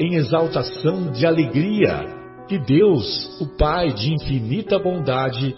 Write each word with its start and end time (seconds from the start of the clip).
em 0.00 0.14
exaltação 0.14 1.12
de 1.12 1.26
alegria 1.26 2.18
que 2.48 2.58
Deus, 2.58 3.38
o 3.38 3.46
Pai 3.58 3.92
de 3.92 4.14
infinita 4.14 4.78
bondade, 4.78 5.54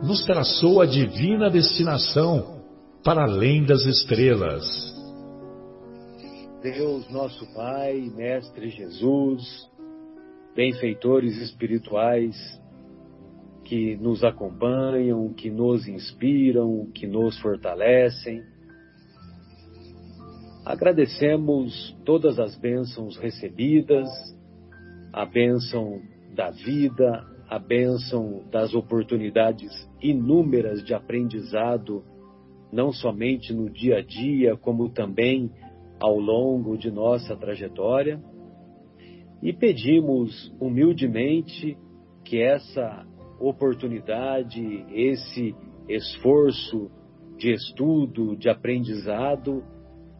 nos 0.00 0.24
traçou 0.24 0.80
a 0.80 0.86
divina 0.86 1.50
destinação 1.50 2.62
para 3.02 3.24
além 3.24 3.64
das 3.64 3.84
estrelas. 3.84 4.64
Deus, 6.62 7.10
nosso 7.10 7.52
Pai, 7.52 8.10
Mestre 8.14 8.70
Jesus, 8.70 9.68
benfeitores 10.54 11.36
espirituais 11.38 12.36
que 13.64 13.96
nos 13.96 14.22
acompanham, 14.22 15.34
que 15.34 15.50
nos 15.50 15.88
inspiram, 15.88 16.86
que 16.94 17.08
nos 17.08 17.36
fortalecem, 17.40 18.40
Agradecemos 20.64 21.94
todas 22.06 22.38
as 22.38 22.56
bênçãos 22.56 23.18
recebidas, 23.18 24.08
a 25.12 25.26
bênção 25.26 26.00
da 26.34 26.50
vida, 26.50 27.22
a 27.50 27.58
bênção 27.58 28.42
das 28.50 28.74
oportunidades 28.74 29.70
inúmeras 30.00 30.82
de 30.82 30.94
aprendizado, 30.94 32.02
não 32.72 32.92
somente 32.92 33.52
no 33.52 33.68
dia 33.68 33.98
a 33.98 34.02
dia, 34.02 34.56
como 34.56 34.88
também 34.88 35.52
ao 36.00 36.18
longo 36.18 36.78
de 36.78 36.90
nossa 36.90 37.36
trajetória. 37.36 38.18
E 39.42 39.52
pedimos 39.52 40.50
humildemente 40.58 41.76
que 42.24 42.40
essa 42.40 43.06
oportunidade, 43.38 44.86
esse 44.90 45.54
esforço 45.90 46.90
de 47.36 47.52
estudo, 47.52 48.34
de 48.34 48.48
aprendizado, 48.48 49.62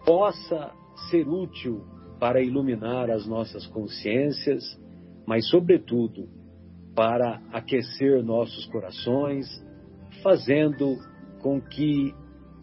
possa 0.05 0.73
ser 1.11 1.27
útil 1.29 1.83
para 2.19 2.43
iluminar 2.43 3.11
as 3.11 3.27
nossas 3.27 3.67
consciências, 3.67 4.63
mas, 5.27 5.49
sobretudo, 5.49 6.29
para 6.95 7.41
aquecer 7.53 8.23
nossos 8.23 8.67
corações, 8.67 9.47
fazendo 10.23 10.97
com 11.41 11.61
que 11.61 12.15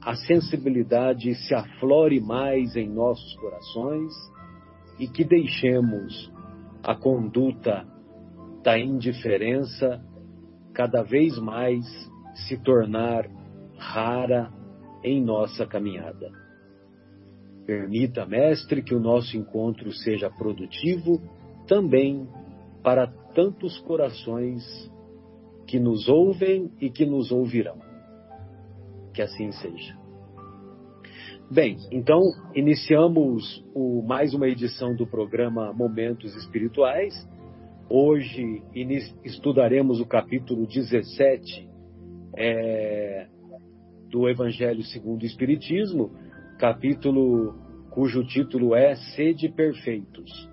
a 0.02 0.16
sensibilidade 0.16 1.36
se 1.36 1.54
aflore 1.54 2.20
mais 2.20 2.76
em 2.76 2.90
nossos 2.90 3.36
corações 3.36 4.12
e 5.00 5.08
que 5.08 5.24
deixemos 5.24 6.32
a 6.84 6.96
conduta 6.96 7.86
da 8.64 8.80
indiferença 8.80 10.04
cada 10.74 11.04
vez 11.04 11.38
mais 11.38 11.86
se 12.48 12.58
tornar 12.64 13.28
rara 13.78 14.52
em 15.04 15.24
nossa 15.24 15.66
caminhada. 15.66 16.32
Permita, 17.66 18.26
Mestre, 18.26 18.82
que 18.82 18.96
o 18.96 19.00
nosso 19.00 19.38
encontro 19.38 19.92
seja 19.92 20.30
produtivo 20.30 21.22
também 21.68 22.28
para 22.84 23.08
tantos 23.34 23.78
corações 23.80 24.64
que 25.68 25.80
nos 25.80 26.10
ouvem 26.10 26.72
e 26.82 26.90
que 26.90 27.06
nos 27.06 27.32
ouvirão. 27.32 27.78
Que 29.14 29.22
assim 29.22 29.52
seja. 29.52 29.96
Bem, 31.50 31.78
então 31.92 32.22
iniciamos 32.56 33.64
o, 33.76 34.02
mais 34.02 34.34
uma 34.34 34.48
edição 34.48 34.96
do 34.96 35.06
programa 35.06 35.74
Momentos 35.74 36.36
Espirituais. 36.36 37.14
Hoje 37.90 38.64
estudaremos 39.26 40.00
o 40.00 40.06
capítulo 40.06 40.66
17 40.66 41.70
é, 42.38 43.28
do 44.10 44.30
Evangelho 44.30 44.82
segundo 44.84 45.24
o 45.24 45.26
Espiritismo 45.26 46.12
capítulo 46.62 47.56
cujo 47.90 48.24
título 48.24 48.76
é 48.76 48.96
Sede 48.96 49.50
Perfeitos. 49.50 50.48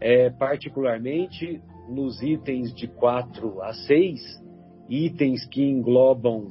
É, 0.00 0.30
particularmente 0.30 1.60
nos 1.90 2.22
itens 2.22 2.74
de 2.74 2.88
4 2.88 3.60
a 3.60 3.74
6, 3.74 4.18
itens 4.88 5.46
que 5.46 5.62
englobam 5.62 6.46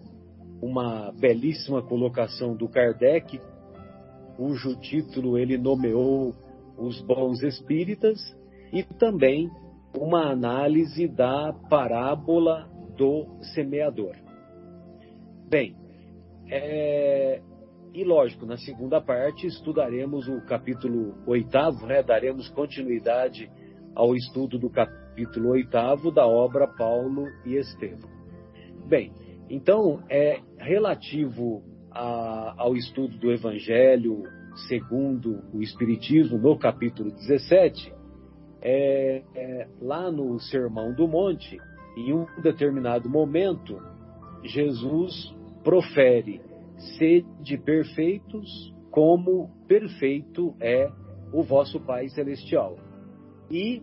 uma 0.62 1.12
belíssima 1.20 1.82
colocação 1.82 2.56
do 2.56 2.70
Kardec, 2.70 3.42
cujo 4.38 4.80
título 4.80 5.36
ele 5.36 5.58
nomeou 5.58 6.36
Os 6.78 7.02
Bons 7.02 7.42
Espíritas, 7.42 8.20
e 8.72 8.84
também 8.84 9.50
uma 9.98 10.32
análise 10.32 11.08
da 11.08 11.52
parábola 11.72 12.70
do 12.96 13.26
semeador. 13.56 14.16
Bem, 15.50 15.76
é, 16.48 17.42
e 17.94 18.04
lógico, 18.06 18.46
na 18.46 18.58
segunda 18.58 19.02
parte 19.02 19.46
estudaremos 19.46 20.28
o 20.28 20.42
capítulo 20.46 21.14
oitavo, 21.26 21.86
né? 21.86 22.02
Daremos 22.02 22.48
continuidade 22.50 23.52
ao 23.94 24.16
estudo 24.16 24.58
do 24.58 24.70
capítulo 24.70 25.50
oitavo 25.50 26.10
da 26.10 26.26
obra 26.26 26.68
Paulo 26.68 27.28
e 27.46 27.56
Estevão. 27.56 28.10
Bem, 28.88 29.12
então 29.50 30.02
é 30.10 30.40
relativo 30.58 31.62
a, 31.92 32.56
ao 32.58 32.76
estudo 32.76 33.18
do 33.18 33.30
Evangelho 33.30 34.24
segundo 34.68 35.44
o 35.54 35.62
Espiritismo 35.62 36.38
no 36.38 36.58
capítulo 36.58 37.12
17, 37.12 37.94
é, 38.62 39.24
é, 39.36 39.68
lá 39.82 40.12
no 40.12 40.40
Sermão 40.40 40.94
do 40.94 41.08
Monte, 41.08 41.58
em 41.98 42.14
um 42.14 42.26
determinado 42.42 43.10
momento, 43.10 43.78
Jesus 44.44 45.34
profere 45.64 46.42
sede 46.98 47.58
perfeitos, 47.58 48.74
como 48.90 49.50
perfeito 49.68 50.56
é 50.60 50.90
o 51.34 51.44
vosso 51.44 51.80
Pai 51.80 52.10
Celestial. 52.10 52.78
E 53.50 53.82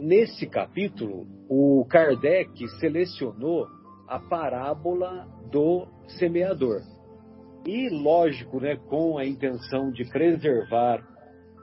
nesse 0.00 0.46
capítulo, 0.46 1.26
o 1.48 1.84
Kardec 1.88 2.68
selecionou 2.78 3.66
a 4.06 4.18
parábola 4.18 5.26
do 5.50 5.86
semeador. 6.18 6.82
E, 7.66 7.88
lógico, 7.90 8.60
né, 8.60 8.76
com 8.76 9.18
a 9.18 9.26
intenção 9.26 9.90
de 9.90 10.04
preservar 10.10 11.02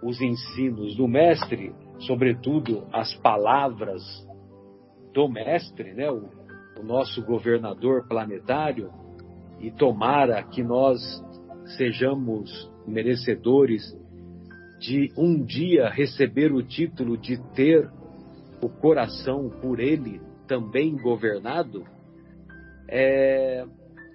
os 0.04 0.22
ensinos 0.22 0.96
do 0.96 1.08
mestre, 1.08 1.74
sobretudo 2.00 2.88
as 2.92 3.14
palavras 3.16 4.04
do 5.14 5.28
mestre, 5.28 5.94
né, 5.94 6.12
o, 6.12 6.30
o 6.80 6.84
nosso 6.84 7.24
governador 7.24 8.08
planetário, 8.08 8.92
e 9.60 9.72
tomara 9.72 10.44
que 10.44 10.64
nós 10.64 11.00
sejamos 11.78 12.72
merecedores 12.88 13.84
de 14.80 15.12
um 15.18 15.44
dia 15.44 15.90
receber 15.90 16.52
o 16.52 16.62
título 16.62 17.18
de 17.18 17.38
ter 17.54 17.90
o 18.62 18.70
coração 18.70 19.50
por 19.62 19.80
Ele 19.80 20.22
também 20.48 20.96
governado. 20.96 21.84
É, 22.88 23.66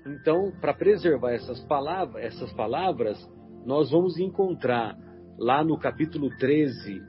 então, 0.06 0.52
para 0.60 0.74
preservar 0.74 1.32
essas 1.32 1.60
palavras, 1.64 2.24
essas 2.24 2.52
palavras, 2.52 3.18
nós 3.64 3.90
vamos 3.90 4.18
encontrar 4.18 4.96
lá 5.38 5.64
no 5.64 5.78
capítulo 5.78 6.28
13 6.38 7.02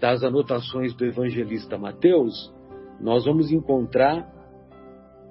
das 0.00 0.22
anotações 0.22 0.94
do 0.94 1.04
evangelista 1.04 1.78
Mateus, 1.78 2.52
nós 3.00 3.24
vamos 3.24 3.50
encontrar 3.50 4.32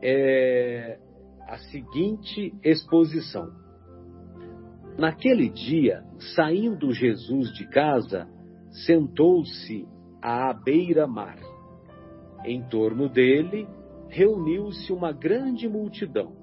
é, 0.02 1.00
a 1.48 1.58
seguinte 1.58 2.54
exposição. 2.64 3.52
Naquele 4.98 5.50
dia, 5.50 6.04
saindo 6.36 6.94
Jesus 6.94 7.52
de 7.54 7.68
casa, 7.68 8.28
sentou-se 8.86 9.88
à 10.22 10.54
beira-mar. 10.54 11.38
Em 12.46 12.62
torno 12.64 13.10
dele 13.10 13.68
reuniu-se 14.08 14.94
uma 14.94 15.12
grande 15.12 15.68
multidão. 15.68 16.34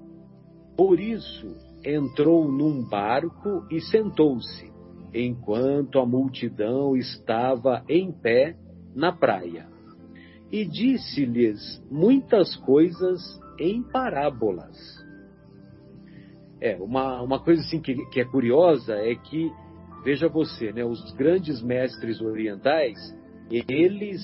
Por 0.75 0.99
isso, 0.99 1.55
entrou 1.83 2.51
num 2.51 2.83
barco 2.83 3.65
e 3.71 3.79
sentou-se, 3.79 4.71
enquanto 5.13 5.99
a 5.99 6.05
multidão 6.05 6.95
estava 6.95 7.83
em 7.87 8.11
pé 8.11 8.57
na 8.93 9.11
praia. 9.11 9.67
E 10.51 10.65
disse-lhes 10.65 11.81
muitas 11.89 12.55
coisas 12.57 13.40
em 13.61 13.83
parábolas. 13.83 14.77
É, 16.59 16.75
uma, 16.75 17.21
uma 17.21 17.39
coisa 17.39 17.61
assim 17.61 17.79
que, 17.79 17.95
que 18.09 18.19
é 18.19 18.25
curiosa 18.25 18.95
é 18.95 19.15
que, 19.15 19.51
veja 20.03 20.27
você, 20.27 20.71
né, 20.71 20.83
os 20.83 21.11
grandes 21.13 21.61
mestres 21.61 22.21
orientais, 22.21 22.97
eles 23.69 24.21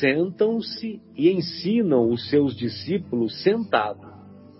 sentam-se 0.00 1.00
e 1.14 1.30
ensinam 1.30 2.10
os 2.10 2.28
seus 2.30 2.56
discípulos 2.56 3.42
sentados. 3.42 4.06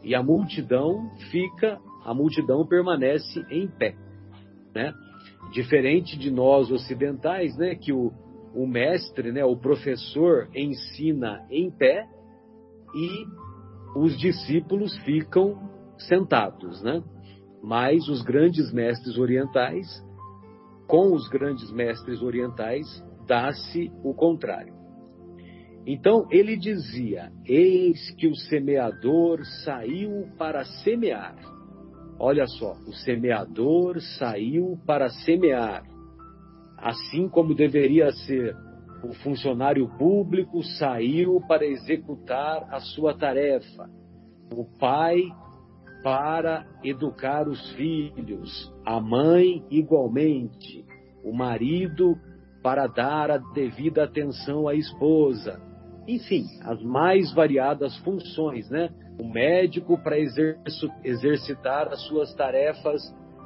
E 0.03 0.14
a 0.14 0.23
multidão 0.23 1.11
fica, 1.31 1.79
a 2.05 2.14
multidão 2.14 2.67
permanece 2.67 3.44
em 3.50 3.67
pé, 3.67 3.97
né? 4.75 4.93
Diferente 5.53 6.19
de 6.19 6.31
nós 6.31 6.70
ocidentais, 6.70 7.56
né, 7.56 7.75
que 7.75 7.93
o, 7.93 8.12
o 8.55 8.67
mestre, 8.67 9.32
né, 9.32 9.44
o 9.44 9.56
professor 9.56 10.49
ensina 10.55 11.47
em 11.50 11.70
pé 11.70 12.06
e 12.94 13.26
os 13.96 14.16
discípulos 14.19 14.96
ficam 14.98 15.58
sentados, 15.98 16.82
né? 16.82 17.02
Mas 17.62 18.08
os 18.08 18.22
grandes 18.22 18.72
mestres 18.72 19.16
orientais, 19.16 19.87
com 20.87 21.12
os 21.12 21.28
grandes 21.28 21.72
mestres 21.72 22.22
orientais, 22.22 22.87
dá-se 23.26 23.90
o 24.04 24.14
contrário. 24.14 24.75
Então 25.87 26.26
ele 26.31 26.56
dizia: 26.56 27.32
Eis 27.46 28.10
que 28.16 28.26
o 28.26 28.37
semeador 28.37 29.44
saiu 29.64 30.28
para 30.37 30.64
semear. 30.64 31.37
Olha 32.19 32.46
só, 32.46 32.72
o 32.87 32.93
semeador 32.93 34.00
saiu 34.19 34.78
para 34.87 35.08
semear. 35.08 35.82
Assim 36.76 37.28
como 37.28 37.54
deveria 37.54 38.10
ser, 38.12 38.54
o 39.08 39.14
funcionário 39.14 39.88
público 39.97 40.62
saiu 40.79 41.41
para 41.47 41.64
executar 41.64 42.67
a 42.70 42.81
sua 42.81 43.17
tarefa. 43.17 43.88
O 44.53 44.64
pai 44.79 45.23
para 46.03 46.67
educar 46.85 47.49
os 47.49 47.73
filhos, 47.73 48.73
a 48.85 49.00
mãe 49.00 49.64
igualmente, 49.70 50.85
o 51.25 51.32
marido 51.32 52.17
para 52.62 52.87
dar 52.87 53.31
a 53.31 53.38
devida 53.38 54.05
atenção 54.05 54.69
à 54.69 54.75
esposa, 54.75 55.61
enfim, 56.06 56.44
as 56.62 56.82
mais 56.82 57.32
variadas 57.32 57.97
funções, 57.99 58.69
né? 58.70 58.91
O 59.20 59.29
médico 59.29 59.99
para 59.99 60.17
exercitar 60.19 61.88
as 61.88 62.00
suas 62.06 62.35
tarefas 62.35 63.03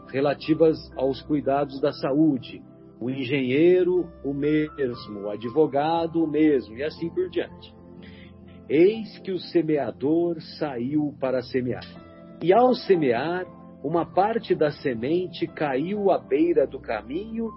relativas 0.09 0.77
aos 0.97 1.23
cuidados 1.23 1.81
da 1.81 1.93
saúde, 1.93 2.63
o 3.01 3.09
engenheiro 3.09 4.07
o 4.23 4.35
mesmo, 4.35 5.21
o 5.21 5.31
advogado 5.31 6.23
o 6.23 6.27
mesmo, 6.27 6.77
e 6.77 6.83
assim 6.83 7.09
por 7.09 7.31
diante. 7.31 7.75
Eis 8.69 9.19
que 9.21 9.33
o 9.33 9.39
semeador 9.39 10.41
saiu 10.59 11.15
para 11.19 11.43
semear. 11.43 11.85
E 12.43 12.53
ao 12.53 12.75
semear, 12.75 13.47
uma 13.83 14.05
parte 14.05 14.55
da 14.55 14.71
semente 14.71 15.47
caiu 15.47 16.11
à 16.11 16.19
beira 16.19 16.67
do 16.67 16.79
caminho 16.79 17.49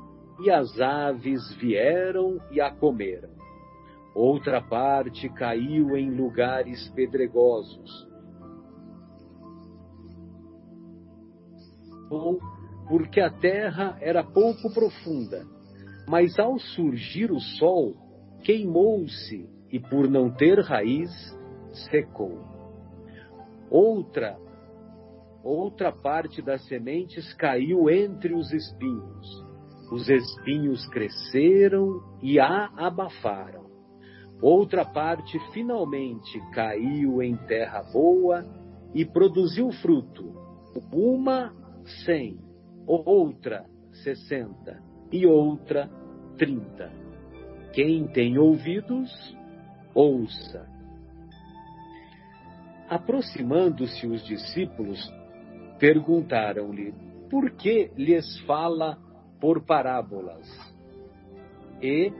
e 0.43 0.49
as 0.49 0.79
aves 0.79 1.53
vieram 1.55 2.39
e 2.49 2.61
a 2.61 2.71
comeram. 2.71 3.29
Outra 4.15 4.61
parte 4.61 5.27
caiu 5.29 5.97
em 5.97 6.09
lugares 6.09 6.87
pedregosos. 6.95 8.07
Porque 12.87 13.19
a 13.19 13.29
terra 13.29 13.97
era 14.01 14.23
pouco 14.23 14.73
profunda, 14.73 15.45
mas 16.07 16.37
ao 16.37 16.59
surgir 16.59 17.31
o 17.31 17.39
sol, 17.39 17.95
queimou-se 18.43 19.49
e, 19.71 19.79
por 19.79 20.09
não 20.09 20.29
ter 20.29 20.59
raiz, 20.59 21.09
secou. 21.89 22.39
Outra, 23.69 24.37
outra 25.43 25.91
parte 25.91 26.41
das 26.41 26.65
sementes 26.67 27.33
caiu 27.33 27.89
entre 27.89 28.33
os 28.33 28.51
espinhos. 28.51 29.43
Os 29.91 30.09
espinhos 30.09 30.85
cresceram 30.89 32.01
e 32.21 32.39
a 32.39 32.69
abafaram. 32.77 33.63
Outra 34.41 34.83
parte 34.83 35.39
finalmente 35.53 36.39
caiu 36.51 37.21
em 37.21 37.35
terra 37.47 37.81
boa 37.93 38.45
e 38.93 39.05
produziu 39.05 39.71
fruto, 39.71 40.33
uma 40.91 41.53
cem, 42.05 42.37
outra 42.87 43.65
sessenta 44.03 44.81
e 45.11 45.25
outra 45.25 45.89
trinta. 46.37 46.91
Quem 47.73 48.07
tem 48.07 48.37
ouvidos, 48.37 49.11
ouça. 49.93 50.67
Aproximando-se 52.89 54.05
os 54.07 54.23
discípulos, 54.25 54.99
perguntaram-lhe: 55.79 56.93
Por 57.29 57.51
que 57.51 57.91
lhes 57.97 58.39
fala 58.41 58.97
por 59.39 59.65
parábolas? 59.65 60.47
E 61.81 62.11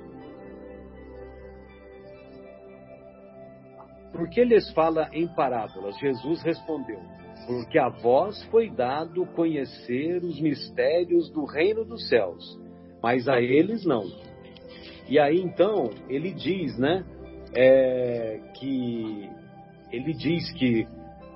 Por 4.12 4.30
que 4.30 4.44
lhes 4.45 4.71
fala 4.74 5.10
em 5.12 5.27
parábolas? 5.27 5.98
Jesus 5.98 6.44
respondeu: 6.44 7.01
Porque 7.45 7.78
a 7.78 7.90
vós 7.90 8.42
foi 8.45 8.69
dado 8.69 9.25
conhecer 9.28 10.24
os 10.24 10.40
mistérios 10.40 11.30
do 11.30 11.45
reino 11.45 11.84
dos 11.84 12.07
céus, 12.07 12.60
mas 13.01 13.28
a 13.28 13.42
eles 13.42 13.86
não. 13.86 14.06
E 15.07 15.19
aí 15.19 15.42
então 15.42 15.90
ele 16.10 16.31
diz, 16.31 16.78
né, 16.78 17.04
é, 17.54 18.40
que 18.56 19.30
ele 19.92 20.13
diz 20.13 20.51
que 20.54 20.88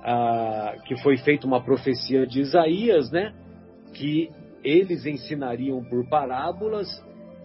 ah, 0.02 0.76
que 0.86 0.96
foi 1.02 1.18
feita 1.18 1.46
uma 1.46 1.62
profecia 1.62 2.26
de 2.26 2.40
Isaías, 2.40 3.10
né, 3.10 3.34
que 3.92 4.30
eles 4.64 5.04
ensinariam 5.04 5.84
por 5.84 6.08
parábolas, 6.08 6.88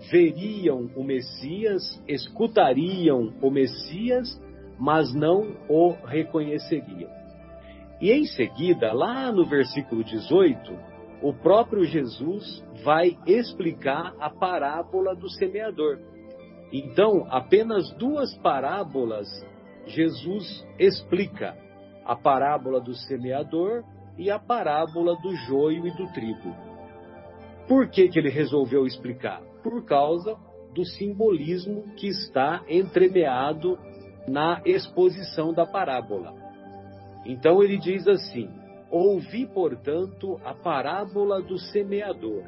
veriam 0.10 0.90
o 0.96 1.04
Messias, 1.04 2.02
escutariam 2.08 3.34
o 3.42 3.52
Messias 3.52 4.40
mas 4.78 5.14
não 5.14 5.56
o 5.70 5.92
reconheceriam. 6.06 7.10
E 8.02 8.12
em 8.12 8.26
seguida, 8.26 8.92
lá 8.92 9.32
no 9.32 9.46
versículo 9.46 10.04
18, 10.04 10.78
o 11.22 11.34
próprio 11.34 11.86
Jesus 11.86 12.64
vai 12.84 13.18
explicar 13.26 14.14
a 14.20 14.30
parábola 14.30 15.16
do 15.16 15.30
semeador. 15.30 16.00
Então, 16.72 17.26
apenas 17.30 17.90
duas 17.94 18.36
parábolas 18.38 19.28
Jesus 19.86 20.66
explica: 20.78 21.56
a 22.06 22.16
parábola 22.16 22.82
do 22.82 22.94
semeador 22.94 23.84
e 24.18 24.30
a 24.30 24.38
parábola 24.38 25.16
do 25.22 25.36
joio 25.36 25.88
e 25.88 25.92
do 25.92 26.12
trigo. 26.12 26.54
Por 27.68 27.90
que, 27.90 28.10
que 28.10 28.20
ele 28.20 28.30
resolveu 28.30 28.86
explicar? 28.86 29.42
Por 29.64 29.86
causa 29.86 30.36
do 30.74 30.84
simbolismo 30.86 31.84
que 31.96 32.08
está 32.08 32.64
entremeado 32.68 33.78
na 34.28 34.62
exposição 34.66 35.54
da 35.54 35.66
parábola. 35.66 36.43
Então 37.26 37.64
ele 37.64 37.78
diz 37.78 38.08
assim: 38.08 38.50
Ouvi, 38.90 39.46
portanto, 39.46 40.40
a 40.44 40.54
parábola 40.54 41.42
do 41.42 41.58
semeador. 41.58 42.44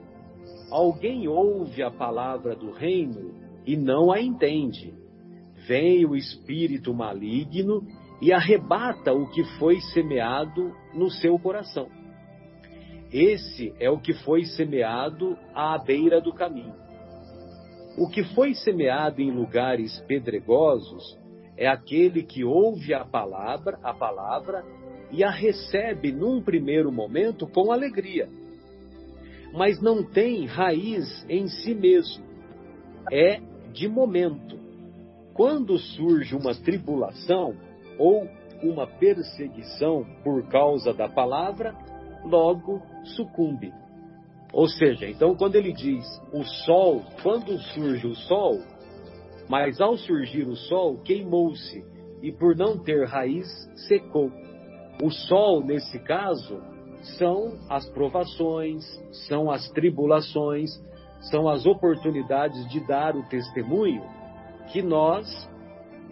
Alguém 0.72 1.28
ouve 1.28 1.82
a 1.82 1.90
palavra 1.90 2.56
do 2.56 2.72
reino 2.72 3.34
e 3.66 3.76
não 3.76 4.12
a 4.12 4.22
entende. 4.22 4.94
Vem 5.68 6.06
o 6.06 6.16
espírito 6.16 6.94
maligno 6.94 7.82
e 8.22 8.32
arrebata 8.32 9.14
o 9.14 9.30
que 9.32 9.44
foi 9.58 9.80
semeado 9.94 10.72
no 10.94 11.10
seu 11.10 11.40
coração. 11.40 11.88
Esse 13.12 13.74
é 13.80 13.90
o 13.90 14.00
que 14.00 14.14
foi 14.14 14.44
semeado 14.44 15.38
à 15.54 15.78
beira 15.78 16.22
do 16.22 16.34
caminho. 16.34 16.76
O 17.98 18.10
que 18.10 18.24
foi 18.36 18.54
semeado 18.54 19.22
em 19.22 19.32
lugares 19.32 20.00
pedregosos 20.02 21.18
é 21.58 21.68
aquele 21.68 22.24
que 22.24 22.44
ouve 22.44 22.94
a 22.94 23.06
palavra, 23.06 23.80
a 23.84 23.94
palavra 23.94 24.64
e 25.12 25.24
a 25.24 25.30
recebe 25.30 26.12
num 26.12 26.42
primeiro 26.42 26.92
momento 26.92 27.48
com 27.48 27.72
alegria, 27.72 28.28
mas 29.54 29.82
não 29.82 30.04
tem 30.04 30.46
raiz 30.46 31.26
em 31.30 31.48
si 31.48 31.74
mesmo. 31.74 32.24
É 33.12 33.40
de 33.72 33.88
momento. 33.88 34.60
Quando 35.34 35.78
surge 35.78 36.36
uma 36.36 36.54
tribulação 36.56 37.56
ou 38.00 38.28
uma 38.64 38.88
perseguição 38.88 40.06
por 40.24 40.48
causa 40.50 40.94
da 40.94 41.08
palavra, 41.08 41.76
logo 42.26 42.82
sucumbe. 43.16 43.72
Ou 44.52 44.68
seja, 44.68 45.08
então 45.08 45.36
quando 45.36 45.56
ele 45.56 45.74
diz 45.74 46.06
o 46.34 46.44
sol, 46.44 47.04
quando 47.22 47.58
surge 47.60 48.08
o 48.08 48.16
sol, 48.16 48.60
Mas 49.50 49.80
ao 49.80 49.98
surgir 49.98 50.48
o 50.48 50.56
sol, 50.56 50.98
queimou-se 51.00 51.84
e 52.22 52.32
por 52.32 52.56
não 52.56 52.78
ter 52.78 53.06
raiz, 53.08 53.48
secou. 53.88 54.32
O 55.02 55.12
sol, 55.12 55.64
nesse 55.64 56.00
caso, 56.00 56.62
são 57.18 57.54
as 57.70 57.88
provações, 57.90 58.84
são 59.28 59.52
as 59.52 59.70
tribulações, 59.70 60.72
são 61.30 61.48
as 61.48 61.66
oportunidades 61.66 62.68
de 62.70 62.80
dar 62.88 63.16
o 63.16 63.24
testemunho 63.28 64.04
que 64.72 64.82
nós 64.82 65.28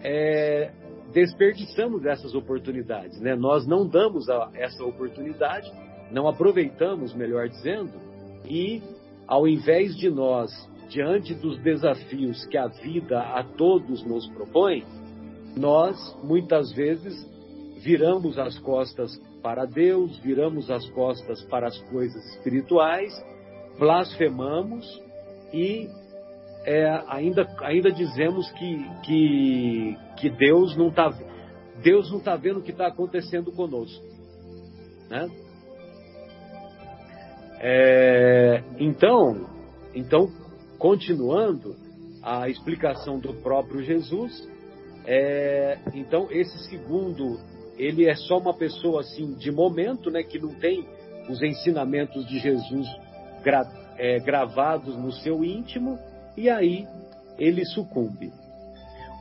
é, 0.02 0.70
desperdiçamos 1.12 2.04
essas 2.04 2.34
oportunidades. 2.34 3.20
Né? 3.20 3.34
Nós 3.34 3.66
não 3.66 3.86
damos 3.86 4.28
a, 4.28 4.50
essa 4.54 4.84
oportunidade, 4.84 5.70
não 6.10 6.28
aproveitamos, 6.28 7.14
melhor 7.14 7.48
dizendo, 7.48 7.92
e 8.44 8.82
ao 9.26 9.48
invés 9.48 9.96
de 9.96 10.10
nós, 10.10 10.50
diante 10.88 11.34
dos 11.34 11.58
desafios 11.58 12.44
que 12.46 12.56
a 12.56 12.66
vida 12.66 13.20
a 13.20 13.42
todos 13.42 14.04
nos 14.04 14.26
propõe, 14.28 14.84
nós 15.56 15.96
muitas 16.22 16.72
vezes 16.72 17.14
viramos 17.82 18.38
as 18.38 18.58
costas 18.58 19.16
para 19.42 19.66
Deus, 19.66 20.18
viramos 20.18 20.70
as 20.70 20.88
costas 20.90 21.42
para 21.44 21.68
as 21.68 21.78
coisas 21.90 22.24
espirituais, 22.34 23.12
blasfemamos 23.78 24.84
e 25.52 25.88
é, 26.64 27.02
ainda, 27.08 27.46
ainda 27.60 27.92
dizemos 27.92 28.50
que, 28.52 28.90
que, 29.04 29.98
que 30.16 30.30
Deus 30.30 30.74
não 30.76 30.88
está 30.88 31.12
Deus 31.82 32.10
não 32.10 32.18
está 32.18 32.36
vendo 32.36 32.60
o 32.60 32.62
que 32.62 32.70
está 32.70 32.86
acontecendo 32.86 33.52
conosco. 33.52 34.02
Né? 35.10 35.28
É, 37.60 38.62
então, 38.78 39.46
então, 39.94 40.28
continuando 40.84 41.74
a 42.22 42.46
explicação 42.46 43.18
do 43.18 43.32
próprio 43.40 43.82
Jesus, 43.82 44.46
é, 45.06 45.78
então 45.94 46.28
esse 46.30 46.58
segundo 46.68 47.40
ele 47.78 48.06
é 48.06 48.14
só 48.14 48.36
uma 48.36 48.52
pessoa 48.52 49.00
assim 49.00 49.32
de 49.32 49.50
momento, 49.50 50.10
né, 50.10 50.22
que 50.22 50.38
não 50.38 50.54
tem 50.56 50.86
os 51.26 51.42
ensinamentos 51.42 52.26
de 52.26 52.38
Jesus 52.38 52.86
gra, 53.42 53.62
é, 53.96 54.18
gravados 54.20 54.94
no 54.94 55.10
seu 55.10 55.42
íntimo 55.42 55.98
e 56.36 56.50
aí 56.50 56.86
ele 57.38 57.64
sucumbe. 57.64 58.30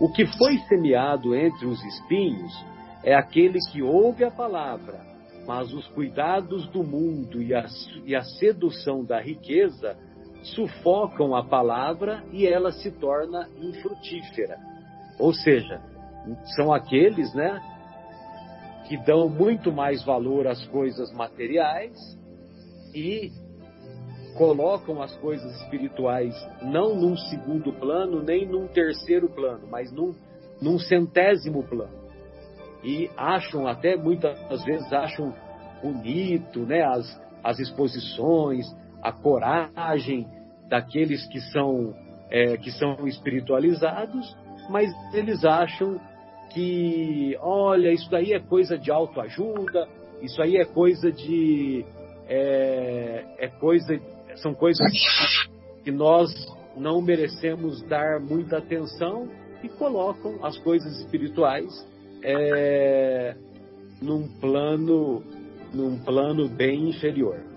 O 0.01 0.11
que 0.11 0.25
foi 0.37 0.57
semeado 0.67 1.33
entre 1.33 1.65
os 1.65 1.81
espinhos 1.81 2.51
é 3.05 3.15
aquele 3.15 3.57
que 3.71 3.81
ouve 3.81 4.25
a 4.25 4.31
palavra, 4.31 4.99
mas 5.47 5.73
os 5.73 5.87
cuidados 5.87 6.67
do 6.71 6.83
mundo 6.83 7.41
e 7.41 7.55
a, 7.55 7.65
e 8.05 8.13
a 8.13 8.21
sedução 8.21 9.05
da 9.05 9.21
riqueza 9.21 9.95
sufocam 10.43 11.35
a 11.35 11.43
palavra 11.43 12.23
e 12.31 12.45
ela 12.45 12.71
se 12.71 12.91
torna 12.91 13.49
infrutífera. 13.61 14.57
Ou 15.19 15.33
seja, 15.33 15.81
são 16.55 16.73
aqueles, 16.73 17.33
né, 17.33 17.61
que 18.87 18.97
dão 18.97 19.29
muito 19.29 19.71
mais 19.71 20.03
valor 20.03 20.47
às 20.47 20.65
coisas 20.67 21.11
materiais 21.13 21.97
e 22.93 23.31
colocam 24.37 25.01
as 25.01 25.15
coisas 25.17 25.61
espirituais 25.61 26.33
não 26.61 26.95
num 26.95 27.15
segundo 27.15 27.71
plano, 27.73 28.21
nem 28.21 28.47
num 28.47 28.67
terceiro 28.67 29.29
plano, 29.29 29.67
mas 29.69 29.91
num, 29.91 30.13
num 30.61 30.79
centésimo 30.79 31.63
plano. 31.63 32.03
E 32.83 33.09
acham 33.15 33.67
até, 33.67 33.95
muitas 33.95 34.63
vezes, 34.65 34.91
acham 34.91 35.33
bonito 35.81 36.61
né, 36.65 36.83
as, 36.83 37.21
as 37.43 37.59
exposições, 37.59 38.65
a 39.03 39.11
coragem 39.11 40.25
daqueles 40.69 41.27
que 41.27 41.41
são, 41.51 41.93
é, 42.31 42.55
que 42.57 42.71
são 42.71 43.05
espiritualizados, 43.05 44.35
mas 44.69 44.89
eles 45.13 45.43
acham 45.43 45.99
que, 46.53 47.37
olha, 47.41 47.91
isso 47.91 48.09
daí 48.09 48.31
é 48.31 48.39
coisa 48.39 48.77
de 48.77 48.89
autoajuda, 48.89 49.87
isso 50.21 50.41
aí 50.41 50.55
é 50.55 50.65
coisa 50.65 51.11
de. 51.11 51.85
É, 52.29 53.25
é 53.39 53.47
coisa 53.49 53.99
são 54.37 54.53
coisas 54.53 54.87
que 55.83 55.91
nós 55.91 56.31
não 56.77 57.01
merecemos 57.01 57.81
dar 57.83 58.19
muita 58.19 58.57
atenção 58.57 59.27
e 59.61 59.69
colocam 59.69 60.43
as 60.43 60.57
coisas 60.57 60.99
espirituais 60.99 61.71
é, 62.23 63.35
num 64.01 64.27
plano 64.39 65.21
num 65.73 65.97
plano 65.97 66.47
bem 66.47 66.89
inferior. 66.89 67.52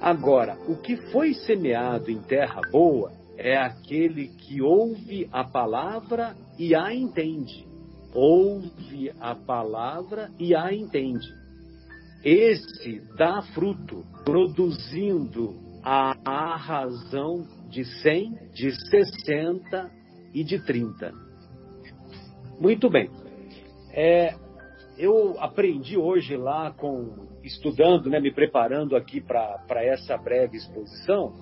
Agora, 0.00 0.56
o 0.68 0.76
que 0.76 0.96
foi 1.10 1.34
semeado 1.34 2.10
em 2.10 2.20
terra 2.20 2.60
boa 2.70 3.12
é 3.36 3.56
aquele 3.56 4.28
que 4.28 4.62
ouve 4.62 5.28
a 5.32 5.44
palavra 5.44 6.36
e 6.58 6.74
a 6.74 6.94
entende. 6.94 7.66
Ouve 8.14 9.12
a 9.20 9.34
palavra 9.34 10.30
e 10.38 10.54
a 10.54 10.72
entende. 10.72 11.28
Esse 12.24 13.00
dá 13.16 13.42
fruto, 13.54 14.04
produzindo 14.24 15.54
a, 15.82 16.16
a 16.24 16.56
razão 16.56 17.46
de 17.68 17.84
100, 17.84 18.50
de 18.52 18.72
60 18.90 19.90
e 20.34 20.42
de 20.42 20.58
30. 20.64 21.12
Muito 22.60 22.90
bem. 22.90 23.08
É, 23.92 24.34
eu 24.96 25.38
aprendi 25.38 25.96
hoje 25.96 26.36
lá 26.36 26.72
com 26.72 27.27
estudando, 27.48 28.08
né, 28.08 28.20
me 28.20 28.32
preparando 28.32 28.94
aqui 28.94 29.20
para 29.20 29.84
essa 29.84 30.16
breve 30.16 30.56
exposição. 30.56 31.32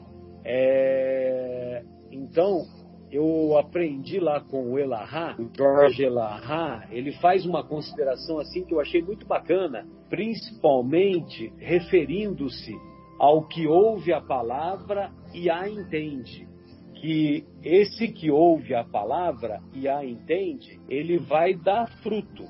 É, 0.44 1.82
então, 2.10 2.62
eu 3.10 3.56
aprendi 3.56 4.18
lá 4.18 4.40
com 4.40 4.72
o 4.72 4.78
Elahá, 4.78 5.36
o 5.38 5.48
Jorge 5.56 6.04
Elahá, 6.04 6.86
ele 6.90 7.12
faz 7.12 7.44
uma 7.44 7.64
consideração 7.64 8.38
assim 8.38 8.64
que 8.64 8.74
eu 8.74 8.80
achei 8.80 9.02
muito 9.02 9.26
bacana, 9.26 9.86
principalmente 10.08 11.52
referindo-se 11.58 12.74
ao 13.18 13.46
que 13.46 13.66
ouve 13.66 14.12
a 14.12 14.20
palavra 14.20 15.10
e 15.32 15.48
a 15.48 15.68
entende. 15.68 16.46
Que 16.94 17.44
esse 17.62 18.08
que 18.08 18.30
ouve 18.30 18.74
a 18.74 18.82
palavra 18.82 19.60
e 19.74 19.86
a 19.86 20.04
entende, 20.04 20.80
ele 20.88 21.18
vai 21.18 21.54
dar 21.54 21.86
fruto. 22.02 22.44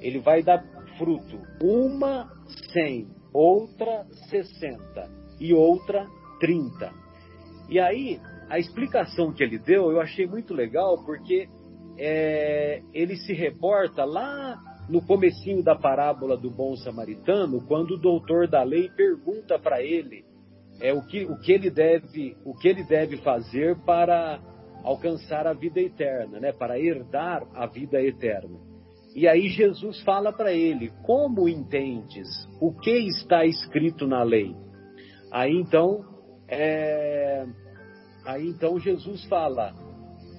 Ele 0.00 0.18
vai 0.18 0.42
dar 0.42 0.62
fruto. 0.98 1.38
Uma 1.62 2.28
cem, 2.72 3.08
outra 3.32 4.06
sessenta 4.28 5.10
e 5.40 5.52
outra 5.54 6.06
trinta. 6.38 6.92
E 7.68 7.78
aí, 7.78 8.20
a 8.48 8.58
explicação 8.58 9.32
que 9.32 9.42
ele 9.42 9.58
deu 9.58 9.90
eu 9.90 10.00
achei 10.00 10.26
muito 10.26 10.52
legal 10.52 11.02
porque 11.04 11.48
é, 11.98 12.82
ele 12.92 13.16
se 13.16 13.32
reporta 13.32 14.04
lá 14.04 14.58
no 14.88 15.00
comecinho 15.00 15.62
da 15.62 15.76
parábola 15.76 16.36
do 16.36 16.50
bom 16.50 16.76
samaritano, 16.76 17.64
quando 17.66 17.92
o 17.92 18.00
doutor 18.00 18.48
da 18.48 18.62
lei 18.62 18.90
pergunta 18.90 19.58
para 19.58 19.82
ele 19.82 20.24
é 20.80 20.92
o 20.92 21.02
que, 21.06 21.24
o 21.24 21.38
que 21.38 21.52
ele 21.52 21.70
deve 21.70 22.36
o 22.44 22.54
que 22.54 22.68
ele 22.68 22.84
deve 22.84 23.18
fazer 23.18 23.76
para 23.84 24.40
alcançar 24.82 25.46
a 25.46 25.52
vida 25.52 25.80
eterna, 25.80 26.40
né? 26.40 26.52
Para 26.52 26.78
herdar 26.78 27.46
a 27.54 27.66
vida 27.66 28.02
eterna. 28.02 28.58
E 29.14 29.28
aí 29.28 29.48
Jesus 29.48 30.00
fala 30.02 30.32
para 30.32 30.52
ele: 30.52 30.90
Como 31.02 31.48
entendes 31.48 32.28
o 32.60 32.72
que 32.72 32.90
está 32.90 33.44
escrito 33.44 34.06
na 34.06 34.22
lei? 34.22 34.54
Aí 35.30 35.54
então, 35.54 36.04
é... 36.48 37.46
aí 38.26 38.46
então 38.48 38.78
Jesus 38.78 39.24
fala, 39.24 39.74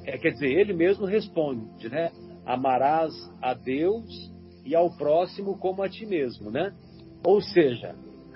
é, 0.06 0.18
quer 0.18 0.32
dizer, 0.32 0.52
ele 0.52 0.74
mesmo 0.74 1.06
responde, 1.06 1.90
né? 1.90 2.12
Amarás 2.46 3.12
a 3.42 3.54
Deus 3.54 4.06
e 4.66 4.76
ao 4.76 4.96
próximo 4.96 5.58
como 5.58 5.82
a 5.82 5.90
ti 5.90 6.06
mesmo, 6.06 6.52
né? 6.52 6.74
Ou 7.26 7.42
seja, 7.42 7.96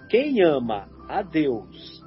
quem 0.10 0.42
ama 0.42 0.90
a 1.08 1.22
Deus 1.22 2.02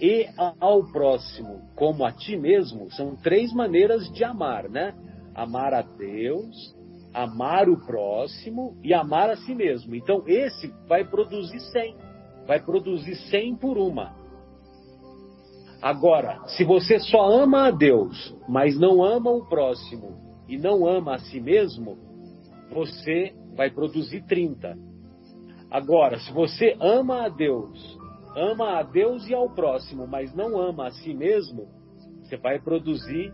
e 0.00 0.26
ao 0.36 0.84
próximo 0.92 1.70
como 1.74 2.04
a 2.04 2.12
ti 2.12 2.36
mesmo 2.36 2.90
são 2.92 3.16
três 3.16 3.52
maneiras 3.52 4.04
de 4.12 4.22
amar, 4.22 4.68
né? 4.68 4.94
Amar 5.34 5.72
a 5.72 5.82
Deus, 5.82 6.75
amar 7.16 7.66
o 7.66 7.78
próximo 7.78 8.76
e 8.84 8.92
amar 8.92 9.30
a 9.30 9.36
si 9.36 9.54
mesmo. 9.54 9.94
Então 9.94 10.22
esse 10.26 10.68
vai 10.86 11.02
produzir 11.02 11.60
100, 11.60 11.96
vai 12.46 12.60
produzir 12.60 13.16
100 13.30 13.56
por 13.56 13.78
uma. 13.78 14.14
Agora, 15.80 16.46
se 16.48 16.62
você 16.62 16.98
só 16.98 17.26
ama 17.26 17.68
a 17.68 17.70
Deus, 17.70 18.36
mas 18.46 18.78
não 18.78 19.02
ama 19.02 19.30
o 19.30 19.46
próximo 19.48 20.44
e 20.46 20.58
não 20.58 20.86
ama 20.86 21.14
a 21.14 21.18
si 21.18 21.40
mesmo, 21.40 21.96
você 22.70 23.34
vai 23.54 23.70
produzir 23.70 24.22
30. 24.26 24.76
Agora, 25.70 26.18
se 26.18 26.30
você 26.32 26.76
ama 26.78 27.24
a 27.24 27.28
Deus, 27.30 27.98
ama 28.36 28.78
a 28.78 28.82
Deus 28.82 29.26
e 29.26 29.34
ao 29.34 29.48
próximo, 29.48 30.06
mas 30.06 30.34
não 30.34 30.60
ama 30.60 30.88
a 30.88 30.90
si 30.90 31.14
mesmo, 31.14 31.66
você 32.22 32.36
vai 32.36 32.58
produzir 32.58 33.32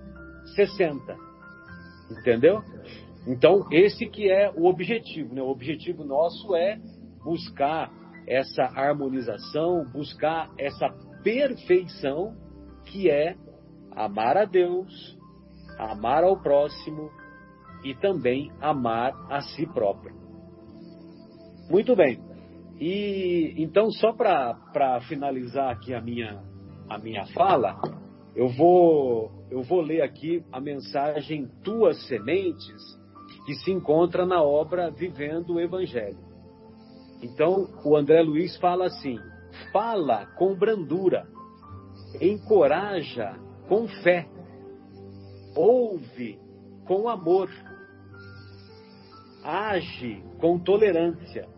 60. 0.55 1.17
Entendeu? 2.11 2.62
Então, 3.26 3.67
esse 3.71 4.07
que 4.07 4.31
é 4.31 4.50
o 4.50 4.67
objetivo. 4.67 5.35
Né? 5.35 5.43
O 5.43 5.49
objetivo 5.49 6.05
nosso 6.05 6.55
é 6.57 6.79
buscar 7.23 7.91
essa 8.26 8.64
harmonização, 8.64 9.85
buscar 9.93 10.50
essa 10.59 10.88
perfeição 11.23 12.35
que 12.87 13.09
é 13.09 13.37
amar 13.93 14.37
a 14.37 14.45
Deus, 14.45 15.19
amar 15.79 16.25
ao 16.25 16.41
próximo 16.41 17.11
e 17.85 17.95
também 17.95 18.50
amar 18.61 19.12
a 19.31 19.41
si 19.41 19.67
próprio. 19.67 20.14
Muito 21.71 21.95
bem. 21.95 22.21
E 22.79 23.55
então 23.57 23.91
só 23.91 24.12
para 24.12 25.00
finalizar 25.09 25.71
aqui 25.71 25.95
a 25.95 26.00
minha 26.00 26.43
a 26.88 26.99
minha 26.99 27.25
fala, 27.26 27.81
eu 28.35 28.49
vou 28.49 29.31
eu 29.50 29.62
vou 29.62 29.81
ler 29.81 30.02
aqui 30.02 30.45
a 30.50 30.61
mensagem 30.61 31.49
Tuas 31.62 32.07
Sementes 32.09 33.01
que 33.45 33.55
se 33.55 33.71
encontra 33.71 34.25
na 34.25 34.43
obra 34.43 34.91
Vivendo 34.91 35.55
o 35.55 35.61
Evangelho. 35.61 36.19
Então, 37.23 37.69
o 37.85 37.97
André 37.97 38.23
Luiz 38.23 38.57
fala 38.59 38.87
assim: 38.87 39.19
fala 39.73 40.27
com 40.37 40.55
brandura, 40.55 41.27
encoraja 42.21 43.37
com 43.69 43.87
fé, 44.03 44.29
ouve 45.55 46.39
com 46.85 47.09
amor, 47.09 47.49
age 49.45 50.23
com 50.41 50.59
tolerância. 50.59 51.49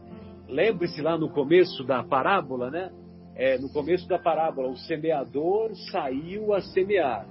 Lembre-se 0.49 1.01
lá 1.01 1.17
no 1.17 1.31
começo 1.31 1.83
da 1.85 2.03
parábola, 2.03 2.71
né? 2.71 2.91
É, 3.35 3.59
no 3.59 3.73
começo 3.73 4.07
da 4.07 4.19
parábola, 4.19 4.69
o 4.69 4.77
semeador 4.77 5.75
saiu 5.91 6.53
a 6.53 6.61
semear. 6.61 7.27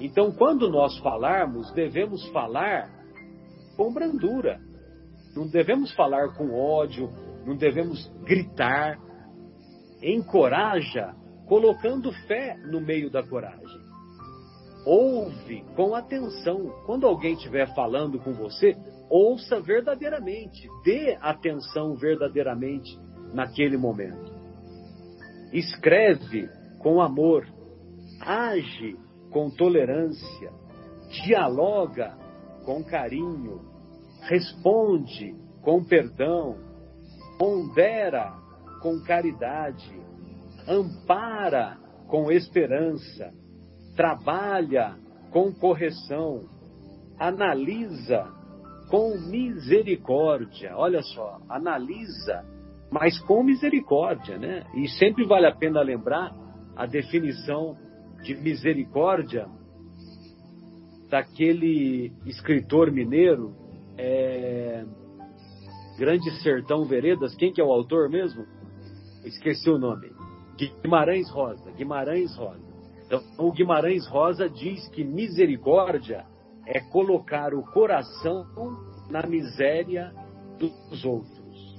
Então, 0.00 0.32
quando 0.32 0.70
nós 0.70 0.96
falarmos, 0.98 1.70
devemos 1.72 2.26
falar 2.28 2.88
com 3.76 3.92
brandura. 3.92 4.60
Não 5.34 5.48
devemos 5.48 5.92
falar 5.94 6.34
com 6.34 6.52
ódio, 6.52 7.10
não 7.44 7.56
devemos 7.56 8.08
gritar. 8.24 8.98
Encoraja, 10.02 11.14
colocando 11.46 12.12
fé 12.26 12.56
no 12.70 12.80
meio 12.80 13.10
da 13.10 13.22
coragem. 13.22 13.84
Ouve 14.86 15.64
com 15.74 15.94
atenção. 15.94 16.66
Quando 16.84 17.06
alguém 17.06 17.34
estiver 17.34 17.74
falando 17.74 18.18
com 18.18 18.32
você, 18.32 18.76
ouça 19.08 19.60
verdadeiramente, 19.60 20.68
dê 20.84 21.16
atenção 21.20 21.94
verdadeiramente 21.94 22.98
naquele 23.32 23.76
momento. 23.76 24.32
Escreve 25.52 26.48
com 26.80 27.00
amor, 27.00 27.46
age 28.20 28.96
com 29.30 29.50
tolerância, 29.50 30.52
dialoga 31.24 32.23
com 32.64 32.82
carinho, 32.82 33.60
responde 34.22 35.34
com 35.62 35.84
perdão, 35.84 36.56
pondera 37.38 38.32
com 38.80 39.00
caridade, 39.02 39.92
ampara 40.68 41.78
com 42.08 42.30
esperança, 42.30 43.32
trabalha 43.96 44.96
com 45.30 45.52
correção, 45.52 46.42
analisa 47.18 48.30
com 48.90 49.16
misericórdia. 49.18 50.76
Olha 50.76 51.02
só, 51.02 51.40
analisa, 51.48 52.44
mas 52.90 53.18
com 53.20 53.42
misericórdia, 53.42 54.38
né? 54.38 54.64
E 54.74 54.88
sempre 54.88 55.24
vale 55.24 55.46
a 55.46 55.54
pena 55.54 55.80
lembrar 55.82 56.32
a 56.76 56.86
definição 56.86 57.76
de 58.22 58.34
misericórdia 58.36 59.48
daquele 61.14 62.12
escritor 62.26 62.90
mineiro, 62.90 63.54
é, 63.96 64.84
Grande 65.96 66.28
Sertão 66.42 66.84
Veredas, 66.86 67.36
quem 67.36 67.52
que 67.52 67.60
é 67.60 67.64
o 67.64 67.70
autor 67.70 68.10
mesmo? 68.10 68.44
Esqueci 69.24 69.70
o 69.70 69.78
nome. 69.78 70.10
Guimarães 70.82 71.30
Rosa. 71.30 71.70
Guimarães 71.70 72.34
Rosa. 72.36 72.64
Então, 73.06 73.22
o 73.38 73.52
Guimarães 73.52 74.04
Rosa 74.08 74.50
diz 74.50 74.88
que 74.88 75.04
misericórdia 75.04 76.26
é 76.66 76.80
colocar 76.80 77.54
o 77.54 77.62
coração 77.62 78.44
na 79.08 79.24
miséria 79.24 80.12
dos 80.58 81.04
outros. 81.04 81.76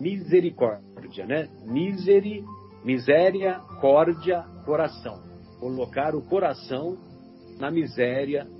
Misericórdia, 0.00 1.26
né? 1.26 1.50
Miseri, 1.66 2.42
miséria, 2.82 3.60
córdia, 3.78 4.42
coração. 4.64 5.22
Colocar 5.60 6.14
o 6.14 6.22
coração 6.22 6.96
na 7.58 7.70
miséria 7.70 8.53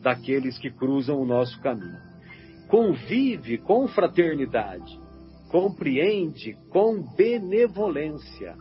daqueles 0.00 0.58
que 0.58 0.70
cruzam 0.70 1.20
o 1.20 1.26
nosso 1.26 1.60
caminho. 1.60 1.98
Convive 2.68 3.58
com 3.58 3.86
fraternidade, 3.88 4.98
compreende 5.50 6.56
com 6.70 7.02
benevolência. 7.16 8.56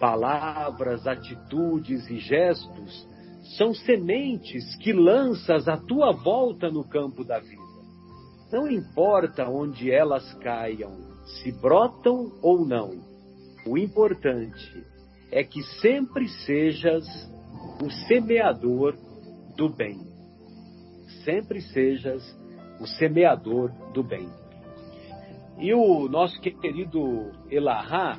Palavras, 0.00 1.06
atitudes 1.06 2.08
e 2.10 2.18
gestos 2.18 3.08
são 3.56 3.74
sementes 3.74 4.76
que 4.76 4.92
lanças 4.92 5.68
à 5.68 5.76
tua 5.76 6.12
volta 6.12 6.70
no 6.70 6.84
campo 6.88 7.24
da 7.24 7.38
vida. 7.38 7.62
Não 8.52 8.70
importa 8.70 9.48
onde 9.48 9.90
elas 9.90 10.32
caiam, 10.34 10.92
se 11.26 11.52
brotam 11.52 12.32
ou 12.42 12.64
não, 12.64 12.92
o 13.66 13.78
importante 13.78 14.84
é 15.32 15.42
que 15.42 15.62
sempre 15.80 16.28
sejas 16.28 17.04
o 17.82 17.90
semeador 18.06 18.94
do 19.56 19.68
bem. 19.68 19.98
Sempre 21.24 21.60
sejas 21.60 22.22
o 22.80 22.86
semeador 22.86 23.70
do 23.92 24.02
bem. 24.02 24.28
E 25.58 25.72
o 25.72 26.08
nosso 26.08 26.40
querido 26.40 27.30
Elahá, 27.48 28.18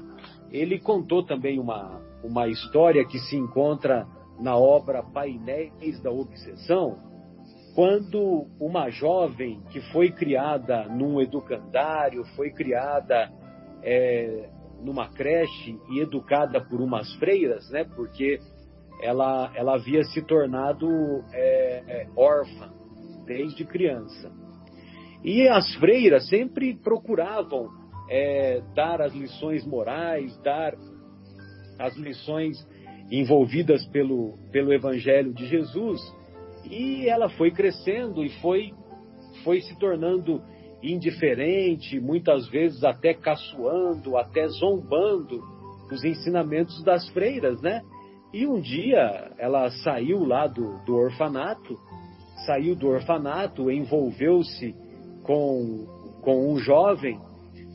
ele 0.52 0.80
contou 0.80 1.24
também 1.24 1.60
uma, 1.60 2.02
uma 2.24 2.48
história 2.48 3.06
que 3.06 3.20
se 3.20 3.36
encontra 3.36 4.08
na 4.40 4.58
obra 4.58 5.04
Painéis 5.04 6.02
da 6.02 6.12
Obsessão, 6.12 6.98
quando 7.74 8.48
uma 8.60 8.90
jovem 8.90 9.62
que 9.70 9.82
foi 9.92 10.12
criada 10.12 10.88
num 10.88 11.20
educandário, 11.22 12.24
foi 12.36 12.52
criada 12.52 13.30
é, 13.84 14.50
numa 14.82 15.10
creche 15.10 15.78
e 15.90 16.00
educada 16.00 16.62
por 16.62 16.80
umas 16.80 17.14
freiras, 17.16 17.70
né? 17.70 17.84
Porque 17.84 18.40
ela, 19.02 19.52
ela 19.56 19.76
havia 19.76 20.04
se 20.04 20.22
tornado 20.22 20.88
é, 21.34 21.84
é, 21.88 22.08
órfã 22.16 22.72
desde 23.26 23.66
criança. 23.66 24.32
E 25.24 25.48
as 25.48 25.74
freiras 25.76 26.28
sempre 26.30 26.76
procuravam 26.76 27.68
é, 28.10 28.62
dar 28.76 29.02
as 29.02 29.14
lições 29.14 29.66
morais, 29.66 30.38
dar 30.44 30.76
as 31.80 31.96
lições 31.98 32.56
envolvidas 33.12 33.86
pelo, 33.88 34.38
pelo 34.52 34.74
Evangelho 34.74 35.34
de 35.34 35.46
Jesus, 35.48 36.02
e 36.70 37.08
ela 37.08 37.30
foi 37.30 37.52
crescendo 37.52 38.24
e 38.24 38.30
foi, 38.42 38.72
foi 39.44 39.62
se 39.62 39.78
tornando 39.78 40.42
indiferente, 40.82 42.00
muitas 42.00 42.48
vezes 42.50 42.84
até 42.84 43.14
caçoando, 43.14 44.18
até 44.18 44.48
zombando 44.48 45.42
os 45.92 46.04
ensinamentos 46.04 46.84
das 46.84 47.08
freiras, 47.10 47.62
né? 47.62 47.82
E 48.36 48.46
um 48.46 48.60
dia 48.60 49.32
ela 49.38 49.72
saiu 49.72 50.26
lá 50.26 50.46
do, 50.46 50.78
do 50.84 50.94
orfanato, 50.94 51.80
saiu 52.46 52.76
do 52.76 52.90
orfanato, 52.90 53.72
envolveu-se 53.72 54.76
com, 55.24 55.86
com 56.22 56.52
um 56.52 56.58
jovem, 56.58 57.18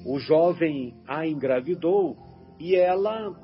o 0.05 0.19
jovem 0.19 0.95
a 1.09 1.27
engravidou 1.27 2.15
e 2.59 2.77
ela 2.77 3.35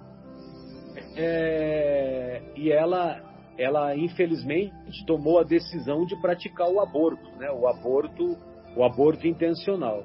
é, 1.16 2.42
e 2.54 2.70
ela 2.70 3.22
ela 3.56 3.96
infelizmente 3.96 5.06
tomou 5.06 5.38
a 5.38 5.42
decisão 5.42 6.04
de 6.04 6.20
praticar 6.20 6.68
o 6.68 6.80
aborto, 6.80 7.30
né? 7.38 7.50
O 7.50 7.66
aborto, 7.66 8.36
o 8.76 8.84
aborto 8.84 9.26
intencional. 9.26 10.04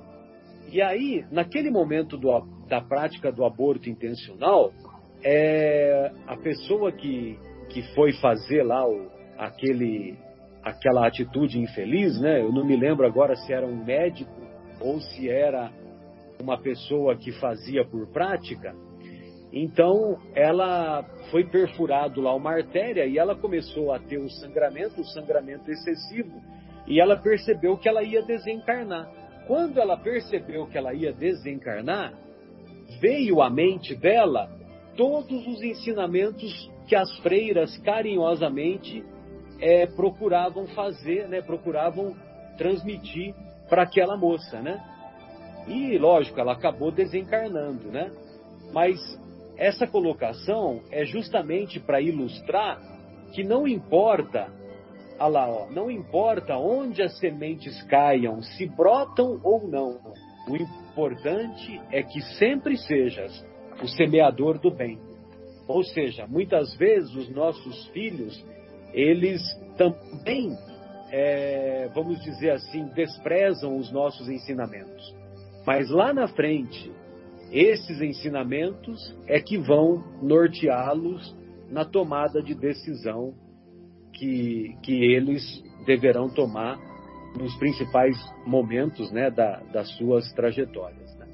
E 0.71 0.82
aí, 0.82 1.26
naquele 1.30 1.69
momento 1.69 2.17
do, 2.17 2.39
da 2.69 2.80
prática 2.80 3.34
do 3.34 3.43
aborto 3.43 3.89
intencional, 3.89 4.71
é, 5.23 6.12
a 6.27 6.36
pessoa 6.38 6.91
que, 6.91 7.38
que 7.69 7.81
foi 7.93 8.13
fazer 8.13 8.63
lá 8.63 8.88
o, 8.88 9.10
aquele, 9.38 10.17
aquela 10.63 11.07
atitude 11.07 11.60
infeliz, 11.60 12.19
né? 12.19 12.41
Eu 12.41 12.51
não 12.51 12.65
me 12.65 12.75
lembro 12.75 13.05
agora 13.05 13.36
se 13.36 13.53
era 13.53 13.65
um 13.65 13.84
médico 13.84 14.31
ou 14.79 14.99
se 14.99 15.29
era 15.29 15.71
uma 16.41 16.57
pessoa 16.57 17.15
que 17.15 17.31
fazia 17.34 17.86
por 17.86 18.07
prática. 18.07 18.75
Então, 19.53 20.17
ela 20.34 21.03
foi 21.29 21.43
perfurado 21.43 22.21
lá 22.21 22.34
uma 22.34 22.51
artéria 22.51 23.05
e 23.05 23.17
ela 23.17 23.36
começou 23.36 23.91
a 23.91 23.99
ter 23.99 24.17
um 24.17 24.29
sangramento, 24.29 25.01
um 25.01 25.03
sangramento 25.03 25.69
excessivo, 25.69 26.41
e 26.88 26.99
ela 26.99 27.17
percebeu 27.17 27.77
que 27.77 27.88
ela 27.88 28.01
ia 28.01 28.23
desencarnar. 28.23 29.12
Quando 29.47 29.79
ela 29.79 29.97
percebeu 29.97 30.67
que 30.67 30.77
ela 30.77 30.93
ia 30.93 31.12
desencarnar, 31.12 32.13
veio 33.01 33.41
à 33.41 33.49
mente 33.49 33.93
dela 33.93 34.49
todos 34.95 35.47
os 35.47 35.62
ensinamentos 35.62 36.69
que 36.88 36.95
as 36.95 37.15
freiras 37.19 37.77
carinhosamente 37.77 39.04
é, 39.60 39.86
procuravam 39.86 40.67
fazer, 40.67 41.27
né, 41.27 41.41
procuravam 41.41 42.15
transmitir 42.58 43.34
para 43.69 43.84
aquela 43.84 44.17
moça, 44.17 44.62
né? 44.62 44.84
E 45.67 45.97
lógico, 45.97 46.39
ela 46.39 46.54
acabou 46.54 46.91
desencarnando, 46.91 47.91
né? 47.91 48.12
Mas 48.73 48.99
essa 49.58 49.88
colocação 49.88 50.82
é 50.91 51.06
justamente 51.06 51.80
para 51.80 52.01
ilustrar 52.01 52.80
que 53.34 53.43
não 53.43 53.67
importa 53.67 54.51
olha 55.21 55.30
lá, 55.30 55.49
ó, 55.49 55.69
não 55.69 55.91
importa 55.91 56.58
onde 56.58 57.04
as 57.04 57.17
sementes 57.19 57.82
caiam, 57.84 58.41
se 58.41 58.65
brotam 58.65 59.39
ou 59.43 59.67
não, 59.67 59.99
o 60.47 60.56
importante 60.56 61.80
é 61.91 62.01
que 62.01 62.21
sempre 62.38 62.75
sejas 62.75 63.45
o 63.81 63.87
semeador 63.87 64.59
do 64.59 64.71
bem. 64.71 64.99
Ou 65.67 65.83
seja, 65.83 66.27
muitas 66.27 66.75
vezes 66.75 67.13
os 67.15 67.29
nossos 67.29 67.87
filhos, 67.87 68.43
eles 68.93 69.41
também, 69.77 70.55
é, 71.11 71.89
vamos 71.93 72.21
dizer 72.23 72.51
assim, 72.51 72.85
desprezam 72.93 73.77
os 73.77 73.91
nossos 73.91 74.27
ensinamentos. 74.27 75.15
Mas 75.65 75.89
lá 75.89 76.13
na 76.13 76.27
frente, 76.27 76.91
esses 77.51 78.01
ensinamentos 78.01 79.15
é 79.27 79.39
que 79.39 79.57
vão 79.57 80.03
norteá-los 80.21 81.35
na 81.69 81.85
tomada 81.85 82.41
de 82.41 82.53
decisão 82.53 83.33
que, 84.13 84.75
que 84.83 84.93
eles 84.93 85.63
deverão 85.85 86.29
tomar 86.29 86.77
nos 87.37 87.55
principais 87.57 88.17
momentos 88.45 89.11
né, 89.11 89.29
da, 89.29 89.61
das 89.71 89.89
suas 89.97 90.31
trajetórias. 90.33 91.15
Né? 91.17 91.27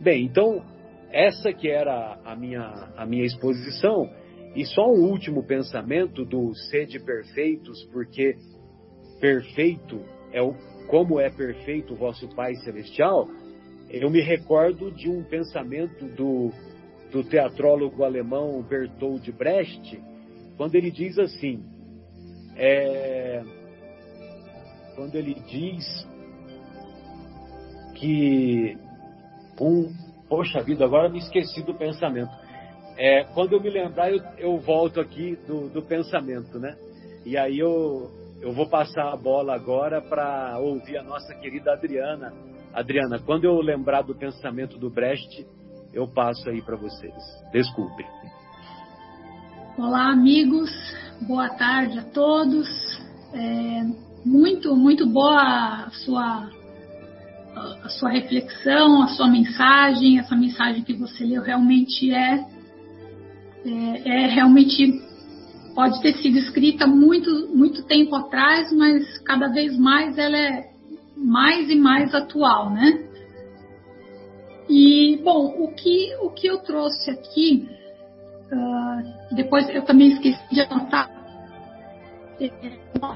Bem, 0.00 0.24
então, 0.24 0.62
essa 1.10 1.52
que 1.52 1.68
era 1.68 2.18
a 2.24 2.36
minha, 2.36 2.92
a 2.96 3.06
minha 3.06 3.24
exposição, 3.24 4.10
e 4.54 4.64
só 4.64 4.86
um 4.86 5.10
último 5.10 5.42
pensamento 5.44 6.24
do 6.24 6.54
sede 6.54 6.98
perfeitos, 6.98 7.84
porque 7.92 8.36
perfeito 9.20 10.00
é 10.32 10.42
o, 10.42 10.54
como 10.88 11.20
é 11.20 11.30
perfeito 11.30 11.94
o 11.94 11.96
vosso 11.96 12.28
Pai 12.34 12.54
Celestial, 12.56 13.28
eu 13.90 14.10
me 14.10 14.20
recordo 14.20 14.90
de 14.90 15.08
um 15.08 15.22
pensamento 15.22 16.06
do, 16.06 16.50
do 17.12 17.22
teatrólogo 17.22 18.02
alemão 18.02 18.62
Bertold 18.62 19.30
Brecht, 19.32 20.00
quando 20.56 20.74
ele 20.74 20.90
diz 20.90 21.18
assim, 21.18 21.62
é, 22.56 23.42
quando 24.96 25.14
ele 25.14 25.34
diz 25.34 26.08
que 27.94 28.76
um. 29.60 30.05
Poxa 30.28 30.62
vida, 30.62 30.84
agora 30.84 31.08
me 31.08 31.18
esqueci 31.18 31.62
do 31.62 31.74
pensamento. 31.74 32.30
É, 32.96 33.24
quando 33.34 33.52
eu 33.52 33.60
me 33.60 33.70
lembrar, 33.70 34.10
eu, 34.10 34.22
eu 34.38 34.58
volto 34.58 35.00
aqui 35.00 35.36
do, 35.46 35.68
do, 35.68 35.82
pensamento, 35.82 36.58
né? 36.58 36.76
E 37.24 37.36
aí 37.36 37.58
eu, 37.58 38.10
eu 38.40 38.52
vou 38.52 38.68
passar 38.68 39.12
a 39.12 39.16
bola 39.16 39.54
agora 39.54 40.00
para 40.00 40.58
ouvir 40.58 40.96
a 40.96 41.02
nossa 41.02 41.34
querida 41.34 41.72
Adriana. 41.72 42.32
Adriana, 42.72 43.18
quando 43.18 43.44
eu 43.44 43.60
lembrar 43.60 44.02
do 44.02 44.14
pensamento 44.14 44.78
do 44.78 44.90
Brecht, 44.90 45.46
eu 45.92 46.08
passo 46.08 46.48
aí 46.48 46.62
para 46.62 46.76
vocês. 46.76 47.14
Desculpe. 47.52 48.04
Olá, 49.78 50.10
amigos. 50.10 50.70
Boa 51.26 51.50
tarde 51.50 51.98
a 51.98 52.04
todos. 52.04 52.66
É, 53.34 53.82
muito, 54.24 54.74
muito 54.74 55.06
boa 55.06 55.86
a 55.86 55.90
sua, 55.90 56.48
a 57.56 57.88
sua 57.88 58.10
reflexão, 58.10 59.02
a 59.02 59.08
sua 59.08 59.28
mensagem, 59.28 60.18
essa 60.18 60.36
mensagem 60.36 60.82
que 60.82 60.92
você 60.92 61.24
leu 61.24 61.42
realmente 61.42 62.12
é, 62.12 62.44
é, 63.64 64.08
é 64.08 64.26
realmente 64.26 65.02
pode 65.74 66.00
ter 66.02 66.14
sido 66.16 66.38
escrita 66.38 66.86
muito, 66.86 67.48
muito 67.54 67.82
tempo 67.84 68.14
atrás, 68.14 68.72
mas 68.72 69.18
cada 69.18 69.48
vez 69.48 69.78
mais 69.78 70.18
ela 70.18 70.36
é 70.36 70.70
mais 71.16 71.70
e 71.70 71.76
mais 71.76 72.14
atual, 72.14 72.70
né? 72.70 73.04
E, 74.68 75.20
bom, 75.22 75.46
o 75.62 75.68
que, 75.74 76.14
o 76.22 76.30
que 76.30 76.46
eu 76.46 76.58
trouxe 76.58 77.10
aqui, 77.10 77.68
uh, 78.52 79.34
depois 79.34 79.68
eu 79.70 79.82
também 79.82 80.08
esqueci 80.08 80.42
de 80.50 80.60
anotar 80.60 81.10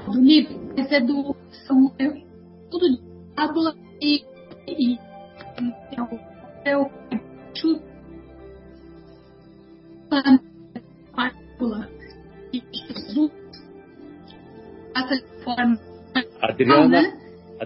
do 0.05 0.19
livro, 0.19 0.73
mas 0.75 0.91
é 0.91 0.99
do. 0.99 1.35
São 1.67 1.93
é, 1.99 2.09
tudo 2.69 2.89
de 2.89 3.01
fábula 3.35 3.75
e 4.01 4.23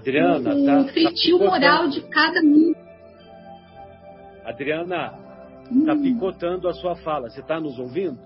Adriana, 0.06 0.54
o 0.54 0.66
tá, 0.66 0.84
tá 0.84 0.94
feitio 0.94 1.40
tá 1.40 1.46
moral 1.46 1.88
de 1.88 2.02
cada 2.10 2.40
um. 2.42 2.74
Adriana, 4.46 5.18
está 5.64 5.94
hum. 5.94 6.02
picotando 6.04 6.70
a 6.70 6.74
sua 6.74 6.96
fala. 6.98 7.30
Você 7.30 7.42
está 7.42 7.60
nos 7.60 7.80
ouvindo? 7.80 8.20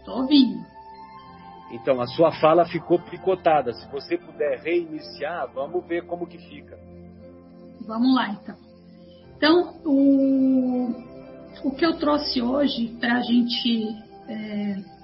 Estou 0.00 0.18
ouvindo. 0.20 0.58
Então, 1.72 2.00
a 2.00 2.06
sua 2.06 2.32
fala 2.32 2.66
ficou 2.66 2.98
picotada. 3.00 3.72
Se 3.72 3.90
você 3.90 4.18
puder 4.18 4.60
reiniciar, 4.60 5.50
vamos 5.52 5.84
ver 5.86 6.06
como 6.06 6.26
que 6.26 6.38
fica. 6.38 6.78
Vamos 7.86 8.14
lá, 8.14 8.28
então. 8.28 8.56
Então, 9.36 9.80
o, 9.84 10.90
o 11.64 11.70
que 11.74 11.84
eu 11.84 11.98
trouxe 11.98 12.42
hoje 12.42 12.88
para 13.00 13.16
a 13.16 13.22
gente 13.22 13.88
é, 14.28 14.95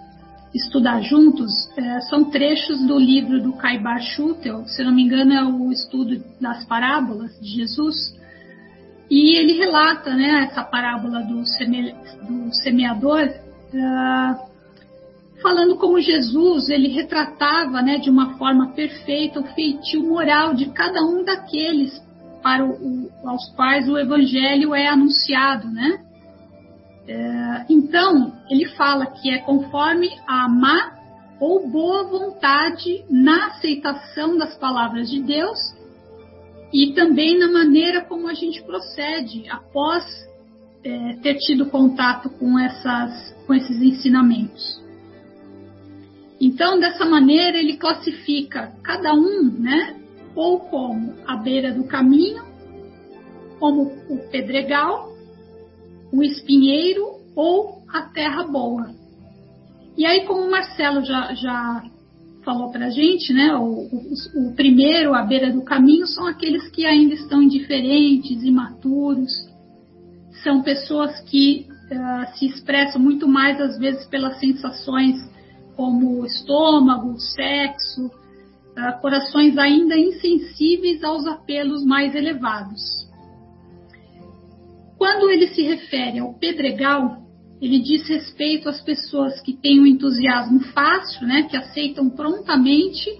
estudar 0.54 1.00
juntos 1.00 1.52
é, 1.76 2.00
são 2.02 2.24
trechos 2.24 2.86
do 2.86 2.98
livro 2.98 3.42
do 3.42 3.54
Caibar 3.54 4.00
Schutel, 4.02 4.64
se 4.66 4.84
não 4.84 4.92
me 4.92 5.02
engano 5.02 5.32
é 5.32 5.44
o 5.44 5.72
estudo 5.72 6.22
das 6.40 6.64
parábolas 6.64 7.38
de 7.40 7.48
Jesus, 7.48 7.96
e 9.10 9.36
ele 9.36 9.54
relata 9.54 10.14
né, 10.14 10.48
essa 10.50 10.62
parábola 10.62 11.22
do, 11.22 11.44
seme, 11.46 11.94
do 12.26 12.54
semeador, 12.54 13.28
uh, 13.28 14.52
falando 15.42 15.76
como 15.76 16.00
Jesus 16.00 16.68
ele 16.68 16.88
retratava 16.88 17.82
né, 17.82 17.98
de 17.98 18.08
uma 18.08 18.38
forma 18.38 18.72
perfeita 18.72 19.40
o 19.40 19.54
feitio 19.54 20.02
moral 20.02 20.54
de 20.54 20.66
cada 20.66 21.02
um 21.02 21.24
daqueles 21.24 22.00
para 22.42 22.64
o, 22.64 23.10
aos 23.24 23.50
quais 23.54 23.88
o 23.88 23.98
evangelho 23.98 24.74
é 24.74 24.88
anunciado, 24.88 25.68
né? 25.68 26.00
É, 27.06 27.66
então 27.68 28.32
ele 28.48 28.66
fala 28.76 29.06
que 29.06 29.30
é 29.30 29.38
conforme 29.38 30.08
a 30.26 30.48
má 30.48 30.98
ou 31.40 31.68
boa 31.68 32.04
vontade 32.04 33.04
na 33.10 33.48
aceitação 33.48 34.38
das 34.38 34.56
palavras 34.56 35.10
de 35.10 35.20
Deus 35.20 35.58
e 36.72 36.92
também 36.94 37.36
na 37.38 37.50
maneira 37.50 38.02
como 38.02 38.28
a 38.28 38.34
gente 38.34 38.62
procede 38.62 39.48
após 39.50 40.04
é, 40.84 41.14
ter 41.22 41.36
tido 41.38 41.66
contato 41.66 42.30
com 42.30 42.58
essas 42.58 43.32
com 43.46 43.54
esses 43.54 43.82
ensinamentos. 43.82 44.80
Então, 46.40 46.80
dessa 46.80 47.04
maneira, 47.04 47.56
ele 47.56 47.76
classifica 47.76 48.72
cada 48.82 49.14
um, 49.14 49.44
né, 49.44 50.00
ou 50.34 50.58
como 50.58 51.14
a 51.24 51.36
beira 51.36 51.72
do 51.72 51.84
caminho, 51.84 52.44
como 53.60 53.92
o 54.08 54.18
pedregal, 54.28 55.11
o 56.12 56.22
espinheiro 56.22 57.04
ou 57.34 57.82
a 57.88 58.02
terra 58.02 58.44
boa. 58.44 58.90
E 59.96 60.06
aí, 60.06 60.24
como 60.24 60.42
o 60.42 60.50
Marcelo 60.50 61.04
já, 61.04 61.34
já 61.34 61.82
falou 62.44 62.70
para 62.70 62.86
a 62.86 62.90
gente, 62.90 63.32
né, 63.32 63.54
o, 63.54 63.64
o, 63.64 64.48
o, 64.48 64.54
primeiro, 64.54 65.14
a 65.14 65.22
beira 65.22 65.52
do 65.52 65.62
caminho, 65.62 66.06
são 66.06 66.26
aqueles 66.26 66.68
que 66.70 66.84
ainda 66.84 67.14
estão 67.14 67.42
indiferentes, 67.42 68.42
imaturos, 68.42 69.30
são 70.42 70.62
pessoas 70.62 71.20
que 71.20 71.66
uh, 71.68 72.36
se 72.36 72.46
expressam 72.46 73.00
muito 73.00 73.28
mais, 73.28 73.60
às 73.60 73.78
vezes, 73.78 74.04
pelas 74.06 74.38
sensações 74.40 75.16
como 75.76 76.26
estômago, 76.26 77.18
sexo, 77.18 78.06
uh, 78.06 79.00
corações 79.00 79.56
ainda 79.56 79.96
insensíveis 79.96 81.04
aos 81.04 81.26
apelos 81.26 81.84
mais 81.84 82.14
elevados. 82.14 83.01
Quando 85.02 85.28
ele 85.28 85.48
se 85.48 85.62
refere 85.62 86.20
ao 86.20 86.32
pedregal, 86.34 87.26
ele 87.60 87.80
diz 87.80 88.06
respeito 88.06 88.68
às 88.68 88.80
pessoas 88.80 89.40
que 89.40 89.52
têm 89.52 89.80
um 89.80 89.86
entusiasmo 89.86 90.60
fácil, 90.72 91.26
né, 91.26 91.42
que 91.50 91.56
aceitam 91.56 92.08
prontamente, 92.08 93.10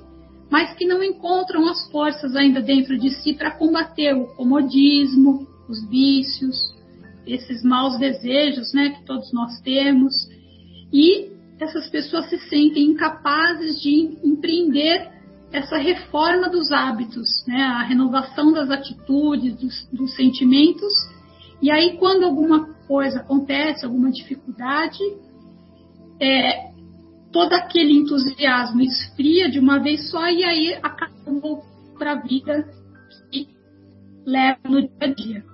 mas 0.49 0.73
que 0.77 0.87
não 0.87 1.03
encontram 1.03 1.69
as 1.69 1.91
forças 1.91 2.37
ainda 2.37 2.61
dentro 2.63 2.97
de 2.97 3.11
si 3.11 3.35
para 3.35 3.51
combater 3.51 4.15
o 4.15 4.29
comodismo, 4.37 5.45
os 5.69 5.85
vícios, 5.91 6.73
esses 7.27 7.65
maus 7.65 7.99
desejos, 7.99 8.73
né, 8.73 8.91
que 8.91 9.05
todos 9.05 9.33
nós 9.33 9.61
temos, 9.63 10.15
e 10.93 11.33
essas 11.59 11.91
pessoas 11.91 12.31
se 12.31 12.39
sentem 12.49 12.93
incapazes 12.93 13.83
de 13.83 14.19
empreender 14.23 15.11
essa 15.51 15.79
reforma 15.79 16.49
dos 16.49 16.71
hábitos, 16.71 17.29
né? 17.45 17.61
a 17.61 17.83
renovação 17.83 18.53
das 18.53 18.71
atitudes, 18.71 19.57
dos, 19.57 19.89
dos 19.93 20.15
sentimentos. 20.15 20.93
E 21.63 21.71
aí, 21.71 21.97
quando 21.97 22.25
alguma 22.25 22.75
coisa 22.89 23.21
acontece, 23.21 23.87
alguma 23.87 24.11
dificuldade, 24.11 24.99
é, 26.21 26.73
todo 27.33 27.53
aquele 27.53 27.93
entusiasmo 27.93 28.81
esfria 28.81 29.49
de 29.49 29.61
uma 29.61 29.79
vez 29.79 30.11
só 30.11 30.29
e 30.29 30.43
aí 30.43 30.75
acabou 30.83 31.63
para 31.97 32.13
a 32.13 32.21
vida 32.21 32.69
que 33.31 33.49
leva 34.27 34.59
no 34.65 34.81
dia 34.81 34.91
a 35.01 35.07
dia. 35.07 35.45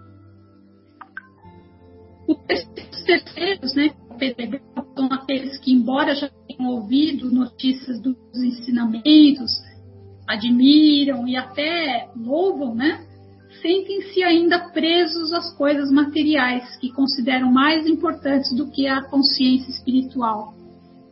Os 2.27 3.05
terceiros, 3.05 3.75
né, 3.75 3.91
Pedregal, 4.19 4.87
são 4.95 5.07
aqueles 5.13 5.59
que, 5.59 5.73
embora 5.73 6.15
já 6.15 6.29
tenham 6.47 6.73
ouvido 6.73 7.31
notícias 7.31 8.01
dos 8.01 8.17
ensinamentos, 8.35 9.53
admiram 10.27 11.29
e 11.29 11.37
até 11.37 12.11
louvam, 12.17 12.75
né? 12.75 13.07
Sentem-se 13.61 14.23
ainda 14.23 14.71
presos 14.71 15.33
às 15.33 15.55
coisas 15.57 15.91
materiais, 15.91 16.77
que 16.77 16.93
consideram 16.93 17.51
mais 17.51 17.87
importantes 17.87 18.55
do 18.57 18.71
que 18.71 18.87
a 18.87 19.03
consciência 19.03 19.71
espiritual. 19.71 20.55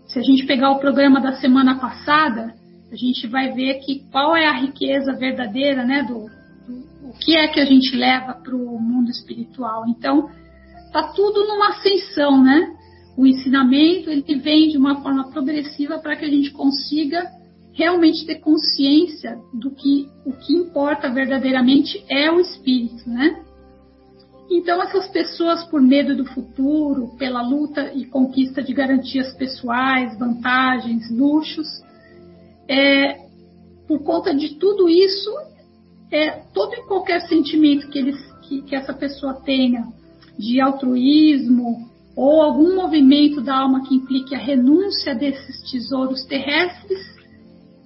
Se 0.07 0.19
a 0.19 0.23
gente 0.23 0.47
pegar 0.47 0.71
o 0.71 0.79
programa 0.79 1.21
da 1.21 1.33
semana 1.33 1.79
passada, 1.79 2.55
a 2.91 2.97
gente 2.97 3.27
vai 3.27 3.53
ver 3.53 3.81
que 3.81 4.09
qual 4.11 4.37
é 4.37 4.47
a 4.47 4.59
riqueza 4.59 5.13
verdadeira, 5.13 5.85
né, 5.85 6.03
do, 6.05 6.27
do 6.67 7.09
o 7.09 7.13
que 7.19 7.37
é 7.37 7.49
que 7.49 7.61
a 7.61 7.65
gente 7.65 7.97
leva 7.97 8.35
para 8.35 8.55
o 8.55 8.81
mundo 8.81 9.11
espiritual. 9.11 9.85
Então, 9.89 10.29
tá 10.93 11.13
tudo 11.15 11.47
numa 11.47 11.71
ascensão, 11.71 12.43
né? 12.43 12.75
O 13.17 13.27
ensinamento 13.27 14.11
ele 14.11 14.39
vem 14.41 14.69
de 14.69 14.77
uma 14.77 15.03
forma 15.03 15.31
progressiva 15.31 15.99
para 15.99 16.17
que 16.17 16.25
a 16.25 16.29
gente 16.29 16.51
consiga 16.51 17.25
realmente 17.77 18.25
ter 18.25 18.37
consciência 18.37 19.39
do 19.53 19.71
que 19.71 20.09
o 20.25 20.33
que 20.33 20.55
importa 20.55 21.11
verdadeiramente 21.11 22.03
é 22.09 22.31
o 22.33 22.41
espírito, 22.41 23.09
né? 23.09 23.45
Então 24.51 24.83
essas 24.83 25.07
pessoas 25.09 25.63
por 25.65 25.81
medo 25.83 26.17
do 26.17 26.25
futuro, 26.25 27.15
pela 27.19 27.43
luta 27.43 27.93
e 27.95 28.07
conquista 28.07 28.63
de 28.63 28.73
garantias 28.73 29.35
pessoais, 29.35 30.19
vantagens, 30.19 31.11
luxos, 31.11 31.67
é, 32.67 33.27
por 33.87 34.03
conta 34.03 34.35
de 34.35 34.55
tudo 34.55 34.89
isso, 34.89 35.31
é, 36.11 36.31
todo 36.55 36.73
e 36.75 36.87
qualquer 36.87 37.29
sentimento 37.29 37.89
que, 37.89 37.99
eles, 37.99 38.17
que, 38.49 38.63
que 38.63 38.75
essa 38.75 38.95
pessoa 38.95 39.35
tenha 39.35 39.87
de 40.39 40.61
altruísmo 40.63 41.91
ou 42.17 42.41
algum 42.41 42.75
movimento 42.75 43.43
da 43.43 43.55
alma 43.59 43.87
que 43.87 43.95
implique 43.95 44.35
a 44.35 44.39
renúncia 44.39 45.15
desses 45.15 45.71
tesouros 45.71 46.25
terrestres, 46.25 47.16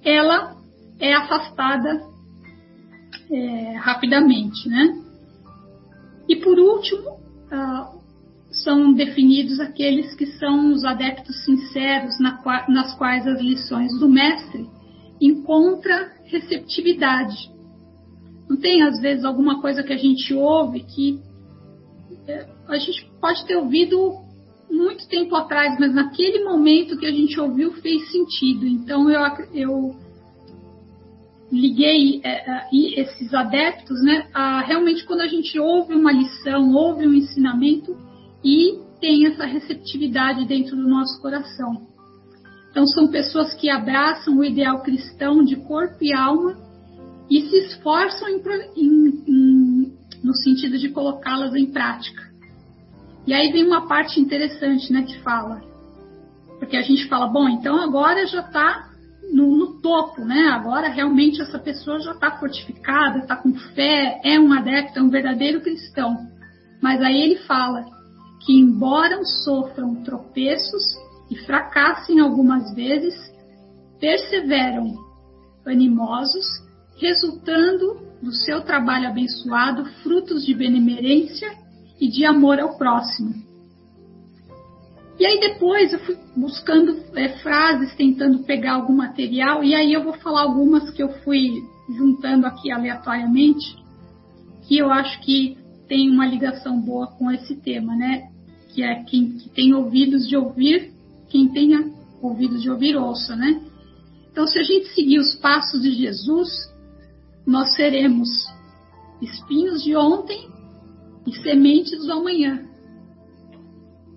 ela 0.03 0.55
é 0.99 1.13
afastada 1.13 2.01
é, 3.29 3.75
rapidamente, 3.77 4.67
né? 4.67 5.01
E 6.27 6.35
por 6.37 6.57
último, 6.57 7.19
ah, 7.51 7.91
são 8.51 8.93
definidos 8.93 9.59
aqueles 9.59 10.13
que 10.15 10.25
são 10.25 10.71
os 10.71 10.83
adeptos 10.83 11.43
sinceros 11.45 12.19
na, 12.19 12.39
nas 12.67 12.93
quais 12.97 13.25
as 13.25 13.39
lições 13.41 13.97
do 13.99 14.09
mestre 14.09 14.69
encontram 15.19 16.09
receptividade. 16.25 17.49
Não 18.49 18.57
tem 18.57 18.83
às 18.83 18.99
vezes 18.99 19.23
alguma 19.23 19.61
coisa 19.61 19.83
que 19.83 19.93
a 19.93 19.97
gente 19.97 20.33
ouve 20.33 20.81
que 20.81 21.19
é, 22.27 22.47
a 22.67 22.77
gente 22.77 23.09
pode 23.21 23.45
ter 23.45 23.55
ouvido 23.55 24.13
muito 24.71 25.07
tempo 25.07 25.35
atrás, 25.35 25.77
mas 25.79 25.93
naquele 25.93 26.43
momento 26.43 26.97
que 26.97 27.05
a 27.05 27.11
gente 27.11 27.39
ouviu 27.39 27.73
fez 27.73 28.09
sentido. 28.11 28.65
Então 28.65 29.09
eu, 29.09 29.21
eu 29.53 29.95
liguei 31.51 32.21
é, 32.23 32.49
é 32.49 32.69
esses 32.71 33.33
adeptos, 33.33 34.01
né, 34.03 34.27
a, 34.33 34.61
realmente 34.61 35.05
quando 35.05 35.21
a 35.21 35.27
gente 35.27 35.59
ouve 35.59 35.93
uma 35.93 36.11
lição, 36.11 36.73
ouve 36.73 37.05
um 37.05 37.13
ensinamento 37.13 37.95
e 38.43 38.79
tem 38.99 39.27
essa 39.27 39.45
receptividade 39.45 40.45
dentro 40.45 40.75
do 40.75 40.87
nosso 40.87 41.21
coração. 41.21 41.87
Então 42.71 42.87
são 42.87 43.09
pessoas 43.09 43.53
que 43.55 43.69
abraçam 43.69 44.37
o 44.37 44.45
ideal 44.45 44.81
cristão 44.81 45.43
de 45.43 45.57
corpo 45.57 45.97
e 46.01 46.13
alma 46.13 46.55
e 47.29 47.41
se 47.49 47.57
esforçam 47.57 48.29
em, 48.29 48.41
em, 48.77 49.23
em, 49.27 49.93
no 50.23 50.33
sentido 50.35 50.77
de 50.77 50.89
colocá-las 50.89 51.53
em 51.53 51.69
prática. 51.71 52.30
E 53.25 53.33
aí 53.33 53.51
vem 53.51 53.65
uma 53.65 53.87
parte 53.87 54.19
interessante, 54.19 54.91
né, 54.91 55.03
que 55.03 55.19
fala, 55.19 55.61
porque 56.59 56.75
a 56.75 56.81
gente 56.81 57.07
fala, 57.07 57.27
bom, 57.27 57.47
então 57.49 57.81
agora 57.81 58.25
já 58.25 58.41
está 58.41 58.89
no, 59.31 59.55
no, 59.55 59.81
topo, 59.81 60.23
né? 60.23 60.49
Agora 60.49 60.89
realmente 60.89 61.41
essa 61.41 61.57
pessoa 61.57 61.99
já 61.99 62.11
está 62.11 62.31
fortificada, 62.37 63.19
está 63.19 63.35
com 63.35 63.53
fé, 63.73 64.19
é 64.23 64.39
um 64.39 64.51
adepto, 64.51 64.99
é 64.99 65.01
um 65.01 65.09
verdadeiro 65.09 65.61
cristão. 65.61 66.17
Mas 66.81 67.01
aí 67.01 67.21
ele 67.21 67.37
fala 67.47 67.85
que 68.45 68.53
embora 68.53 69.23
sofram 69.23 70.03
tropeços 70.03 70.83
e 71.29 71.37
fracassem 71.45 72.19
algumas 72.19 72.73
vezes, 72.73 73.15
perseveram 73.99 74.93
animosos, 75.65 76.45
resultando 76.99 78.01
do 78.21 78.33
seu 78.33 78.61
trabalho 78.61 79.07
abençoado 79.07 79.85
frutos 80.03 80.45
de 80.45 80.53
benemerência 80.53 81.60
e 82.01 82.09
de 82.09 82.25
amor 82.25 82.59
ao 82.59 82.75
próximo. 82.77 83.35
E 85.19 85.25
aí 85.25 85.39
depois 85.39 85.93
eu 85.93 85.99
fui 85.99 86.17
buscando 86.35 86.97
é, 87.15 87.29
frases, 87.37 87.93
tentando 87.93 88.39
pegar 88.39 88.73
algum 88.73 88.95
material, 88.95 89.63
e 89.63 89.75
aí 89.75 89.93
eu 89.93 90.03
vou 90.03 90.13
falar 90.13 90.41
algumas 90.41 90.89
que 90.89 91.03
eu 91.03 91.09
fui 91.23 91.63
juntando 91.95 92.47
aqui 92.47 92.71
aleatoriamente, 92.71 93.75
que 94.63 94.79
eu 94.79 94.89
acho 94.89 95.21
que 95.21 95.55
tem 95.87 96.09
uma 96.09 96.25
ligação 96.25 96.81
boa 96.81 97.05
com 97.05 97.29
esse 97.29 97.55
tema, 97.55 97.95
né? 97.95 98.29
Que 98.73 98.81
é 98.81 99.03
quem 99.03 99.37
que 99.37 99.49
tem 99.49 99.75
ouvidos 99.75 100.27
de 100.27 100.35
ouvir, 100.35 100.91
quem 101.29 101.49
tenha 101.49 101.91
ouvidos 102.19 102.63
de 102.63 102.71
ouvir, 102.71 102.95
ouça, 102.95 103.35
né? 103.35 103.61
Então, 104.31 104.47
se 104.47 104.57
a 104.57 104.63
gente 104.63 104.87
seguir 104.95 105.19
os 105.19 105.35
passos 105.35 105.83
de 105.83 105.91
Jesus, 105.91 106.49
nós 107.45 107.75
seremos 107.75 108.29
espinhos 109.21 109.83
de 109.83 109.95
ontem 109.95 110.49
e 111.25 111.33
sementes 111.41 112.05
do 112.05 112.11
amanhã. 112.11 112.65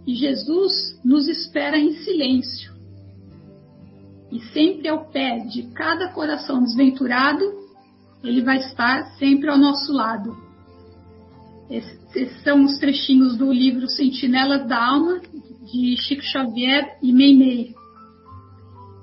E 0.07 0.14
Jesus 0.14 1.01
nos 1.05 1.29
espera 1.29 1.79
em 1.79 1.93
silêncio. 1.99 2.73
E 4.31 4.40
sempre 4.53 4.88
ao 4.88 5.11
pé 5.11 5.38
de 5.40 5.64
cada 5.75 6.09
coração 6.12 6.62
desventurado, 6.62 7.45
Ele 8.23 8.43
vai 8.43 8.59
estar 8.59 9.17
sempre 9.19 9.49
ao 9.49 9.57
nosso 9.57 9.93
lado. 9.93 10.37
Esses 11.71 12.43
são 12.43 12.64
os 12.64 12.79
trechinhos 12.79 13.37
do 13.37 13.51
livro 13.53 13.88
Sentinelas 13.88 14.67
da 14.69 14.85
Alma, 14.85 15.21
de 15.73 15.97
Chico 15.97 16.23
Xavier 16.23 16.99
e 17.03 17.12
Meimei. 17.12 17.75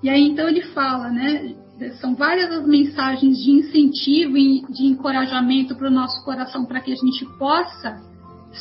E 0.04 0.10
aí 0.10 0.22
então 0.28 0.48
ele 0.48 0.62
fala, 0.74 1.10
né? 1.10 1.56
São 2.00 2.15
várias 2.15 2.52
as 2.52 2.67
mensagens 2.67 3.44
de 3.44 3.52
incentivo 3.52 4.38
e 4.38 4.62
de 4.70 4.86
encorajamento 4.86 5.76
para 5.76 5.88
o 5.88 5.91
nosso 5.91 6.24
coração 6.24 6.65
para 6.65 6.80
que 6.80 6.91
a 6.91 6.96
gente 6.96 7.26
possa 7.38 8.00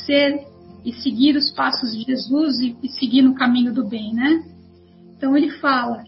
ser 0.05 0.47
e 0.83 0.91
seguir 0.93 1.35
os 1.35 1.51
passos 1.51 1.91
de 1.91 2.03
Jesus 2.03 2.59
e, 2.59 2.75
e 2.81 2.89
seguir 2.89 3.21
no 3.21 3.35
caminho 3.35 3.73
do 3.73 3.87
bem, 3.87 4.13
né? 4.13 4.43
Então 5.15 5.37
ele 5.37 5.51
fala, 5.59 6.03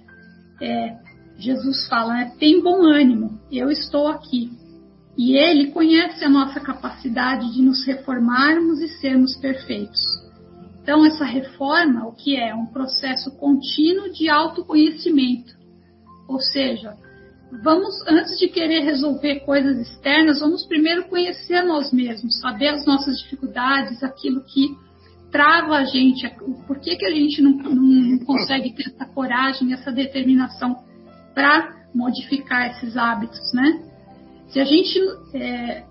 é, 0.59 0.97
Jesus 1.37 1.87
fala, 1.87 2.13
né, 2.13 2.33
tem 2.39 2.61
bom 2.61 2.83
ânimo, 2.83 3.39
eu 3.51 3.69
estou 3.69 4.07
aqui. 4.07 4.51
E 5.15 5.37
ele 5.37 5.71
conhece 5.71 6.25
a 6.25 6.29
nossa 6.29 6.59
capacidade 6.59 7.53
de 7.53 7.61
nos 7.61 7.85
reformarmos 7.85 8.81
e 8.81 8.87
sermos 8.87 9.35
perfeitos. 9.35 10.01
Então 10.81 11.05
essa 11.05 11.23
reforma, 11.23 12.07
o 12.07 12.13
que 12.13 12.35
é? 12.35 12.55
Um 12.55 12.65
processo 12.65 13.29
contínuo 13.37 14.11
de 14.11 14.27
autoconhecimento. 14.27 15.62
Ou 16.27 16.39
seja, 16.39 16.95
vamos, 17.61 17.95
antes 18.07 18.37
de 18.39 18.47
querer 18.47 18.81
resolver 18.81 19.41
coisas 19.41 19.77
externas, 19.77 20.39
vamos 20.39 20.65
primeiro 20.65 21.05
conhecer 21.05 21.61
nós 21.63 21.91
mesmos, 21.91 22.39
saber 22.39 22.69
as 22.69 22.85
nossas 22.85 23.19
dificuldades, 23.19 24.03
aquilo 24.03 24.43
que 24.43 24.75
trava 25.31 25.77
a 25.77 25.85
gente, 25.85 26.29
por 26.67 26.79
que, 26.79 26.95
que 26.95 27.05
a 27.05 27.11
gente 27.11 27.41
não, 27.41 27.51
não 27.51 28.19
consegue 28.19 28.71
ter 28.73 28.87
essa 28.87 29.05
coragem, 29.05 29.73
essa 29.73 29.91
determinação 29.91 30.77
para 31.33 31.83
modificar 31.93 32.67
esses 32.71 32.95
hábitos, 32.95 33.51
né? 33.53 33.83
Se 34.49 34.59
a 34.59 34.65
gente 34.65 34.99
é, 35.33 35.83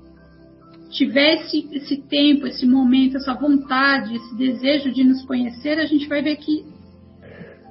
tivesse 0.91 1.69
esse 1.73 1.97
tempo, 2.03 2.47
esse 2.47 2.67
momento, 2.67 3.17
essa 3.17 3.35
vontade, 3.35 4.15
esse 4.15 4.37
desejo 4.37 4.93
de 4.93 5.03
nos 5.03 5.25
conhecer, 5.25 5.79
a 5.81 5.87
gente 5.87 6.07
vai 6.07 6.23
ver 6.23 6.37
que 6.37 6.65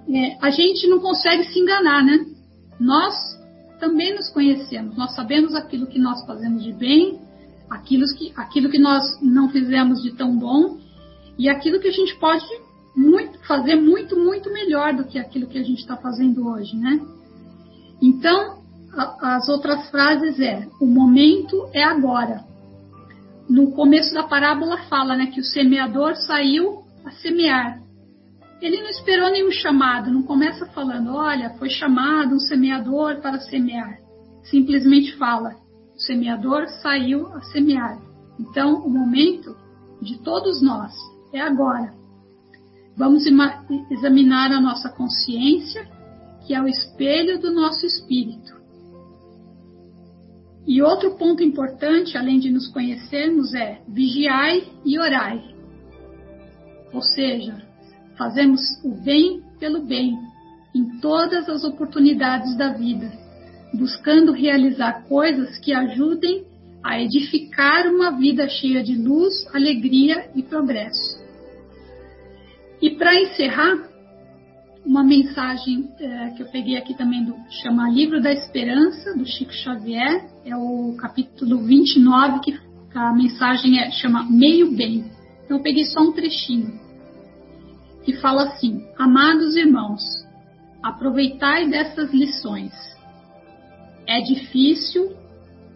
é, 0.09 0.37
a 0.41 0.49
gente 0.49 0.87
não 0.87 0.99
consegue 0.99 1.45
se 1.45 1.57
enganar, 1.57 2.03
né? 2.03 2.25
Nós 2.81 3.13
também 3.79 4.15
nos 4.15 4.27
conhecemos, 4.29 4.97
nós 4.97 5.15
sabemos 5.15 5.53
aquilo 5.53 5.85
que 5.85 5.99
nós 5.99 6.25
fazemos 6.25 6.63
de 6.63 6.73
bem, 6.73 7.19
aquilo 7.69 8.03
que, 8.17 8.33
aquilo 8.35 8.69
que 8.69 8.79
nós 8.79 9.03
não 9.21 9.49
fizemos 9.49 10.01
de 10.01 10.11
tão 10.13 10.35
bom 10.35 10.79
e 11.37 11.47
aquilo 11.47 11.79
que 11.79 11.87
a 11.87 11.91
gente 11.91 12.17
pode 12.19 12.45
muito, 12.95 13.37
fazer 13.45 13.75
muito, 13.75 14.17
muito 14.17 14.51
melhor 14.51 14.95
do 14.95 15.05
que 15.05 15.19
aquilo 15.19 15.47
que 15.47 15.59
a 15.59 15.63
gente 15.63 15.79
está 15.79 15.95
fazendo 15.95 16.47
hoje, 16.47 16.75
né? 16.75 16.99
Então, 18.01 18.63
a, 18.93 19.35
as 19.35 19.47
outras 19.47 19.89
frases 19.91 20.39
é: 20.39 20.67
o 20.79 20.87
momento 20.87 21.69
é 21.73 21.83
agora. 21.83 22.43
No 23.47 23.71
começo 23.71 24.11
da 24.13 24.23
parábola 24.23 24.77
fala, 24.89 25.15
né, 25.15 25.27
que 25.27 25.39
o 25.39 25.43
semeador 25.43 26.15
saiu 26.15 26.83
a 27.05 27.11
semear. 27.11 27.80
Ele 28.61 28.79
não 28.79 28.89
esperou 28.89 29.31
nenhum 29.31 29.49
chamado, 29.49 30.11
não 30.11 30.21
começa 30.21 30.67
falando, 30.67 31.15
olha, 31.15 31.55
foi 31.57 31.69
chamado 31.69 32.35
um 32.35 32.39
semeador 32.39 33.19
para 33.19 33.39
semear. 33.39 33.97
Simplesmente 34.43 35.17
fala, 35.17 35.55
o 35.95 35.99
semeador 35.99 36.67
saiu 36.81 37.25
a 37.33 37.41
semear. 37.41 37.99
Então, 38.39 38.85
o 38.85 38.89
momento 38.89 39.55
de 39.99 40.19
todos 40.19 40.61
nós 40.61 40.93
é 41.33 41.41
agora. 41.41 41.93
Vamos 42.95 43.23
examinar 43.89 44.51
a 44.51 44.61
nossa 44.61 44.89
consciência, 44.89 45.89
que 46.45 46.53
é 46.53 46.61
o 46.61 46.67
espelho 46.67 47.39
do 47.39 47.51
nosso 47.51 47.83
espírito. 47.85 48.61
E 50.67 50.83
outro 50.83 51.17
ponto 51.17 51.41
importante, 51.41 52.15
além 52.15 52.39
de 52.39 52.51
nos 52.51 52.67
conhecermos, 52.67 53.55
é 53.55 53.81
vigiai 53.87 54.71
e 54.85 54.99
orai. 54.99 55.55
Ou 56.93 57.01
seja, 57.01 57.70
fazemos 58.17 58.61
o 58.83 58.91
bem 59.03 59.41
pelo 59.59 59.85
bem 59.85 60.17
em 60.73 60.99
todas 60.99 61.49
as 61.49 61.63
oportunidades 61.63 62.55
da 62.57 62.69
vida, 62.69 63.11
buscando 63.73 64.31
realizar 64.31 65.03
coisas 65.07 65.57
que 65.59 65.73
ajudem 65.73 66.45
a 66.83 66.99
edificar 66.99 67.87
uma 67.87 68.11
vida 68.11 68.47
cheia 68.47 68.83
de 68.83 68.95
luz, 68.95 69.33
alegria 69.53 70.29
e 70.35 70.41
progresso. 70.41 71.21
E 72.81 72.89
para 72.91 73.13
encerrar, 73.13 73.91
uma 74.83 75.03
mensagem 75.03 75.89
é, 75.99 76.31
que 76.31 76.41
eu 76.41 76.47
peguei 76.47 76.75
aqui 76.75 76.95
também 76.95 77.23
do 77.23 77.35
chama 77.61 77.89
Livro 77.89 78.19
da 78.19 78.31
Esperança, 78.31 79.15
do 79.15 79.25
Chico 79.25 79.53
Xavier, 79.53 80.25
é 80.43 80.55
o 80.55 80.95
capítulo 80.97 81.59
29, 81.59 82.39
que 82.39 82.59
a 82.95 83.13
mensagem 83.13 83.79
é, 83.79 83.91
chama 83.91 84.27
Meio 84.29 84.75
Bem. 84.75 85.05
Então 85.45 85.57
eu 85.57 85.63
peguei 85.63 85.85
só 85.85 86.01
um 86.01 86.11
trechinho, 86.11 86.79
que 88.03 88.13
fala 88.13 88.43
assim: 88.49 88.87
Amados 88.97 89.55
irmãos, 89.55 90.01
aproveitai 90.81 91.69
dessas 91.69 92.11
lições. 92.11 92.73
É 94.07 94.21
difícil 94.21 95.15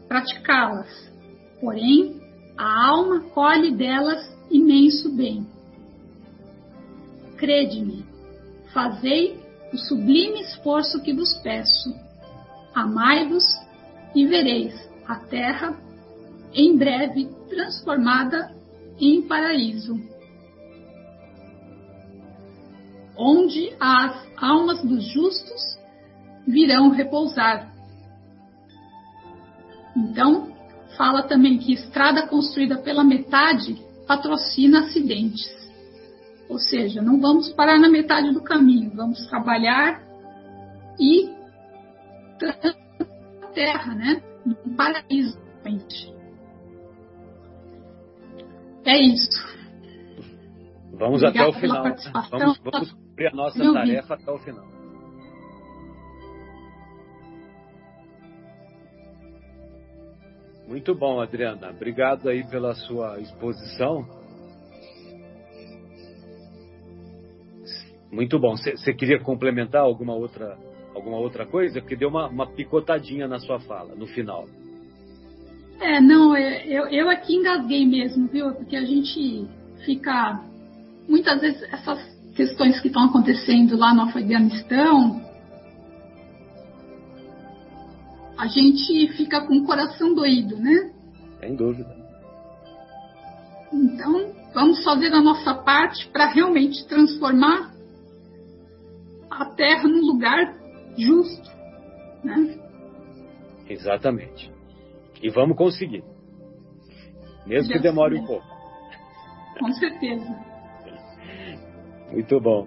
praticá-las, 0.08 1.12
porém 1.60 2.22
a 2.58 2.88
alma 2.88 3.22
colhe 3.34 3.72
delas 3.72 4.36
imenso 4.50 5.12
bem. 5.16 5.46
Crede-me, 7.38 8.06
fazei 8.74 9.40
o 9.74 9.78
sublime 9.78 10.42
esforço 10.42 11.02
que 11.02 11.14
vos 11.14 11.34
peço. 11.40 11.94
Amai-vos 12.74 13.46
e 14.14 14.26
vereis 14.26 14.74
a 15.08 15.16
terra 15.16 15.78
em 16.54 16.78
breve 16.78 17.30
transformada 17.50 18.52
em 19.00 19.22
paraíso, 19.22 20.00
onde 23.18 23.74
as 23.80 24.28
almas 24.38 24.82
dos 24.84 25.04
justos 25.04 25.78
virão 26.48 26.90
repousar. 26.90 27.74
Então, 29.96 30.54
fala 30.98 31.24
também 31.24 31.58
que 31.58 31.74
estrada 31.74 32.28
construída 32.28 32.78
pela 32.78 33.04
metade 33.04 33.82
patrocina 34.08 34.82
acidentes. 34.82 35.54
Ou 36.48 36.60
seja, 36.60 37.02
não 37.02 37.20
vamos 37.20 37.52
parar 37.54 37.80
na 37.80 37.90
metade 37.90 38.32
do 38.32 38.42
caminho, 38.42 38.92
vamos 38.96 39.26
trabalhar 39.28 40.04
e 41.00 41.34
a 42.44 43.48
terra, 43.54 43.96
né? 43.96 44.22
Um 44.46 44.76
paraíso. 44.76 45.46
É 48.86 49.02
isso. 49.02 49.44
Vamos 50.94 51.24
Obrigada 51.24 51.50
até 51.50 51.58
o 51.58 51.60
final. 51.60 51.84
Vamos, 52.30 52.60
vamos 52.60 53.05
cumprir 53.16 53.28
a 53.28 53.36
nossa 53.36 53.74
tarefa 53.74 54.14
até 54.16 54.30
o 54.30 54.38
final. 54.40 54.66
Muito 60.68 60.94
bom, 60.94 61.22
Adriana. 61.22 61.70
Obrigado 61.70 62.28
aí 62.28 62.46
pela 62.50 62.74
sua 62.74 63.20
exposição. 63.20 64.06
Muito 68.12 68.38
bom. 68.40 68.56
Você 68.58 68.94
queria 68.94 69.20
complementar 69.20 69.82
alguma 69.82 70.14
outra, 70.14 70.58
alguma 70.94 71.18
outra 71.18 71.46
coisa? 71.46 71.80
Porque 71.80 71.96
deu 71.96 72.10
uma, 72.10 72.28
uma 72.28 72.48
picotadinha 72.48 73.28
na 73.28 73.40
sua 73.40 73.60
fala, 73.60 73.96
no 73.96 74.08
final. 74.08 74.48
É, 75.80 76.02
não, 76.02 76.36
é, 76.36 76.66
eu, 76.68 76.88
eu 76.88 77.10
aqui 77.10 77.36
engasguei 77.36 77.86
mesmo, 77.86 78.28
viu? 78.28 78.54
Porque 78.54 78.76
a 78.76 78.84
gente 78.84 79.48
fica. 79.86 80.42
Muitas 81.08 81.40
vezes 81.40 81.62
essas 81.72 82.15
questões 82.36 82.80
que 82.82 82.88
estão 82.88 83.06
acontecendo 83.06 83.78
lá 83.78 83.94
no 83.94 84.02
Afeganistão, 84.02 85.24
a 88.38 88.48
gente 88.48 89.08
fica 89.14 89.42
com 89.48 89.56
o 89.56 89.66
coração 89.66 90.14
doído, 90.14 90.58
né? 90.58 90.92
Sem 91.40 91.56
dúvida. 91.56 91.96
Então, 93.72 94.34
vamos 94.54 94.84
fazer 94.84 95.14
a 95.14 95.22
nossa 95.22 95.54
parte 95.54 96.08
para 96.10 96.28
realmente 96.28 96.86
transformar 96.88 97.74
a 99.30 99.46
terra 99.46 99.88
num 99.88 100.06
lugar 100.06 100.58
justo. 100.98 101.50
Né? 102.24 102.60
Exatamente. 103.70 104.52
E 105.22 105.30
vamos 105.30 105.58
conseguir. 105.58 106.04
Mesmo 107.46 107.68
Deus 107.68 107.68
que 107.68 107.80
demore 107.80 108.20
um 108.20 108.26
pouco. 108.26 108.46
Com 109.58 109.72
certeza. 109.72 110.55
Muito 112.16 112.40
bom. 112.40 112.66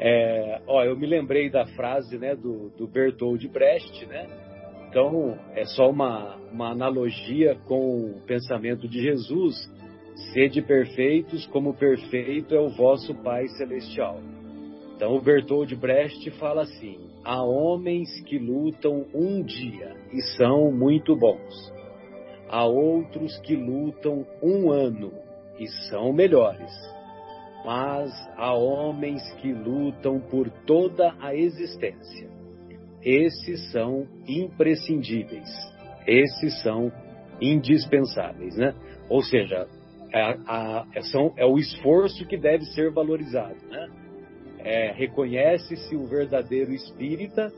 É, 0.00 0.60
ó, 0.66 0.82
eu 0.82 0.98
me 0.98 1.06
lembrei 1.06 1.48
da 1.48 1.64
frase 1.64 2.18
né, 2.18 2.34
do, 2.34 2.70
do 2.70 2.88
Bertold 2.88 3.46
Brecht, 3.46 4.04
né? 4.06 4.26
Então, 4.88 5.38
é 5.54 5.64
só 5.64 5.88
uma, 5.88 6.34
uma 6.52 6.72
analogia 6.72 7.56
com 7.66 8.10
o 8.10 8.20
pensamento 8.26 8.88
de 8.88 9.00
Jesus. 9.00 9.54
Sede 10.32 10.60
perfeitos, 10.60 11.46
como 11.46 11.72
perfeito 11.74 12.52
é 12.52 12.60
o 12.60 12.68
vosso 12.70 13.14
Pai 13.22 13.46
Celestial. 13.50 14.18
Então 14.96 15.14
o 15.14 15.20
Bertold 15.20 15.74
Brecht 15.76 16.28
fala 16.32 16.62
assim: 16.62 16.98
há 17.24 17.42
homens 17.42 18.08
que 18.22 18.38
lutam 18.38 19.06
um 19.14 19.42
dia 19.42 19.96
e 20.12 20.20
são 20.36 20.72
muito 20.72 21.16
bons. 21.16 21.72
Há 22.48 22.64
outros 22.64 23.38
que 23.40 23.56
lutam 23.56 24.24
um 24.42 24.70
ano 24.70 25.12
e 25.58 25.66
são 25.88 26.12
melhores. 26.12 26.72
Mas 27.64 28.12
há 28.36 28.52
homens 28.54 29.22
que 29.40 29.52
lutam 29.52 30.20
por 30.20 30.50
toda 30.66 31.14
a 31.18 31.34
existência. 31.34 32.28
Esses 33.02 33.70
são 33.72 34.06
imprescindíveis. 34.28 35.48
Esses 36.06 36.62
são 36.62 36.92
indispensáveis, 37.40 38.56
né? 38.56 38.74
Ou 39.08 39.22
seja, 39.22 39.66
é, 40.12 40.36
a, 40.46 40.86
são, 41.10 41.32
é 41.36 41.46
o 41.46 41.58
esforço 41.58 42.26
que 42.26 42.36
deve 42.36 42.64
ser 42.66 42.92
valorizado, 42.92 43.56
né? 43.68 43.88
é, 44.64 44.92
reconhece-se 44.92 45.94
o 45.94 46.06
verdadeiro 46.06 46.72
espírita 46.72 47.52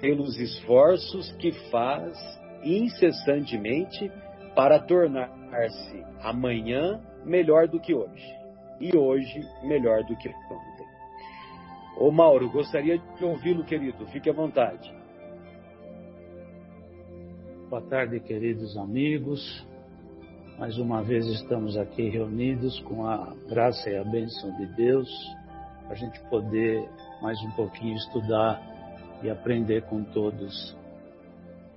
pelos 0.00 0.38
esforços 0.38 1.32
que 1.32 1.50
faz 1.70 2.16
incessantemente 2.62 4.10
para 4.54 4.78
tornar-se 4.78 6.04
amanhã 6.22 7.00
melhor 7.24 7.66
do 7.66 7.80
que 7.80 7.94
hoje 7.94 8.39
e 8.80 8.96
hoje 8.96 9.46
melhor 9.62 10.02
do 10.04 10.16
que 10.16 10.28
ontem. 10.28 10.86
Ô 11.96 12.10
Mauro, 12.10 12.50
gostaria 12.50 12.98
de 12.98 13.24
ouvi-lo, 13.24 13.64
querido. 13.64 14.06
Fique 14.06 14.30
à 14.30 14.32
vontade. 14.32 14.92
Boa 17.68 17.82
tarde, 17.82 18.18
queridos 18.20 18.76
amigos. 18.76 19.66
Mais 20.58 20.78
uma 20.78 21.02
vez 21.02 21.26
estamos 21.26 21.76
aqui 21.76 22.08
reunidos 22.08 22.80
com 22.80 23.06
a 23.06 23.34
graça 23.48 23.90
e 23.90 23.96
a 23.96 24.04
bênção 24.04 24.56
de 24.56 24.66
Deus 24.74 25.08
a 25.90 25.94
gente 25.94 26.20
poder 26.30 26.88
mais 27.20 27.42
um 27.42 27.50
pouquinho 27.50 27.96
estudar 27.96 28.62
e 29.22 29.28
aprender 29.28 29.82
com 29.82 30.04
todos 30.04 30.76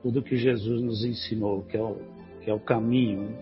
tudo 0.04 0.22
que 0.22 0.36
Jesus 0.36 0.82
nos 0.82 1.04
ensinou, 1.04 1.64
que 1.64 1.76
é 1.76 1.82
o, 1.82 1.98
que 2.42 2.50
é 2.52 2.54
o 2.54 2.60
caminho. 2.60 3.36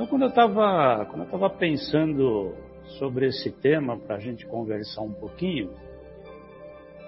Então, 0.00 0.08
quando 0.08 0.22
eu 0.22 0.28
estava 0.28 1.04
quando 1.10 1.20
eu 1.20 1.24
estava 1.26 1.50
pensando 1.50 2.54
sobre 2.98 3.26
esse 3.26 3.50
tema 3.60 3.98
para 3.98 4.16
a 4.16 4.18
gente 4.18 4.46
conversar 4.46 5.02
um 5.02 5.12
pouquinho, 5.12 5.74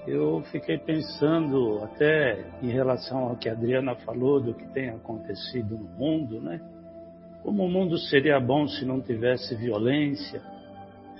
eu 0.06 0.42
fiquei 0.52 0.76
pensando 0.76 1.82
até 1.84 2.44
em 2.62 2.68
relação 2.68 3.30
ao 3.30 3.36
que 3.36 3.48
a 3.48 3.52
Adriana 3.52 3.94
falou 4.04 4.42
do 4.42 4.52
que 4.52 4.66
tem 4.74 4.90
acontecido 4.90 5.74
no 5.74 5.88
mundo, 5.88 6.38
né? 6.38 6.60
Como 7.42 7.64
o 7.64 7.70
mundo 7.70 7.96
seria 7.96 8.38
bom 8.38 8.68
se 8.68 8.84
não 8.84 9.00
tivesse 9.00 9.54
violência, 9.54 10.42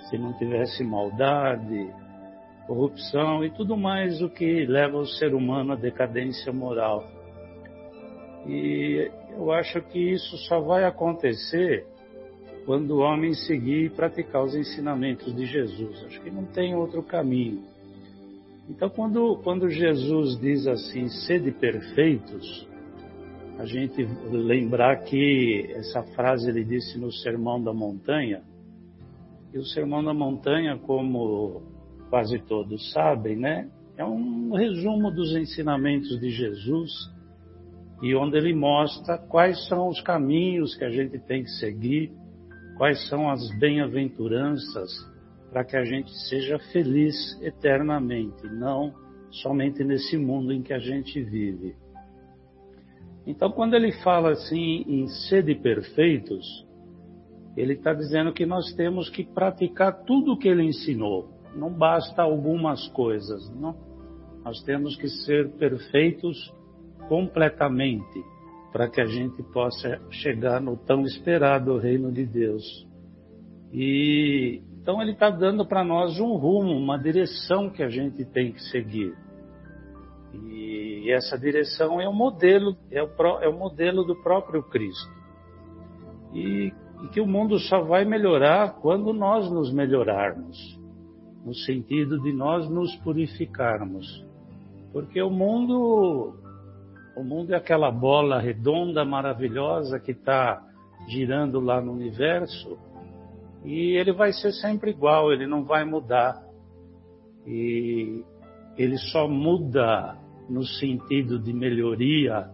se 0.07 0.15
não 0.15 0.31
tivesse 0.33 0.83
maldade, 0.83 1.91
corrupção 2.67 3.43
e 3.43 3.49
tudo 3.49 3.75
mais 3.75 4.21
o 4.21 4.29
que 4.29 4.63
leva 4.67 4.99
o 4.99 5.07
ser 5.07 5.33
humano 5.33 5.73
à 5.73 5.75
decadência 5.75 6.53
moral. 6.53 7.03
E 8.45 9.09
eu 9.37 9.51
acho 9.51 9.81
que 9.81 9.99
isso 9.99 10.37
só 10.47 10.59
vai 10.59 10.85
acontecer 10.85 11.85
quando 12.65 12.91
o 12.91 12.99
homem 12.99 13.33
seguir 13.33 13.85
e 13.85 13.89
praticar 13.89 14.43
os 14.43 14.55
ensinamentos 14.55 15.35
de 15.35 15.45
Jesus. 15.45 16.03
Acho 16.05 16.21
que 16.21 16.31
não 16.31 16.45
tem 16.45 16.75
outro 16.75 17.03
caminho. 17.03 17.63
Então, 18.69 18.89
quando, 18.89 19.37
quando 19.43 19.69
Jesus 19.69 20.39
diz 20.39 20.65
assim, 20.67 21.09
sede 21.09 21.51
perfeitos, 21.51 22.67
a 23.59 23.65
gente 23.65 24.03
lembrar 24.31 25.03
que 25.03 25.69
essa 25.75 26.01
frase 26.15 26.49
ele 26.49 26.63
disse 26.63 26.97
no 26.97 27.11
Sermão 27.11 27.61
da 27.61 27.73
Montanha, 27.73 28.41
E 29.53 29.57
o 29.59 29.65
Sermão 29.65 30.03
da 30.03 30.13
Montanha, 30.13 30.77
como 30.77 31.61
quase 32.09 32.39
todos 32.39 32.91
sabem, 32.91 33.35
né, 33.35 33.69
é 33.95 34.03
um 34.03 34.51
resumo 34.53 35.11
dos 35.11 35.35
ensinamentos 35.35 36.19
de 36.19 36.29
Jesus 36.29 36.91
e 38.01 38.15
onde 38.15 38.37
ele 38.37 38.53
mostra 38.53 39.17
quais 39.17 39.67
são 39.67 39.87
os 39.87 40.01
caminhos 40.01 40.75
que 40.75 40.83
a 40.83 40.89
gente 40.89 41.19
tem 41.19 41.43
que 41.43 41.51
seguir, 41.51 42.11
quais 42.77 43.07
são 43.07 43.29
as 43.29 43.49
bem-aventuranças 43.59 44.91
para 45.51 45.63
que 45.63 45.77
a 45.77 45.85
gente 45.85 46.11
seja 46.27 46.57
feliz 46.71 47.15
eternamente, 47.41 48.47
não 48.47 48.93
somente 49.29 49.83
nesse 49.83 50.17
mundo 50.17 50.51
em 50.51 50.61
que 50.61 50.73
a 50.73 50.79
gente 50.79 51.21
vive. 51.21 51.75
Então, 53.25 53.51
quando 53.51 53.75
ele 53.75 53.91
fala 54.03 54.31
assim 54.31 54.83
em 54.87 55.07
sede 55.07 55.55
perfeitos, 55.55 56.45
ele 57.55 57.73
está 57.73 57.93
dizendo 57.93 58.33
que 58.33 58.45
nós 58.45 58.73
temos 58.73 59.09
que 59.09 59.23
praticar 59.23 60.03
tudo 60.03 60.33
o 60.33 60.37
que 60.37 60.47
ele 60.47 60.63
ensinou. 60.63 61.29
Não 61.55 61.71
basta 61.71 62.21
algumas 62.21 62.87
coisas, 62.89 63.49
não. 63.55 63.75
Nós 64.43 64.61
temos 64.63 64.95
que 64.97 65.07
ser 65.07 65.51
perfeitos 65.51 66.53
completamente 67.07 68.23
para 68.71 68.89
que 68.89 68.99
a 68.99 69.05
gente 69.05 69.41
possa 69.43 70.01
chegar 70.09 70.59
no 70.59 70.75
tão 70.75 71.03
esperado 71.03 71.77
reino 71.77 72.11
de 72.11 72.25
Deus. 72.25 72.63
E 73.71 74.61
então 74.83 75.01
ele 75.01 75.11
está 75.11 75.29
dando 75.29 75.65
para 75.65 75.81
nós 75.81 76.19
um 76.19 76.35
rumo, 76.35 76.75
uma 76.75 76.97
direção 76.97 77.69
que 77.69 77.81
a 77.81 77.87
gente 77.87 78.25
tem 78.25 78.51
que 78.51 78.61
seguir. 78.63 79.15
E 80.33 81.09
essa 81.09 81.37
direção 81.37 82.01
é 82.01 82.07
o 82.07 82.13
modelo, 82.13 82.75
é 82.91 83.01
o, 83.01 83.07
é 83.41 83.47
o 83.47 83.57
modelo 83.57 84.03
do 84.03 84.15
próprio 84.21 84.61
Cristo. 84.63 85.09
E, 86.33 86.73
e 87.01 87.07
que 87.13 87.21
o 87.21 87.25
mundo 87.25 87.57
só 87.59 87.81
vai 87.81 88.03
melhorar 88.03 88.81
quando 88.81 89.13
nós 89.13 89.49
nos 89.49 89.71
melhorarmos, 89.71 90.57
no 91.45 91.53
sentido 91.53 92.19
de 92.21 92.33
nós 92.33 92.69
nos 92.69 92.93
purificarmos. 92.97 94.05
Porque 94.91 95.21
o 95.21 95.29
mundo, 95.29 96.35
o 97.15 97.23
mundo 97.23 97.53
é 97.53 97.57
aquela 97.57 97.91
bola 97.91 98.39
redonda, 98.39 99.05
maravilhosa 99.05 99.99
que 99.99 100.11
está 100.11 100.61
girando 101.07 101.59
lá 101.59 101.81
no 101.81 101.91
universo 101.91 102.77
e 103.63 103.95
ele 103.97 104.11
vai 104.11 104.33
ser 104.33 104.51
sempre 104.51 104.91
igual, 104.91 105.31
ele 105.31 105.47
não 105.47 105.63
vai 105.63 105.85
mudar. 105.85 106.43
E 107.47 108.23
ele 108.77 108.97
só 108.97 109.27
muda 109.27 110.17
no 110.49 110.65
sentido 110.65 111.39
de 111.39 111.53
melhoria 111.53 112.49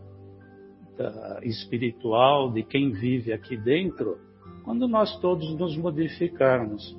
espiritual 1.43 2.51
de 2.51 2.61
quem 2.61 2.91
vive 2.91 3.31
aqui 3.31 3.55
dentro, 3.55 4.17
quando 4.63 4.87
nós 4.87 5.17
todos 5.19 5.55
nos 5.57 5.77
modificarmos, 5.77 6.97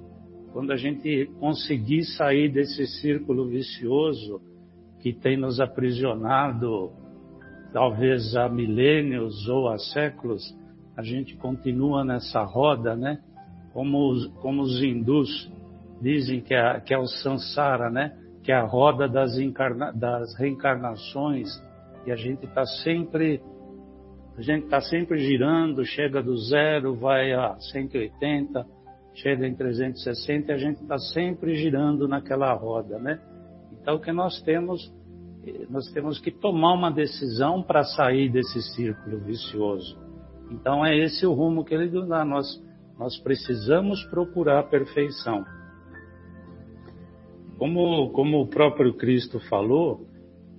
quando 0.53 0.73
a 0.73 0.77
gente 0.77 1.27
conseguir 1.39 2.05
sair 2.05 2.49
desse 2.49 2.87
círculo 3.01 3.47
vicioso 3.47 4.41
que 5.01 5.13
tem 5.13 5.37
nos 5.37 5.61
aprisionado, 5.61 6.93
talvez 7.73 8.37
há 8.37 8.49
milênios 8.49 9.49
ou 9.49 9.69
há 9.69 9.79
séculos, 9.79 10.57
a 10.97 11.03
gente 11.03 11.37
continua 11.37 12.05
nessa 12.05 12.43
roda, 12.43 12.97
né? 12.97 13.21
Como 13.73 14.11
os, 14.11 14.27
como 14.41 14.63
os 14.63 14.83
hindus 14.83 15.51
dizem 16.01 16.41
que 16.41 16.55
é, 16.55 16.81
que 16.81 16.93
é 16.93 16.99
o 16.99 17.07
samsara, 17.07 17.91
né? 17.91 18.17
que 18.43 18.53
é 18.53 18.57
a 18.57 18.65
roda 18.65 19.09
das, 19.09 19.39
encarna, 19.39 19.93
das 19.93 20.35
reencarnações, 20.37 21.49
e 22.07 22.11
a 22.11 22.17
gente 22.17 22.47
está 22.47 22.65
sempre 22.65 23.41
a 24.37 24.43
gente 24.43 24.65
está 24.65 24.81
sempre 24.81 25.19
girando, 25.19 25.85
chega 25.85 26.23
do 26.23 26.35
zero, 26.37 26.95
vai 26.95 27.33
a 27.33 27.59
180, 27.59 28.65
chega 29.13 29.47
em 29.47 29.55
360 29.55 30.51
e 30.51 30.55
a 30.55 30.59
gente 30.59 30.81
está 30.81 30.97
sempre 30.97 31.57
girando 31.57 32.09
naquela 32.09 32.51
roda, 32.55 32.99
né? 32.99 33.21
Então 33.73 33.97
o 33.97 34.01
que 34.01 34.11
nós 34.13 34.41
temos, 34.43 34.91
nós 35.71 35.91
temos 35.93 36.19
que 36.19 36.31
tomar 36.31 36.75
uma 36.75 36.91
decisão 36.91 37.63
para 37.63 37.83
sair 37.83 38.31
desse 38.31 38.61
círculo 38.75 39.19
vicioso. 39.21 39.99
Então 40.51 40.85
é 40.85 40.97
esse 40.99 41.27
o 41.27 41.33
rumo 41.33 41.65
que 41.65 41.75
ele 41.75 41.89
dá. 42.07 42.25
Nós, 42.25 42.47
nós 42.99 43.19
precisamos 43.19 44.03
procurar 44.05 44.61
a 44.61 44.65
perfeição. 44.65 45.45
Como, 47.57 48.11
como 48.11 48.41
o 48.41 48.49
próprio 48.49 48.95
Cristo 48.95 49.39
falou, 49.49 50.07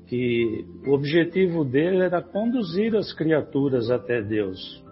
que 0.07 0.65
o 0.85 0.91
objetivo 0.91 1.63
dele 1.63 2.03
era 2.03 2.21
conduzir 2.21 2.95
as 2.95 3.13
criaturas 3.13 3.89
até 3.89 4.21
Deus. 4.21 4.83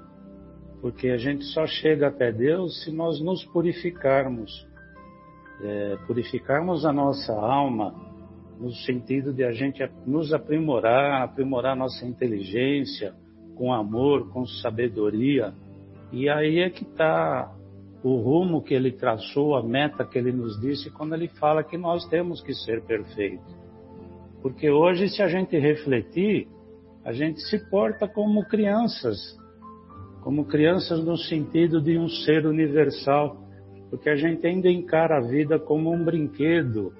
Porque 0.81 1.09
a 1.09 1.17
gente 1.17 1.43
só 1.45 1.65
chega 1.65 2.07
até 2.07 2.31
Deus 2.31 2.83
se 2.83 2.91
nós 2.91 3.19
nos 3.19 3.43
purificarmos. 3.45 4.67
É, 5.61 5.97
purificarmos 6.07 6.85
a 6.85 6.93
nossa 6.93 7.33
alma, 7.33 7.93
no 8.59 8.71
sentido 8.71 9.33
de 9.33 9.43
a 9.43 9.51
gente 9.51 9.81
nos 10.05 10.33
aprimorar, 10.33 11.23
aprimorar 11.23 11.75
nossa 11.75 12.05
inteligência, 12.05 13.13
com 13.55 13.73
amor, 13.73 14.29
com 14.31 14.45
sabedoria. 14.45 15.53
E 16.11 16.29
aí 16.29 16.59
é 16.59 16.69
que 16.69 16.83
está 16.83 17.55
o 18.03 18.17
rumo 18.17 18.61
que 18.61 18.73
ele 18.73 18.91
traçou, 18.91 19.55
a 19.55 19.63
meta 19.63 20.05
que 20.05 20.17
ele 20.17 20.31
nos 20.31 20.59
disse 20.59 20.89
quando 20.91 21.13
ele 21.13 21.27
fala 21.27 21.63
que 21.63 21.77
nós 21.77 22.05
temos 22.07 22.41
que 22.41 22.53
ser 22.53 22.81
perfeitos. 22.83 23.57
Porque 24.41 24.69
hoje, 24.69 25.09
se 25.09 25.21
a 25.21 25.27
gente 25.27 25.57
refletir, 25.57 26.47
a 27.03 27.13
gente 27.13 27.41
se 27.41 27.59
porta 27.69 28.07
como 28.07 28.45
crianças, 28.45 29.17
como 30.21 30.45
crianças 30.45 31.03
no 31.03 31.17
sentido 31.17 31.81
de 31.81 31.97
um 31.97 32.07
ser 32.07 32.45
universal, 32.45 33.37
porque 33.89 34.09
a 34.09 34.15
gente 34.15 34.45
ainda 34.45 34.69
encara 34.69 35.17
a 35.17 35.27
vida 35.27 35.59
como 35.59 35.91
um 35.91 36.03
brinquedo 36.03 36.93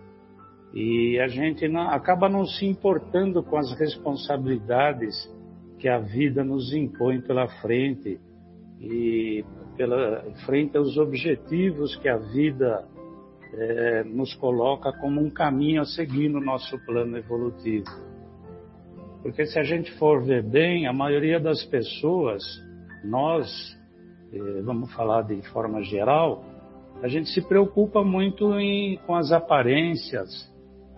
e 0.74 1.20
a 1.20 1.28
gente 1.28 1.68
não, 1.68 1.90
acaba 1.90 2.30
não 2.30 2.46
se 2.46 2.66
importando 2.66 3.44
com 3.44 3.58
as 3.58 3.72
responsabilidades 3.80 5.16
que 5.80 5.88
a 5.88 5.98
vida 5.98 6.44
nos 6.44 6.74
impõe 6.74 7.22
pela 7.22 7.48
frente 7.62 8.20
e 8.80 9.44
pela 9.76 10.24
frente 10.46 10.78
aos 10.78 10.98
objetivos 10.98 11.96
que 11.96 12.10
a 12.10 12.18
vida 12.18 12.86
é, 13.54 14.04
nos 14.04 14.34
coloca 14.36 14.92
como 14.94 15.22
um 15.22 15.30
caminho 15.30 15.82
a 15.82 15.86
seguir 15.86 16.30
no 16.30 16.40
nosso 16.40 16.78
plano 16.86 17.18
evolutivo. 17.18 17.90
Porque 19.24 19.46
se 19.46 19.60
a 19.60 19.64
gente 19.64 19.92
for 19.98 20.24
ver 20.24 20.44
bem, 20.44 20.88
a 20.88 20.94
maioria 20.94 21.40
das 21.40 21.64
pessoas, 21.66 22.44
nós, 23.04 23.50
é, 24.32 24.62
vamos 24.62 24.94
falar 24.94 25.24
de 25.24 25.42
forma 25.50 25.82
geral, 25.84 26.44
a 27.02 27.08
gente 27.08 27.30
se 27.30 27.42
preocupa 27.42 28.04
muito 28.04 28.54
em, 28.60 28.98
com 29.06 29.16
as 29.16 29.32
aparências, 29.32 30.50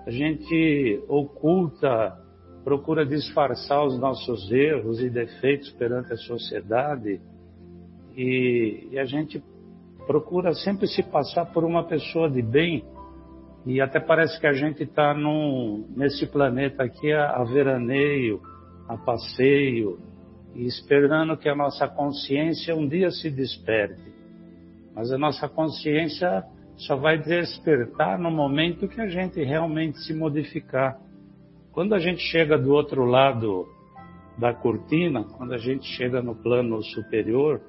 a 0.06 0.10
gente 0.10 1.04
oculta, 1.08 2.18
procura 2.64 3.06
disfarçar 3.06 3.86
os 3.86 4.00
nossos 4.00 4.52
erros 4.52 5.00
e 5.00 5.10
defeitos 5.10 5.70
perante 5.72 6.14
a 6.14 6.18
sociedade 6.18 7.22
e, 8.16 8.90
e 8.92 9.00
a 9.00 9.06
gente 9.06 9.44
procura 10.06 10.54
sempre 10.54 10.88
se 10.88 11.04
passar 11.04 11.46
por 11.48 11.64
uma 11.64 11.84
pessoa 11.84 12.30
de 12.30 12.42
bem 12.42 12.84
e 13.66 13.80
até 13.80 14.00
parece 14.00 14.40
que 14.40 14.48
a 14.48 14.54
gente 14.54 14.84
está 14.84 15.16
nesse 15.96 16.26
planeta 16.26 16.84
aqui 16.84 17.12
a, 17.12 17.32
a, 17.32 17.44
veraneio, 17.44 18.42
a 18.88 18.98
passeio, 18.98 20.00
e 20.56 20.66
esperando 20.66 21.38
que 21.38 21.48
a 21.48 21.56
nossa 21.56 21.88
consciência 21.88 22.76
um 22.76 22.88
dia 22.88 23.12
se 23.12 23.30
desperte. 23.30 24.02
Mas 24.96 25.12
a 25.12 25.18
nossa 25.18 25.48
consciência 25.48 26.44
só 26.88 26.96
vai 26.96 27.18
despertar 27.18 28.18
no 28.18 28.32
momento 28.32 28.88
que 28.88 29.00
a 29.00 29.08
gente 29.08 29.44
realmente 29.44 30.00
se 30.00 30.14
modificar. 30.14 31.00
Quando 31.72 31.94
a 31.94 32.00
gente 32.00 32.22
chega 32.22 32.58
do 32.58 32.74
outro 32.74 33.06
lado 33.06 33.68
da 34.38 34.54
cortina, 34.54 35.24
quando 35.24 35.54
a 35.54 35.60
gente 35.60 35.86
chega 35.86 36.22
no 36.22 36.36
plano 36.36 36.82
superior, 36.84 37.62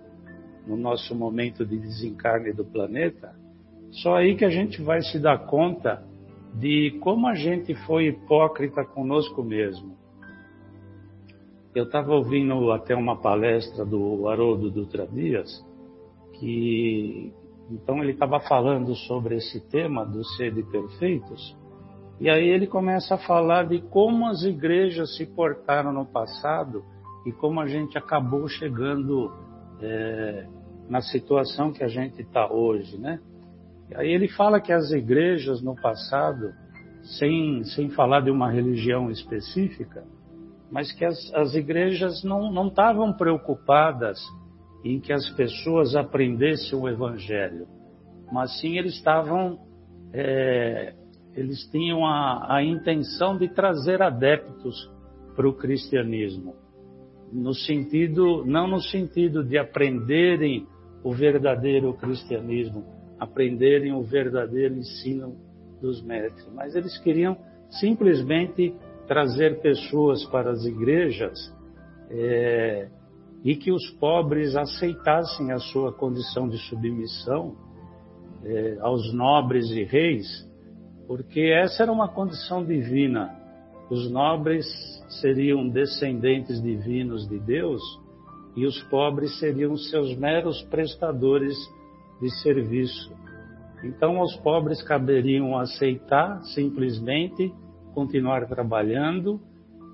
no 0.66 0.76
nosso 0.76 1.14
momento 1.14 1.66
de 1.66 1.78
desencarne 1.78 2.52
do 2.52 2.64
planeta, 2.64 3.34
só 3.90 4.16
aí 4.16 4.34
que 4.34 4.46
a 4.46 4.50
gente 4.50 4.80
vai 4.80 5.02
se 5.02 5.18
dar 5.18 5.46
conta 5.46 6.02
de 6.54 6.98
como 7.00 7.26
a 7.26 7.34
gente 7.34 7.74
foi 7.86 8.06
hipócrita 8.06 8.82
conosco 8.82 9.42
mesmo. 9.42 9.94
Eu 11.74 11.84
estava 11.84 12.14
ouvindo 12.14 12.72
até 12.72 12.94
uma 12.94 13.20
palestra 13.20 13.84
do 13.84 14.26
Haroldo 14.28 14.70
Dutra 14.70 15.06
Dias, 15.06 15.62
que 16.34 17.32
então 17.72 18.02
ele 18.02 18.12
estava 18.12 18.38
falando 18.40 18.94
sobre 18.94 19.36
esse 19.36 19.60
tema 19.68 20.04
do 20.04 20.24
ser 20.24 20.52
de 20.52 20.62
perfeitos, 20.62 21.56
e 22.20 22.28
aí 22.28 22.48
ele 22.48 22.66
começa 22.66 23.14
a 23.14 23.18
falar 23.18 23.66
de 23.66 23.80
como 23.80 24.28
as 24.28 24.42
igrejas 24.42 25.16
se 25.16 25.26
portaram 25.26 25.92
no 25.92 26.06
passado 26.06 26.84
e 27.26 27.32
como 27.32 27.60
a 27.60 27.66
gente 27.66 27.96
acabou 27.96 28.46
chegando 28.48 29.32
é, 29.80 30.46
na 30.88 31.00
situação 31.00 31.72
que 31.72 31.82
a 31.82 31.88
gente 31.88 32.20
está 32.22 32.52
hoje, 32.52 32.98
né? 32.98 33.18
Aí 33.94 34.10
ele 34.10 34.28
fala 34.28 34.60
que 34.60 34.72
as 34.72 34.90
igrejas 34.90 35.60
no 35.62 35.74
passado, 35.74 36.52
sem, 37.18 37.64
sem 37.64 37.90
falar 37.90 38.20
de 38.20 38.30
uma 38.30 38.50
religião 38.50 39.10
específica, 39.10 40.04
mas 40.70 40.92
que 40.92 41.04
as, 41.04 41.32
as 41.34 41.54
igrejas 41.54 42.22
não 42.24 42.68
estavam 42.68 43.12
preocupadas 43.12 44.18
em 44.84 45.00
que 45.00 45.12
as 45.12 45.28
pessoas 45.30 45.94
aprendessem 45.94 46.78
o 46.78 46.88
Evangelho. 46.88 47.66
mas 48.32 48.58
sim 48.60 48.78
eles 48.78 48.94
estavam, 48.94 49.58
é, 50.12 50.94
eles 51.34 51.68
tinham 51.70 52.06
a, 52.06 52.56
a 52.56 52.64
intenção 52.64 53.36
de 53.36 53.48
trazer 53.48 54.00
adeptos 54.02 54.90
para 55.36 55.48
o 55.48 55.54
cristianismo, 55.54 56.54
no 57.32 57.54
sentido, 57.54 58.44
não 58.44 58.66
no 58.66 58.80
sentido 58.80 59.42
de 59.44 59.56
aprenderem 59.58 60.66
o 61.02 61.12
verdadeiro 61.12 61.92
cristianismo, 61.94 62.84
aprenderem 63.18 63.92
o 63.92 64.02
verdadeiro 64.02 64.74
ensino 64.74 65.36
dos 65.80 66.02
mestres, 66.02 66.48
mas 66.54 66.74
eles 66.74 66.98
queriam 66.98 67.36
simplesmente 67.80 68.74
trazer 69.06 69.60
pessoas 69.60 70.24
para 70.26 70.50
as 70.50 70.64
igrejas 70.64 71.38
é, 72.10 72.88
e 73.44 73.56
que 73.56 73.72
os 73.72 73.90
pobres 73.98 74.54
aceitassem 74.54 75.50
a 75.50 75.58
sua 75.58 75.92
condição 75.92 76.48
de 76.48 76.58
submissão 76.68 77.56
é, 78.44 78.78
aos 78.80 79.12
nobres 79.12 79.70
e 79.70 79.82
reis, 79.84 80.26
porque 81.06 81.40
essa 81.40 81.82
era 81.82 81.92
uma 81.92 82.08
condição 82.08 82.64
divina. 82.64 83.36
Os 83.90 84.10
nobres 84.10 84.66
seriam 85.20 85.68
descendentes 85.68 86.62
divinos 86.62 87.28
de 87.28 87.38
Deus 87.38 87.82
e 88.56 88.64
os 88.64 88.80
pobres 88.84 89.38
seriam 89.38 89.76
seus 89.76 90.16
meros 90.16 90.62
prestadores 90.64 91.56
de 92.20 92.30
serviço. 92.42 93.12
Então, 93.84 94.18
aos 94.18 94.36
pobres 94.36 94.82
caberiam 94.82 95.58
aceitar 95.58 96.40
simplesmente 96.54 97.52
continuar 97.94 98.46
trabalhando 98.46 99.40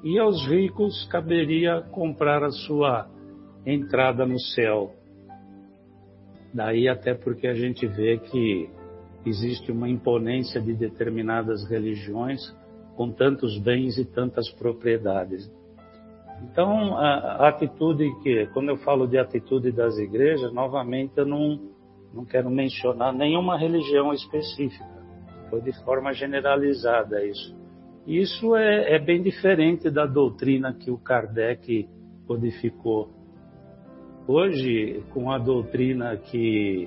e 0.04 0.18
aos 0.18 0.46
ricos 0.46 1.04
caberia 1.10 1.80
comprar 1.90 2.44
a 2.44 2.50
sua 2.50 3.08
entrada 3.72 4.24
no 4.24 4.38
céu. 4.38 4.94
Daí 6.52 6.88
até 6.88 7.14
porque 7.14 7.46
a 7.46 7.54
gente 7.54 7.86
vê 7.86 8.18
que 8.18 8.70
existe 9.26 9.70
uma 9.70 9.88
imponência 9.88 10.60
de 10.60 10.72
determinadas 10.72 11.68
religiões 11.68 12.40
com 12.96 13.12
tantos 13.12 13.58
bens 13.58 13.98
e 13.98 14.04
tantas 14.04 14.50
propriedades. 14.52 15.50
Então, 16.42 16.96
a, 16.96 17.48
atitude 17.48 18.08
que, 18.22 18.46
quando 18.52 18.70
eu 18.70 18.76
falo 18.78 19.06
de 19.06 19.18
atitude 19.18 19.72
das 19.72 19.98
igrejas, 19.98 20.52
novamente 20.52 21.12
eu 21.16 21.26
não, 21.26 21.60
não 22.14 22.24
quero 22.24 22.48
mencionar 22.48 23.12
nenhuma 23.12 23.58
religião 23.58 24.12
específica, 24.12 24.86
foi 25.50 25.60
de 25.60 25.72
forma 25.84 26.12
generalizada 26.12 27.24
isso. 27.24 27.56
Isso 28.06 28.56
é, 28.56 28.94
é 28.94 28.98
bem 28.98 29.22
diferente 29.22 29.90
da 29.90 30.06
doutrina 30.06 30.72
que 30.72 30.90
o 30.90 30.96
Kardec 30.96 31.88
codificou. 32.26 33.17
Hoje, 34.30 35.02
com 35.14 35.32
a 35.32 35.38
doutrina 35.38 36.14
que, 36.18 36.86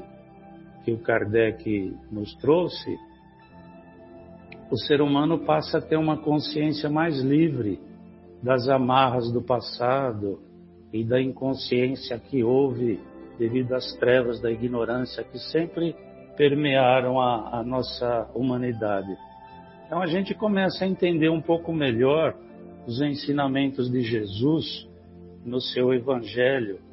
que 0.86 0.92
o 0.92 1.00
Kardec 1.00 1.92
nos 2.12 2.36
trouxe, 2.36 3.00
o 4.70 4.78
ser 4.78 5.02
humano 5.02 5.40
passa 5.40 5.80
a 5.80 5.82
ter 5.82 5.98
uma 5.98 6.18
consciência 6.18 6.88
mais 6.88 7.20
livre 7.20 7.80
das 8.44 8.70
amarras 8.70 9.32
do 9.32 9.42
passado 9.42 10.40
e 10.94 11.04
da 11.04 11.20
inconsciência 11.20 12.20
que 12.20 12.44
houve 12.44 13.00
devido 13.40 13.74
às 13.74 13.92
trevas 13.96 14.40
da 14.40 14.52
ignorância 14.52 15.24
que 15.24 15.40
sempre 15.52 15.96
permearam 16.38 17.20
a, 17.20 17.58
a 17.58 17.64
nossa 17.64 18.30
humanidade. 18.36 19.18
Então 19.88 20.00
a 20.00 20.06
gente 20.06 20.36
começa 20.36 20.86
a 20.86 20.88
entender 20.88 21.30
um 21.30 21.42
pouco 21.42 21.74
melhor 21.74 22.36
os 22.86 23.02
ensinamentos 23.02 23.90
de 23.90 24.02
Jesus 24.02 24.88
no 25.44 25.60
seu 25.60 25.92
Evangelho, 25.92 26.91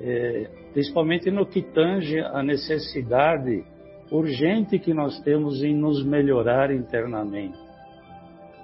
é, 0.00 0.48
principalmente 0.72 1.30
no 1.30 1.46
que 1.46 1.62
tange 1.62 2.20
a 2.20 2.42
necessidade 2.42 3.64
urgente 4.10 4.78
que 4.78 4.94
nós 4.94 5.20
temos 5.20 5.62
em 5.62 5.74
nos 5.74 6.04
melhorar 6.04 6.70
internamente. 6.70 7.58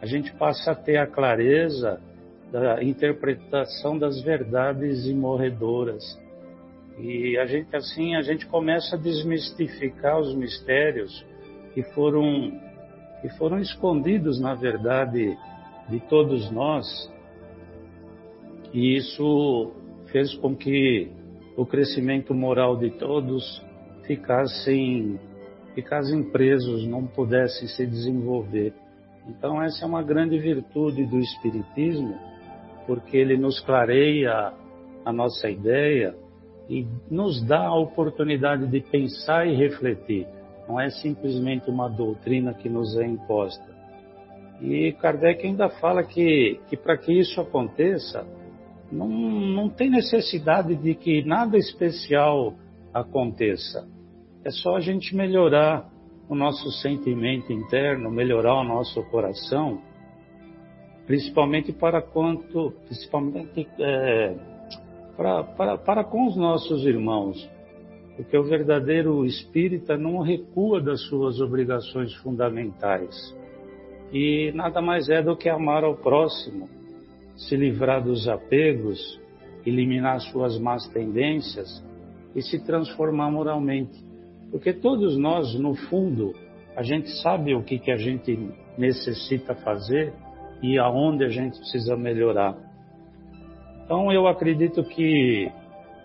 A 0.01 0.07
gente 0.07 0.33
passa 0.35 0.73
a 0.73 0.75
ter 0.75 0.97
a 0.97 1.07
clareza 1.07 2.01
da 2.51 2.83
interpretação 2.83 3.99
das 3.99 4.23
verdades 4.23 5.07
imorredoras. 5.07 6.03
E 6.99 7.37
a 7.39 7.47
gente 7.47 7.75
assim, 7.75 8.15
a 8.15 8.23
gente 8.23 8.47
começa 8.47 8.95
a 8.95 8.99
desmistificar 8.99 10.21
os 10.21 10.35
mistérios 10.35 11.25
que 11.73 11.83
foram 11.95 12.53
que 13.21 13.29
foram 13.39 13.59
escondidos, 13.59 14.39
na 14.39 14.55
verdade, 14.55 15.35
de 15.89 16.01
todos 16.11 16.51
nós, 16.51 16.87
e 18.71 18.97
isso 18.97 19.73
fez 20.13 20.35
com 20.35 20.55
que 20.55 21.11
o 21.57 21.65
crescimento 21.65 22.35
moral 22.35 22.77
de 22.77 22.91
todos 22.91 23.65
ficassem, 24.07 25.19
ficassem 25.75 26.23
presos, 26.23 26.87
não 26.87 27.07
pudessem 27.07 27.69
se 27.69 27.87
desenvolver. 27.87 28.73
Então, 29.29 29.63
essa 29.63 29.85
é 29.85 29.89
uma 29.89 30.03
grande 30.03 30.39
virtude 30.39 31.07
do 31.07 31.19
Espiritismo, 31.19 32.19
porque 32.87 33.17
ele 33.17 33.37
nos 33.37 33.61
clareia 33.61 34.53
a 35.05 35.13
nossa 35.13 35.49
ideia 35.49 36.15
e 36.69 36.87
nos 37.11 37.43
dá 37.43 37.67
a 37.67 37.79
oportunidade 37.79 38.67
de 38.67 38.81
pensar 38.81 39.47
e 39.47 39.55
refletir 39.55 40.27
não 40.69 40.81
é 40.81 40.91
simplesmente 40.91 41.71
uma 41.71 41.89
doutrina 41.89 42.55
que 42.55 42.69
nos 42.69 42.97
é 42.97 43.07
imposta. 43.07 43.75
E 44.61 44.93
Kardec 44.93 45.47
ainda 45.47 45.69
fala 45.69 46.03
que, 46.03 46.61
que 46.69 46.77
para 46.77 46.97
que 46.97 47.13
isso 47.13 47.41
aconteça, 47.41 48.27
não, 48.95 49.09
não 49.09 49.69
tem 49.69 49.91
necessidade 49.91 50.77
de 50.77 50.95
que 50.95 51.25
nada 51.25 51.59
especial 51.59 52.55
aconteça. 52.93 53.89
É 54.45 54.51
só 54.51 54.77
a 54.77 54.81
gente 54.81 55.15
melhorar 55.17 55.91
o 56.29 56.35
nosso 56.35 56.71
sentimento 56.81 57.53
interno, 57.53 58.11
melhorar 58.11 58.55
o 58.61 58.65
nosso 58.65 59.03
coração, 59.11 59.81
principalmente 61.07 61.73
para 61.73 62.01
quanto, 62.01 62.73
principalmente 62.87 63.69
é, 63.79 64.35
para, 65.17 65.43
para, 65.43 65.79
para 65.79 66.05
com 66.05 66.27
os 66.27 66.37
nossos 66.37 66.87
irmãos, 66.87 67.51
porque 68.17 68.37
o 68.39 68.45
verdadeiro 68.45 69.25
espírita 69.27 69.97
não 69.97 70.21
recua 70.21 70.81
das 70.81 71.03
suas 71.09 71.41
obrigações 71.41 72.15
fundamentais. 72.17 73.37
E 74.13 74.53
nada 74.55 74.81
mais 74.81 75.09
é 75.09 75.21
do 75.21 75.37
que 75.37 75.49
amar 75.49 75.83
ao 75.83 75.97
próximo, 75.97 76.69
se 77.37 77.57
livrar 77.57 78.03
dos 78.03 78.29
apegos, 78.29 79.21
eliminar 79.67 80.21
suas 80.21 80.59
más 80.59 80.87
tendências 80.89 81.85
e 82.35 82.43
se 82.43 82.65
transformar 82.65 83.31
moralmente. 83.31 84.05
Porque 84.51 84.73
todos 84.73 85.17
nós, 85.17 85.55
no 85.59 85.75
fundo, 85.75 86.35
a 86.77 86.83
gente 86.83 87.09
sabe 87.23 87.55
o 87.55 87.63
que, 87.63 87.79
que 87.79 87.91
a 87.91 87.97
gente 87.97 88.39
necessita 88.77 89.55
fazer 89.55 90.13
e 90.63 90.79
aonde 90.79 91.25
a 91.25 91.29
gente 91.29 91.59
precisa 91.59 91.97
melhorar. 91.97 92.57
Então 93.85 94.11
eu 94.13 94.27
acredito 94.27 94.83
que 94.85 95.51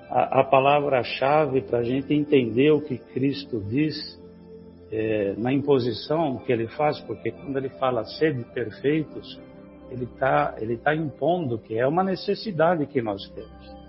a, 0.10 0.42
a 0.42 0.44
palavra-chave 0.44 1.62
para 1.62 1.80
a 1.80 1.84
gente 1.84 2.14
entender 2.14 2.72
o 2.72 2.82
que 2.82 2.98
Cristo 2.98 3.64
diz 3.70 4.20
é, 4.92 5.36
na 5.38 5.54
imposição 5.54 6.38
que 6.40 6.52
ele 6.52 6.68
faz, 6.68 7.00
porque 7.02 7.32
quando 7.32 7.58
ele 7.58 7.70
fala 7.70 8.04
sede 8.04 8.44
perfeitos, 8.54 9.40
ele 9.92 10.06
está 10.06 10.56
ele 10.60 10.78
tá 10.78 10.96
impondo 10.96 11.58
que 11.58 11.78
é 11.78 11.88
uma 11.88 12.04
necessidade 12.04 12.86
que 12.86 13.02
nós 13.02 13.22
temos. 13.30 13.80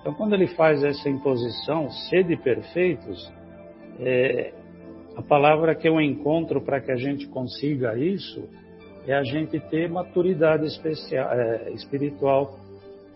Então, 0.00 0.14
quando 0.14 0.34
ele 0.34 0.48
faz 0.48 0.82
essa 0.82 1.08
imposição, 1.08 1.90
sede 1.90 2.36
perfeitos, 2.36 3.32
é, 4.00 4.52
a 5.16 5.22
palavra 5.22 5.74
que 5.74 5.88
eu 5.88 6.00
encontro 6.00 6.60
para 6.60 6.80
que 6.80 6.90
a 6.90 6.96
gente 6.96 7.26
consiga 7.28 7.96
isso 7.96 8.48
é 9.06 9.14
a 9.14 9.22
gente 9.22 9.60
ter 9.60 9.88
maturidade 9.88 10.66
especial, 10.66 11.30
é, 11.32 11.70
espiritual. 11.72 12.58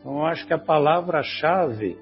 Então, 0.00 0.18
eu 0.18 0.26
acho 0.26 0.46
que 0.46 0.52
a 0.52 0.58
palavra-chave 0.58 1.96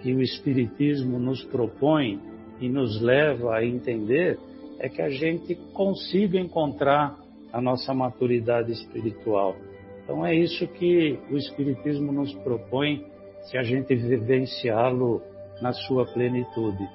que 0.00 0.14
o 0.14 0.20
Espiritismo 0.20 1.18
nos 1.18 1.44
propõe 1.44 2.20
e 2.60 2.68
nos 2.68 3.00
leva 3.00 3.56
a 3.56 3.64
entender 3.64 4.38
é 4.78 4.88
que 4.88 5.02
a 5.02 5.10
gente 5.10 5.54
consiga 5.72 6.38
encontrar 6.38 7.16
a 7.52 7.60
nossa 7.60 7.94
maturidade 7.94 8.72
espiritual. 8.72 9.56
Então 10.04 10.24
é 10.24 10.34
isso 10.34 10.66
que 10.66 11.18
o 11.30 11.36
Espiritismo 11.36 12.12
nos 12.12 12.32
propõe 12.34 13.04
se 13.42 13.56
a 13.56 13.62
gente 13.62 13.94
vivenciá-lo 13.94 15.22
na 15.60 15.72
sua 15.72 16.06
plenitude. 16.06 16.88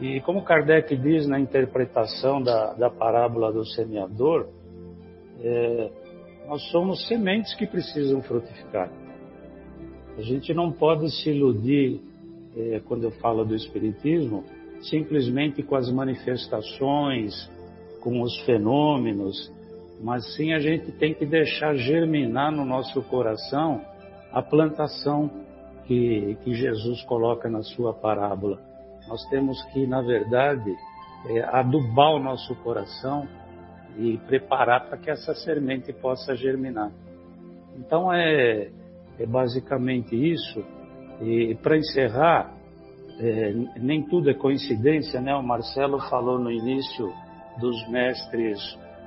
E 0.00 0.20
como 0.20 0.42
Kardec 0.42 0.96
diz 0.96 1.26
na 1.26 1.38
interpretação 1.38 2.42
da, 2.42 2.72
da 2.72 2.90
parábola 2.90 3.52
do 3.52 3.64
semeador, 3.66 4.48
é, 5.42 5.90
nós 6.48 6.62
somos 6.70 7.06
sementes 7.06 7.54
que 7.54 7.66
precisam 7.66 8.22
frutificar. 8.22 8.90
A 10.16 10.22
gente 10.22 10.52
não 10.52 10.72
pode 10.72 11.10
se 11.10 11.30
iludir, 11.30 12.00
é, 12.56 12.80
quando 12.86 13.04
eu 13.04 13.10
falo 13.12 13.44
do 13.44 13.54
Espiritismo, 13.54 14.44
simplesmente 14.82 15.62
com 15.62 15.76
as 15.76 15.90
manifestações, 15.90 17.50
com 18.00 18.20
os 18.22 18.40
fenômenos, 18.42 19.52
mas 20.02 20.34
sim 20.34 20.52
a 20.52 20.58
gente 20.58 20.90
tem 20.92 21.14
que 21.14 21.26
deixar 21.26 21.74
germinar 21.74 22.50
no 22.50 22.64
nosso 22.64 23.02
coração 23.02 23.82
a 24.32 24.42
plantação 24.42 25.30
que, 25.84 26.36
que 26.42 26.54
Jesus 26.54 27.02
coloca 27.04 27.48
na 27.48 27.62
sua 27.62 27.92
parábola. 27.92 28.58
Nós 29.08 29.24
temos 29.28 29.60
que, 29.72 29.86
na 29.86 30.00
verdade, 30.00 30.74
é, 31.26 31.42
adubar 31.42 32.14
o 32.14 32.18
nosso 32.18 32.54
coração 32.56 33.26
e 33.98 34.16
preparar 34.18 34.88
para 34.88 34.96
que 34.96 35.10
essa 35.10 35.34
semente 35.34 35.92
possa 35.92 36.34
germinar. 36.34 36.90
Então 37.76 38.12
é, 38.12 38.70
é 39.18 39.26
basicamente 39.26 40.14
isso. 40.14 40.64
E 41.20 41.54
para 41.56 41.76
encerrar, 41.76 42.54
é, 43.18 43.52
nem 43.76 44.02
tudo 44.02 44.30
é 44.30 44.34
coincidência, 44.34 45.20
né? 45.20 45.34
O 45.34 45.42
Marcelo 45.42 45.98
falou 46.08 46.38
no 46.38 46.50
início 46.50 47.12
dos 47.60 47.88
mestres 47.88 48.58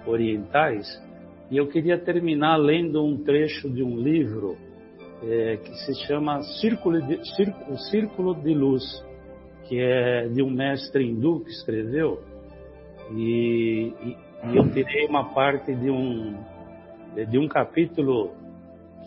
orientais 0.05 1.01
e 1.49 1.57
eu 1.57 1.67
queria 1.67 1.97
terminar 1.97 2.57
lendo 2.57 3.03
um 3.03 3.17
trecho 3.17 3.69
de 3.69 3.83
um 3.83 3.97
livro 3.97 4.57
é, 5.23 5.57
que 5.57 5.73
se 5.85 5.93
chama 6.05 6.41
Círculo 6.61 7.01
de, 7.01 7.23
Círculo, 7.35 7.77
Círculo 7.77 8.35
de 8.35 8.53
Luz, 8.53 8.83
que 9.65 9.79
é 9.79 10.27
de 10.27 10.41
um 10.41 10.49
mestre 10.49 11.05
hindu 11.05 11.41
que 11.41 11.51
escreveu 11.51 12.21
e, 13.11 13.93
e, 14.01 14.17
e 14.51 14.57
eu 14.57 14.69
tirei 14.71 15.05
uma 15.07 15.33
parte 15.33 15.73
de 15.75 15.89
um 15.89 16.35
de 17.29 17.37
um 17.37 17.47
capítulo 17.47 18.31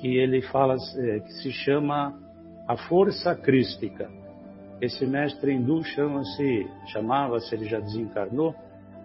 que 0.01 0.16
ele 0.16 0.42
fala 0.42 0.76
é, 0.76 1.20
que 1.20 1.32
se 1.42 1.51
chama 1.51 2.16
a 2.68 2.76
força 2.76 3.34
crística. 3.34 4.09
Esse 4.80 5.07
mestre 5.07 5.53
hindu 5.53 5.82
chama-se, 5.82 6.66
chamava-se, 6.92 7.55
ele 7.55 7.64
já 7.64 7.80
desencarnou, 7.80 8.55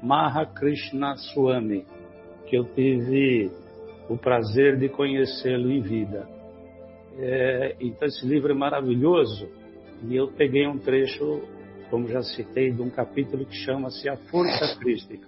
Mahakrishna 0.01 1.15
Swami, 1.15 1.85
que 2.47 2.57
eu 2.57 2.65
tive 2.65 3.51
o 4.09 4.17
prazer 4.17 4.77
de 4.77 4.89
conhecê-lo 4.89 5.71
em 5.71 5.81
vida. 5.81 6.27
É, 7.17 7.75
então 7.79 8.07
esse 8.07 8.25
livro 8.25 8.51
é 8.51 8.55
maravilhoso 8.55 9.47
e 10.07 10.15
eu 10.15 10.27
peguei 10.29 10.67
um 10.67 10.77
trecho, 10.77 11.41
como 11.89 12.07
já 12.07 12.21
citei, 12.21 12.71
de 12.71 12.81
um 12.81 12.89
capítulo 12.89 13.45
que 13.45 13.55
chama-se 13.55 14.09
A 14.09 14.17
Força 14.17 14.77
Crística. 14.79 15.27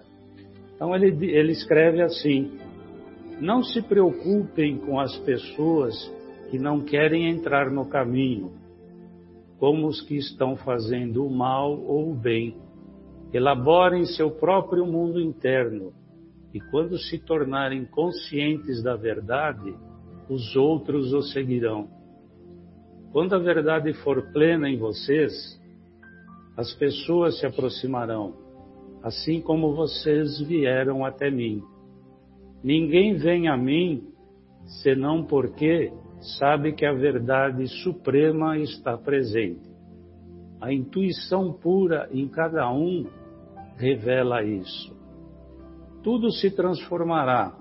Então 0.75 0.95
ele, 0.95 1.31
ele 1.31 1.51
escreve 1.51 2.01
assim: 2.01 2.57
Não 3.39 3.61
se 3.61 3.81
preocupem 3.81 4.77
com 4.77 4.99
as 4.99 5.15
pessoas 5.19 5.93
que 6.49 6.57
não 6.57 6.81
querem 6.81 7.29
entrar 7.29 7.69
no 7.69 7.85
caminho, 7.85 8.51
como 9.59 9.87
os 9.87 10.01
que 10.01 10.15
estão 10.15 10.55
fazendo 10.55 11.25
o 11.25 11.29
mal 11.29 11.79
ou 11.79 12.11
o 12.11 12.15
bem. 12.15 12.57
Elaborem 13.33 14.05
seu 14.05 14.29
próprio 14.29 14.85
mundo 14.85 15.19
interno 15.19 15.91
e, 16.53 16.59
quando 16.59 16.99
se 16.99 17.17
tornarem 17.17 17.83
conscientes 17.83 18.83
da 18.83 18.95
verdade, 18.95 19.75
os 20.29 20.55
outros 20.55 21.11
o 21.13 21.21
seguirão. 21.23 21.87
Quando 23.11 23.33
a 23.33 23.39
verdade 23.39 23.91
for 24.03 24.31
plena 24.31 24.69
em 24.69 24.77
vocês, 24.77 25.59
as 26.55 26.73
pessoas 26.75 27.39
se 27.39 27.45
aproximarão, 27.47 28.35
assim 29.01 29.41
como 29.41 29.73
vocês 29.73 30.39
vieram 30.41 31.03
até 31.03 31.31
mim. 31.31 31.63
Ninguém 32.63 33.15
vem 33.15 33.47
a 33.47 33.57
mim 33.57 34.07
senão 34.83 35.25
porque 35.25 35.91
sabe 36.37 36.73
que 36.73 36.85
a 36.85 36.93
verdade 36.93 37.67
suprema 37.83 38.59
está 38.59 38.95
presente. 38.95 39.73
A 40.61 40.71
intuição 40.71 41.51
pura 41.51 42.07
em 42.11 42.27
cada 42.27 42.71
um 42.71 43.05
revela 43.77 44.43
isso. 44.43 44.95
Tudo 46.03 46.31
se 46.31 46.51
transformará, 46.51 47.57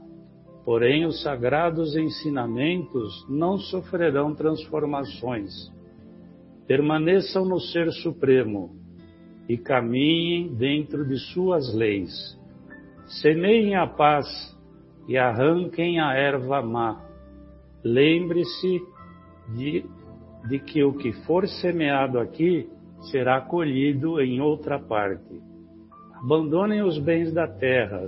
porém 0.64 1.06
os 1.06 1.22
sagrados 1.22 1.96
ensinamentos 1.96 3.26
não 3.28 3.58
sofrerão 3.58 4.34
transformações. 4.34 5.52
Permaneçam 6.66 7.44
no 7.44 7.60
Ser 7.60 7.90
Supremo 7.92 8.76
e 9.48 9.56
caminhem 9.56 10.54
dentro 10.54 11.06
de 11.06 11.18
suas 11.32 11.74
leis. 11.74 12.12
Semeiem 13.20 13.76
a 13.76 13.86
paz 13.86 14.26
e 15.08 15.18
arranquem 15.18 16.00
a 16.00 16.14
erva 16.14 16.62
má 16.62 17.12
Lembre-se 17.84 18.80
de, 19.56 19.84
de 20.48 20.58
que 20.60 20.84
o 20.84 20.94
que 20.94 21.12
for 21.24 21.48
semeado 21.48 22.20
aqui 22.20 22.68
será 23.10 23.40
colhido 23.40 24.20
em 24.20 24.40
outra 24.40 24.78
parte. 24.78 25.51
Abandonem 26.22 26.82
os 26.82 26.98
bens 26.98 27.32
da 27.32 27.48
terra, 27.48 28.06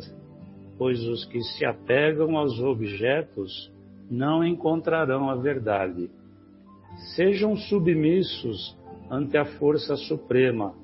pois 0.79 1.05
os 1.05 1.25
que 1.25 1.41
se 1.41 1.65
apegam 1.65 2.37
aos 2.37 2.61
objetos 2.61 3.73
não 4.09 4.45
encontrarão 4.45 5.29
a 5.29 5.35
verdade. 5.35 6.09
Sejam 7.17 7.57
submissos 7.57 8.79
ante 9.11 9.37
a 9.37 9.45
força 9.59 9.97
suprema. 9.97 10.75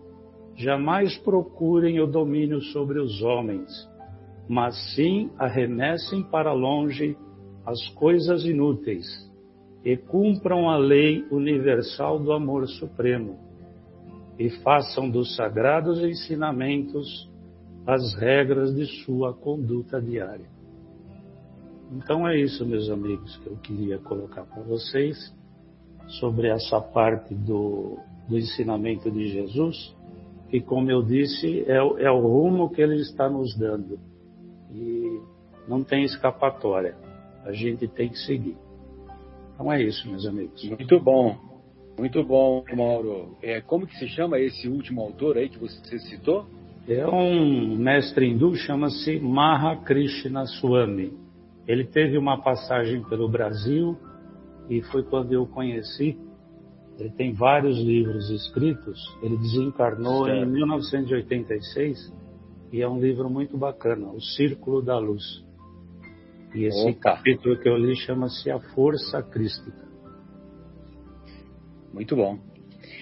Jamais 0.56 1.16
procurem 1.18 2.00
o 2.00 2.06
domínio 2.06 2.60
sobre 2.62 2.98
os 2.98 3.22
homens, 3.22 3.70
mas 4.48 4.74
sim 4.96 5.30
arremessem 5.38 6.24
para 6.24 6.52
longe 6.52 7.16
as 7.64 7.88
coisas 7.90 8.44
inúteis 8.44 9.06
e 9.84 9.96
cumpram 9.96 10.68
a 10.68 10.76
lei 10.76 11.24
universal 11.30 12.18
do 12.18 12.32
amor 12.32 12.66
supremo 12.66 13.49
e 14.40 14.48
façam 14.62 15.10
dos 15.10 15.36
sagrados 15.36 16.02
ensinamentos 16.02 17.30
as 17.86 18.14
regras 18.14 18.74
de 18.74 18.86
sua 19.04 19.34
conduta 19.34 20.00
diária. 20.00 20.48
Então 21.92 22.26
é 22.26 22.40
isso, 22.40 22.64
meus 22.64 22.88
amigos, 22.88 23.36
que 23.36 23.48
eu 23.48 23.56
queria 23.58 23.98
colocar 23.98 24.44
para 24.44 24.62
vocês 24.62 25.36
sobre 26.20 26.48
essa 26.48 26.80
parte 26.80 27.34
do, 27.34 27.98
do 28.26 28.38
ensinamento 28.38 29.10
de 29.10 29.28
Jesus, 29.28 29.94
que, 30.48 30.58
como 30.58 30.90
eu 30.90 31.02
disse, 31.02 31.60
é, 31.66 31.76
é 31.76 32.10
o 32.10 32.20
rumo 32.20 32.70
que 32.70 32.80
ele 32.80 32.96
está 32.96 33.28
nos 33.28 33.54
dando 33.58 34.00
e 34.72 35.20
não 35.68 35.84
tem 35.84 36.04
escapatória 36.04 36.96
a 37.44 37.52
gente 37.52 37.86
tem 37.88 38.08
que 38.08 38.18
seguir. 38.18 38.56
Então 39.54 39.70
é 39.70 39.82
isso, 39.82 40.08
meus 40.08 40.26
amigos. 40.26 40.64
Muito 40.64 40.98
bom. 40.98 41.49
Muito 42.00 42.24
bom, 42.24 42.64
Mauro. 42.74 43.36
É, 43.42 43.60
como 43.60 43.86
que 43.86 43.94
se 43.98 44.08
chama 44.08 44.38
esse 44.38 44.66
último 44.66 45.02
autor 45.02 45.36
aí 45.36 45.50
que 45.50 45.58
você 45.58 45.98
citou? 45.98 46.46
É 46.88 47.06
um 47.06 47.76
mestre 47.76 48.26
hindu, 48.26 48.54
chama-se 48.54 49.20
Mahakrishna 49.20 50.46
Swami. 50.46 51.12
Ele 51.68 51.84
teve 51.84 52.16
uma 52.16 52.40
passagem 52.40 53.02
pelo 53.04 53.28
Brasil 53.28 53.98
e 54.70 54.80
foi 54.80 55.02
quando 55.02 55.34
eu 55.34 55.46
conheci. 55.46 56.18
Ele 56.98 57.10
tem 57.10 57.34
vários 57.34 57.78
livros 57.78 58.30
escritos. 58.30 58.98
Ele 59.22 59.36
desencarnou 59.36 60.24
certo. 60.24 60.42
em 60.42 60.50
1986 60.50 62.14
e 62.72 62.80
é 62.80 62.88
um 62.88 62.98
livro 62.98 63.28
muito 63.28 63.58
bacana, 63.58 64.08
O 64.08 64.22
Círculo 64.22 64.80
da 64.80 64.98
Luz. 64.98 65.44
E 66.54 66.64
esse 66.64 66.88
Opa. 66.88 67.16
capítulo 67.16 67.58
que 67.58 67.68
eu 67.68 67.76
li 67.76 67.94
chama-se 67.94 68.50
A 68.50 68.58
Força 68.58 69.22
Crística. 69.22 69.89
Muito 71.92 72.16
bom. 72.16 72.38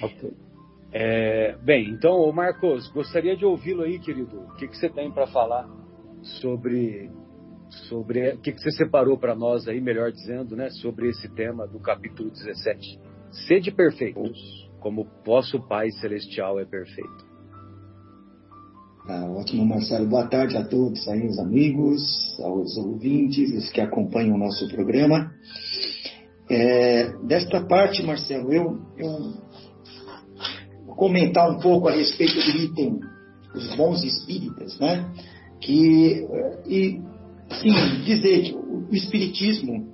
Okay. 0.03 0.32
É, 0.93 1.57
bem, 1.62 1.91
então, 1.91 2.30
Marcos, 2.32 2.89
gostaria 2.89 3.36
de 3.36 3.45
ouvi-lo 3.45 3.82
aí, 3.82 3.99
querido. 3.99 4.41
O 4.41 4.55
que, 4.55 4.68
que 4.68 4.76
você 4.76 4.89
tem 4.89 5.11
para 5.11 5.26
falar 5.26 5.68
sobre 6.41 7.11
sobre 7.89 8.32
o 8.32 8.39
que, 8.39 8.53
que 8.53 8.61
você 8.61 8.70
separou 8.72 9.18
para 9.18 9.34
nós 9.34 9.68
aí, 9.68 9.80
melhor 9.80 10.11
dizendo, 10.11 10.57
né, 10.57 10.70
sobre 10.70 11.11
esse 11.11 11.28
tema 11.34 11.66
do 11.66 11.78
capítulo 11.78 12.30
17. 12.30 12.99
Sede 13.47 13.70
perfeitos, 13.70 14.39
como 14.80 15.07
vosso 15.24 15.61
Pai 15.68 15.91
celestial 15.91 16.59
é 16.59 16.64
perfeito. 16.64 17.28
Tá 19.07 19.24
ótimo, 19.24 19.64
Marcelo. 19.64 20.07
Boa 20.07 20.26
tarde 20.26 20.57
a 20.57 20.64
todos 20.64 21.07
aí, 21.09 21.26
os 21.26 21.39
amigos, 21.39 22.03
aos 22.41 22.76
ouvintes, 22.76 23.53
os 23.55 23.70
que 23.70 23.80
acompanham 23.80 24.34
o 24.34 24.39
nosso 24.39 24.68
programa. 24.68 25.32
É, 26.51 27.11
desta 27.26 27.61
parte, 27.66 28.03
Marcelo, 28.03 28.53
eu, 28.53 28.78
eu 28.96 29.34
vou 30.86 30.96
comentar 30.96 31.51
um 31.51 31.59
pouco 31.59 31.88
a 31.88 31.92
respeito 31.92 32.34
do 32.34 32.59
item 32.59 33.01
os 33.55 33.76
bons 33.76 34.03
espíritas, 34.05 34.78
né? 34.78 35.11
Que, 35.61 36.26
e, 36.66 37.01
sim, 37.61 38.03
dizer 38.05 38.42
que 38.42 38.55
o 38.55 38.94
espiritismo, 38.94 39.88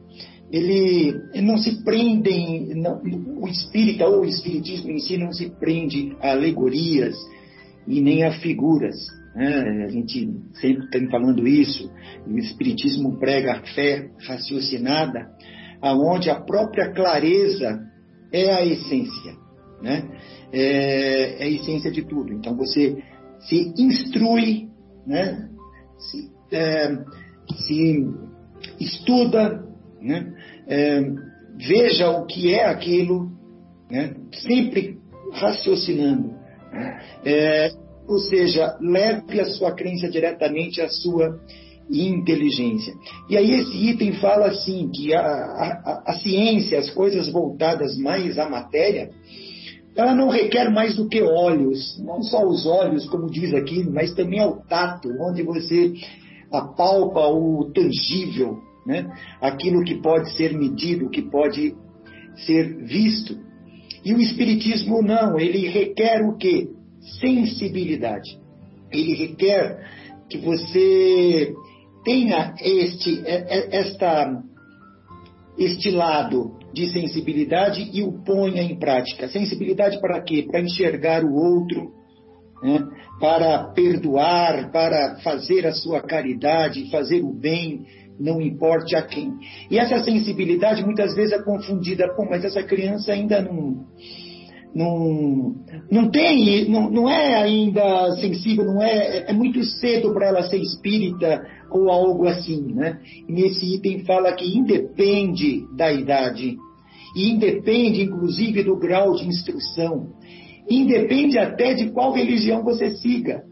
ele, 0.52 1.14
não 1.42 1.56
se 1.56 1.82
prende, 1.82 2.30
em, 2.30 2.74
não, 2.74 3.00
o 3.40 3.48
espírita 3.48 4.06
ou 4.06 4.22
o 4.22 4.24
espiritismo 4.24 4.90
em 4.90 4.98
si 4.98 5.16
não 5.16 5.32
se 5.32 5.50
prende 5.50 6.16
a 6.20 6.32
alegorias, 6.32 7.16
e 7.86 8.00
nem 8.00 8.24
a 8.24 8.32
figuras. 8.40 8.94
Né? 9.34 9.84
A 9.84 9.88
gente 9.88 10.28
sempre 10.54 10.88
tem 10.90 11.08
falando 11.08 11.46
isso. 11.46 11.90
O 12.26 12.38
Espiritismo 12.38 13.18
prega 13.18 13.54
a 13.54 13.62
fé 13.74 14.10
raciocinada, 14.26 15.30
aonde 15.84 16.30
a 16.30 16.40
própria 16.40 16.90
clareza 16.92 17.78
é 18.32 18.50
a 18.50 18.64
essência, 18.64 19.34
né? 19.82 20.08
É, 20.50 21.42
é 21.42 21.44
a 21.44 21.48
essência 21.48 21.90
de 21.90 22.02
tudo. 22.02 22.32
Então 22.32 22.56
você 22.56 23.02
se 23.40 23.74
instrui, 23.78 24.70
né? 25.06 25.50
Se, 25.98 26.30
é, 26.52 26.96
se 27.54 28.06
estuda, 28.80 29.62
né? 30.00 30.32
É, 30.66 31.02
veja 31.58 32.10
o 32.10 32.24
que 32.24 32.54
é 32.54 32.64
aquilo, 32.64 33.30
né? 33.90 34.14
sempre 34.32 34.98
raciocinando. 35.32 36.34
É, 37.26 37.68
ou 38.08 38.18
seja, 38.18 38.76
leve 38.80 39.38
a 39.38 39.44
sua 39.44 39.72
crença 39.74 40.08
diretamente 40.08 40.80
à 40.80 40.88
sua 40.88 41.38
inteligência. 41.90 42.94
E 43.28 43.36
aí 43.36 43.52
esse 43.52 43.76
item 43.76 44.12
fala 44.14 44.46
assim, 44.46 44.90
que 44.94 45.14
a, 45.14 45.20
a, 45.20 46.02
a 46.06 46.12
ciência, 46.14 46.78
as 46.78 46.90
coisas 46.90 47.30
voltadas 47.30 47.96
mais 47.98 48.38
à 48.38 48.48
matéria, 48.48 49.10
ela 49.96 50.14
não 50.14 50.28
requer 50.28 50.70
mais 50.70 50.96
do 50.96 51.08
que 51.08 51.22
olhos, 51.22 52.00
não 52.02 52.22
só 52.22 52.44
os 52.44 52.66
olhos, 52.66 53.06
como 53.06 53.30
diz 53.30 53.54
aqui, 53.54 53.84
mas 53.88 54.12
também 54.14 54.40
ao 54.40 54.60
tato, 54.66 55.08
onde 55.20 55.42
você 55.42 55.92
apalpa 56.52 57.28
o 57.28 57.70
tangível, 57.72 58.58
né? 58.86 59.06
aquilo 59.40 59.84
que 59.84 60.00
pode 60.00 60.34
ser 60.36 60.52
medido, 60.56 61.10
que 61.10 61.22
pode 61.22 61.74
ser 62.44 62.76
visto. 62.84 63.38
E 64.04 64.12
o 64.12 64.20
Espiritismo 64.20 65.00
não, 65.00 65.38
ele 65.38 65.68
requer 65.68 66.22
o 66.22 66.36
quê? 66.36 66.68
Sensibilidade. 67.20 68.38
Ele 68.90 69.14
requer 69.14 69.78
que 70.28 70.38
você 70.38 71.54
tenha 72.04 72.54
este, 72.60 73.22
esta, 73.26 74.42
este 75.58 75.90
lado 75.90 76.58
de 76.72 76.88
sensibilidade 76.88 77.90
e 77.92 78.02
o 78.02 78.24
ponha 78.24 78.62
em 78.62 78.78
prática. 78.78 79.28
Sensibilidade 79.28 80.00
para 80.00 80.20
quê? 80.22 80.44
Para 80.48 80.60
enxergar 80.60 81.24
o 81.24 81.34
outro, 81.34 81.92
né? 82.62 82.86
para 83.20 83.72
perdoar, 83.72 84.70
para 84.70 85.16
fazer 85.22 85.66
a 85.66 85.72
sua 85.72 86.00
caridade, 86.00 86.90
fazer 86.90 87.22
o 87.22 87.32
bem, 87.32 87.86
não 88.18 88.40
importe 88.40 88.94
a 88.96 89.02
quem. 89.02 89.32
E 89.70 89.78
essa 89.78 90.02
sensibilidade 90.02 90.84
muitas 90.84 91.14
vezes 91.14 91.32
é 91.32 91.42
confundida, 91.42 92.12
pô, 92.14 92.26
mas 92.28 92.44
essa 92.44 92.62
criança 92.62 93.12
ainda 93.12 93.40
não 93.40 93.86
não, 94.74 95.54
não 95.90 96.10
tem, 96.10 96.68
não, 96.68 96.90
não 96.90 97.08
é 97.08 97.34
ainda 97.36 98.10
sensível, 98.16 98.64
não 98.64 98.82
é, 98.82 99.30
é 99.30 99.32
muito 99.32 99.62
cedo 99.62 100.12
para 100.12 100.26
ela 100.26 100.42
ser 100.42 100.58
espírita 100.58 101.46
ou 101.70 101.88
algo 101.90 102.26
assim, 102.26 102.74
né? 102.74 102.98
E 103.28 103.32
nesse 103.32 103.76
item 103.76 104.04
fala 104.04 104.32
que 104.32 104.44
independe 104.44 105.64
da 105.76 105.92
idade, 105.92 106.56
e 107.16 107.30
independe 107.30 108.02
inclusive 108.02 108.64
do 108.64 108.76
grau 108.76 109.14
de 109.14 109.26
instrução, 109.28 110.08
independe 110.68 111.38
até 111.38 111.74
de 111.74 111.90
qual 111.90 112.12
religião 112.12 112.64
você 112.64 112.96
siga, 112.96 113.44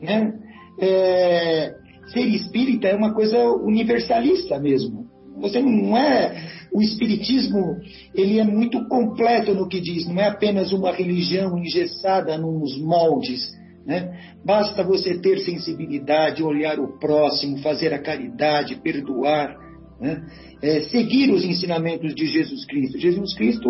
né? 0.00 0.32
É, 0.80 1.74
ser 2.06 2.26
espírita 2.28 2.88
é 2.88 2.96
uma 2.96 3.12
coisa 3.12 3.38
universalista 3.62 4.58
mesmo. 4.58 5.01
Você 5.40 5.60
não 5.60 5.96
é 5.96 6.50
o 6.72 6.80
espiritismo, 6.80 7.76
ele 8.14 8.38
é 8.38 8.44
muito 8.44 8.86
completo 8.88 9.54
no 9.54 9.68
que 9.68 9.80
diz, 9.80 10.06
não 10.06 10.20
é 10.20 10.28
apenas 10.28 10.72
uma 10.72 10.92
religião 10.92 11.58
engessada 11.58 12.38
nos 12.38 12.78
moldes, 12.78 13.52
né? 13.84 14.16
Basta 14.44 14.84
você 14.84 15.18
ter 15.18 15.38
sensibilidade, 15.40 16.42
olhar 16.42 16.78
o 16.78 16.98
próximo, 16.98 17.58
fazer 17.58 17.92
a 17.92 18.00
caridade, 18.00 18.80
perdoar, 18.80 19.56
né? 20.00 20.24
é, 20.62 20.82
seguir 20.82 21.32
os 21.32 21.44
ensinamentos 21.44 22.14
de 22.14 22.26
Jesus 22.26 22.64
Cristo. 22.64 22.98
Jesus 22.98 23.34
Cristo 23.34 23.68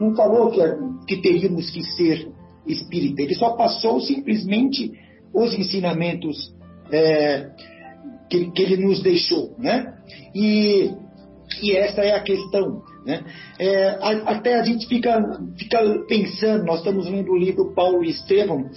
não 0.00 0.14
falou 0.14 0.50
que, 0.50 0.60
que 1.06 1.22
teríamos 1.22 1.70
que 1.70 1.82
ser 1.82 2.28
espírita, 2.66 3.22
ele 3.22 3.34
só 3.34 3.56
passou 3.56 4.00
simplesmente 4.00 4.92
os 5.34 5.54
ensinamentos 5.54 6.54
é, 6.92 7.50
que, 8.30 8.50
que, 8.52 8.62
ele 8.62 8.84
nos 8.84 9.02
deixou. 9.02 9.54
Né? 9.58 9.92
E 10.34 10.90
e 11.62 11.76
essa 11.76 12.02
é 12.02 12.14
a 12.14 12.22
questão. 12.22 12.82
Né? 13.04 13.24
É, 13.58 13.98
até 14.26 14.60
a 14.60 14.64
gente 14.64 14.86
fica, 14.86 15.20
fica 15.56 15.78
pensando, 16.06 16.64
nós 16.64 16.78
estamos 16.78 17.06
lendo 17.08 17.32
o 17.32 17.38
livro 17.38 17.74
Paulo 17.74 18.04
e 18.04 18.10
Estevão, 18.10 18.70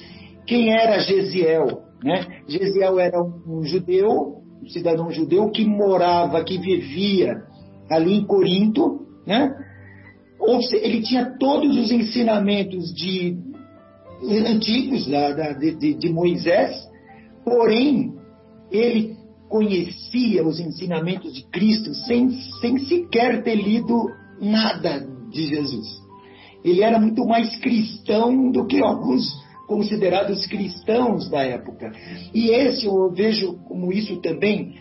quem 0.47 0.74
era 0.74 0.99
Gesiel? 0.99 1.84
Né? 2.04 2.26
Gesiel 2.47 2.99
era 2.99 3.22
um 3.22 3.64
judeu, 3.64 4.41
um 4.62 4.68
cidadão 4.68 5.12
judeu 5.12 5.49
que 5.51 5.64
morava, 5.66 6.43
que 6.43 6.58
vivia 6.58 7.36
ali 7.89 8.16
em 8.16 8.26
Corinto, 8.26 9.06
né? 9.26 9.54
Ele 10.74 11.01
tinha 11.01 11.38
todos 11.39 11.78
os 11.78 11.89
ensinamentos 11.89 12.93
de 12.93 13.38
antigos 14.45 15.08
da, 15.08 15.32
da, 15.32 15.54
de, 15.54 15.93
de 15.93 16.10
Moisés, 16.12 16.76
porém 17.45 18.14
ele 18.70 19.16
conhecia 19.54 20.43
os 20.43 20.60
ensinamentos 20.60 21.32
de 21.32 21.43
Cristo 21.43 21.93
sem, 21.93 22.32
sem 22.60 22.80
sequer 22.80 23.43
ter 23.43 23.54
lido 23.54 24.10
nada 24.41 25.08
de 25.30 25.45
Jesus. 25.45 26.01
Ele 26.66 26.82
era 26.82 26.99
muito 26.99 27.24
mais 27.24 27.56
cristão 27.58 28.49
do 28.51 28.66
que 28.66 28.82
alguns 28.82 29.32
considerados 29.68 30.47
cristãos 30.47 31.30
da 31.30 31.43
época. 31.43 31.91
E 32.34 32.49
esse 32.49 32.88
eu 32.88 33.12
vejo 33.12 33.54
como 33.68 33.93
isso 33.93 34.20
também 34.22 34.74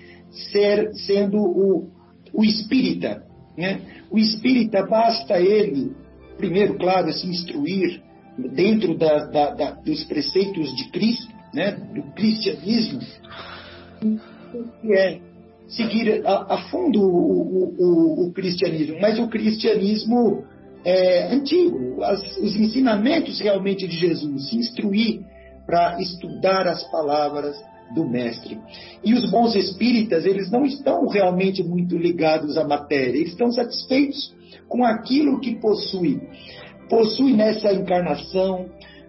ser, 0.50 0.90
sendo 1.06 1.36
o, 1.36 1.90
o 2.32 2.42
espírita. 2.42 3.22
Né? 3.58 3.78
O 4.10 4.18
espírita 4.18 4.86
basta 4.86 5.38
ele, 5.38 5.92
primeiro, 6.38 6.78
claro, 6.78 7.12
se 7.12 7.26
instruir 7.26 8.00
dentro 8.38 8.96
da, 8.96 9.26
da, 9.26 9.50
da, 9.50 9.70
dos 9.72 10.02
preceitos 10.04 10.74
de 10.74 10.90
Cristo, 10.90 11.30
né? 11.52 11.72
do 11.72 12.04
cristianismo, 12.14 13.00
que 14.80 14.92
é 14.92 15.20
seguir 15.68 16.26
a, 16.26 16.54
a 16.54 16.58
fundo 16.70 17.00
o, 17.00 17.74
o, 17.78 18.26
o, 18.26 18.32
cristianismo, 18.32 18.98
mas 19.00 19.18
o 19.18 19.28
cristianismo 19.28 20.44
é, 20.84 21.32
antigo, 21.32 22.02
as, 22.02 22.20
os 22.38 22.56
ensinamentos 22.56 23.40
realmente 23.40 23.86
de 23.86 23.96
Jesus, 23.96 24.50
se 24.50 24.56
instruir 24.56 25.20
para 25.66 26.00
estudar 26.00 26.66
as 26.66 26.82
palavras 26.90 27.56
do 27.94 28.08
mestre. 28.08 28.58
E 29.04 29.14
os 29.14 29.30
bons 29.30 29.54
espíritas, 29.54 30.24
eles 30.24 30.50
não 30.50 30.64
estão 30.64 31.06
realmente 31.06 31.62
muito 31.62 31.96
ligados 31.96 32.56
à 32.56 32.64
matéria, 32.64 33.16
eles 33.16 33.30
estão 33.30 33.50
satisfeitos 33.52 34.34
com 34.68 34.84
aquilo 34.84 35.40
que 35.40 35.56
possui. 35.56 36.20
Possui 36.88 37.32
nessa 37.32 37.72
encarnação 37.72 38.66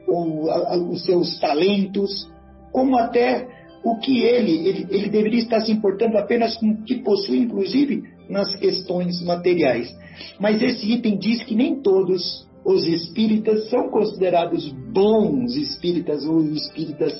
o, 0.07 0.49
a, 0.49 0.77
os 0.77 1.03
seus 1.03 1.39
talentos, 1.39 2.29
como 2.71 2.97
até 2.97 3.47
o 3.83 3.97
que 3.97 4.21
ele, 4.21 4.67
ele, 4.67 4.87
ele 4.89 5.09
deveria 5.09 5.39
estar 5.39 5.59
se 5.61 5.71
importando 5.71 6.17
apenas 6.17 6.55
com 6.55 6.71
o 6.71 6.83
que 6.83 6.95
possui, 6.95 7.39
inclusive 7.39 8.03
nas 8.29 8.55
questões 8.55 9.21
materiais. 9.21 9.93
Mas 10.39 10.61
esse 10.61 10.89
item 10.91 11.17
diz 11.17 11.43
que 11.43 11.53
nem 11.53 11.81
todos 11.81 12.47
os 12.65 12.85
espíritas 12.87 13.69
são 13.69 13.89
considerados 13.89 14.71
bons 14.93 15.55
espíritas 15.55 16.25
ou 16.25 16.41
espíritas, 16.43 17.13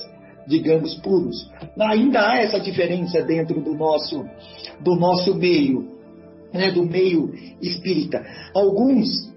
digamos, 0.47 0.95
puros. 0.95 1.49
Ainda 1.78 2.22
há 2.22 2.38
essa 2.38 2.59
diferença 2.59 3.22
dentro 3.22 3.61
do 3.61 3.74
nosso, 3.74 4.24
do 4.82 4.95
nosso 4.95 5.36
meio, 5.36 5.86
né, 6.53 6.72
do 6.72 6.86
meio 6.86 7.34
espírita. 7.61 8.24
Alguns 8.55 9.33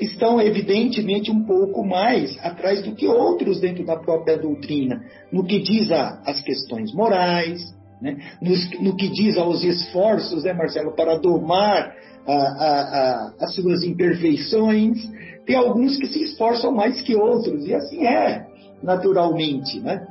estão 0.00 0.40
evidentemente 0.40 1.30
um 1.30 1.44
pouco 1.44 1.84
mais 1.84 2.38
atrás 2.42 2.82
do 2.82 2.94
que 2.94 3.06
outros 3.06 3.60
dentro 3.60 3.84
da 3.84 3.96
própria 3.96 4.36
doutrina, 4.36 5.00
no 5.32 5.44
que 5.44 5.60
diz 5.60 5.90
às 5.90 6.40
questões 6.40 6.92
morais, 6.92 7.60
né? 8.00 8.16
no, 8.80 8.96
que 8.96 9.08
diz 9.08 9.36
aos 9.36 9.62
esforços, 9.62 10.44
né, 10.44 10.52
Marcelo, 10.52 10.94
para 10.94 11.18
domar 11.18 11.92
a, 12.26 12.32
a, 12.32 12.80
a, 12.80 13.34
as 13.40 13.54
suas 13.54 13.82
imperfeições. 13.82 14.98
Tem 15.44 15.56
alguns 15.56 15.96
que 15.96 16.06
se 16.06 16.22
esforçam 16.22 16.72
mais 16.72 17.00
que 17.00 17.16
outros, 17.16 17.66
e 17.66 17.74
assim 17.74 18.06
é, 18.06 18.46
naturalmente. 18.82 19.80
Né? 19.80 20.06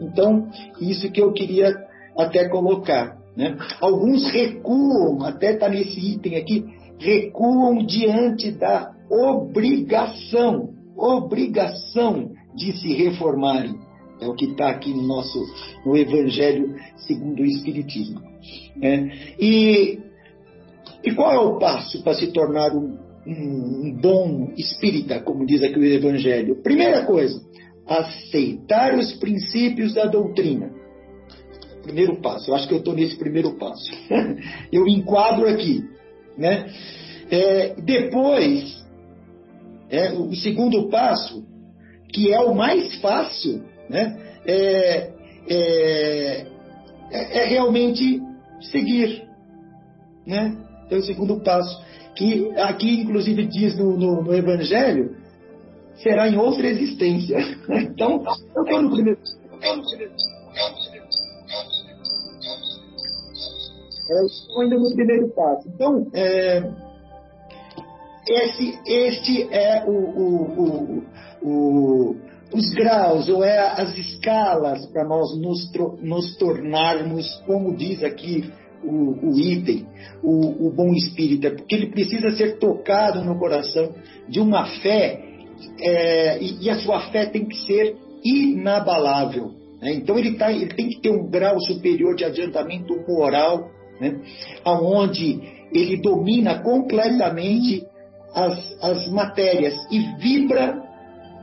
Então, 0.00 0.48
isso 0.80 1.10
que 1.10 1.20
eu 1.20 1.32
queria 1.32 1.74
até 2.16 2.48
colocar. 2.48 3.16
Né? 3.36 3.56
Alguns 3.80 4.30
recuam, 4.30 5.24
até 5.24 5.54
está 5.54 5.68
nesse 5.68 5.98
item 6.14 6.36
aqui, 6.36 6.64
recuam 6.98 7.84
diante 7.84 8.52
da 8.52 8.92
obrigação, 9.12 10.70
obrigação 10.96 12.32
de 12.54 12.72
se 12.78 12.94
reformarem. 12.94 13.78
É 14.20 14.26
o 14.26 14.34
que 14.34 14.46
está 14.46 14.70
aqui 14.70 14.94
no 14.94 15.02
nosso 15.02 15.38
no 15.84 15.96
Evangelho 15.96 16.76
segundo 16.96 17.42
o 17.42 17.44
Espiritismo. 17.44 18.22
É, 18.80 18.96
e, 19.38 19.98
e 21.04 21.14
qual 21.14 21.32
é 21.32 21.38
o 21.38 21.58
passo 21.58 22.02
para 22.02 22.14
se 22.14 22.28
tornar 22.28 22.72
um, 22.74 22.96
um, 23.26 23.98
bom 24.00 24.52
espírita, 24.56 25.20
como 25.20 25.44
diz 25.44 25.62
aqui 25.62 25.78
o 25.78 25.84
Evangelho? 25.84 26.62
Primeira 26.62 27.04
coisa, 27.04 27.38
aceitar 27.86 28.94
os 28.94 29.12
princípios 29.14 29.92
da 29.92 30.06
doutrina. 30.06 30.70
Primeiro 31.82 32.20
passo, 32.20 32.50
eu 32.50 32.54
acho 32.54 32.68
que 32.68 32.74
eu 32.74 32.78
estou 32.78 32.94
nesse 32.94 33.16
primeiro 33.16 33.56
passo. 33.58 33.92
eu 34.72 34.86
enquadro 34.86 35.48
aqui. 35.48 35.82
Né? 36.38 36.72
É, 37.28 37.74
depois, 37.74 38.82
é, 39.92 40.10
o 40.10 40.34
segundo 40.34 40.88
passo, 40.88 41.44
que 42.12 42.32
é 42.32 42.40
o 42.40 42.54
mais 42.54 42.98
fácil, 43.00 43.62
né, 43.90 44.18
é, 44.46 45.12
é, 45.48 46.46
é, 47.10 47.38
é 47.38 47.44
realmente 47.44 48.20
seguir. 48.62 49.28
Né? 50.26 50.56
É 50.90 50.96
o 50.96 51.02
segundo 51.02 51.40
passo. 51.40 51.78
Que 52.14 52.50
aqui, 52.56 53.02
inclusive, 53.02 53.46
diz 53.46 53.78
no, 53.78 53.96
no, 53.96 54.22
no 54.22 54.34
Evangelho 54.34 55.16
será 55.96 56.28
em 56.28 56.38
outra 56.38 56.66
existência. 56.66 57.36
Então, 57.68 58.24
eu 58.56 58.62
estou 58.62 58.82
no 58.82 58.90
primeiro. 58.90 59.18
É, 64.10 64.26
estou 64.26 64.62
ainda 64.62 64.76
no 64.76 64.94
primeiro 64.94 65.28
passo. 65.34 65.68
Então, 65.68 66.06
é, 66.14 66.62
esse, 68.28 68.78
este 68.86 69.48
é 69.50 69.84
o, 69.84 69.90
o, 69.90 71.02
o, 71.42 72.16
os 72.54 72.70
graus, 72.70 73.28
ou 73.28 73.42
é 73.42 73.58
as 73.58 73.96
escalas 73.96 74.86
para 74.86 75.04
nós 75.04 75.36
nos, 75.38 75.70
nos, 76.00 76.36
tornarmos, 76.36 77.42
como 77.46 77.76
diz 77.76 78.02
aqui 78.02 78.50
o, 78.84 79.30
o 79.30 79.38
item, 79.38 79.86
o, 80.22 80.70
bom 80.70 80.92
espírita, 80.92 81.50
porque 81.50 81.74
ele 81.74 81.90
precisa 81.90 82.30
ser 82.36 82.58
tocado 82.58 83.24
no 83.24 83.38
coração 83.38 83.94
de 84.28 84.40
uma 84.40 84.66
fé, 84.80 85.20
é, 85.80 86.42
e, 86.42 86.64
e, 86.64 86.70
a 86.70 86.76
sua 86.76 87.00
fé 87.10 87.26
tem 87.26 87.44
que 87.46 87.56
ser 87.66 87.96
inabalável. 88.24 89.52
Né? 89.80 89.94
Então 89.94 90.18
ele, 90.18 90.36
tá, 90.36 90.52
ele 90.52 90.74
tem 90.74 90.88
que 90.88 91.00
ter 91.00 91.10
um 91.10 91.28
grau 91.28 91.60
superior 91.60 92.14
de 92.14 92.24
adiantamento 92.24 92.94
moral, 93.08 93.68
né? 94.00 94.20
onde 94.64 95.40
ele 95.72 95.96
domina 96.00 96.60
completamente 96.62 97.84
as, 98.34 98.76
as 98.82 99.08
matérias 99.08 99.74
e 99.90 100.00
vibra 100.18 100.82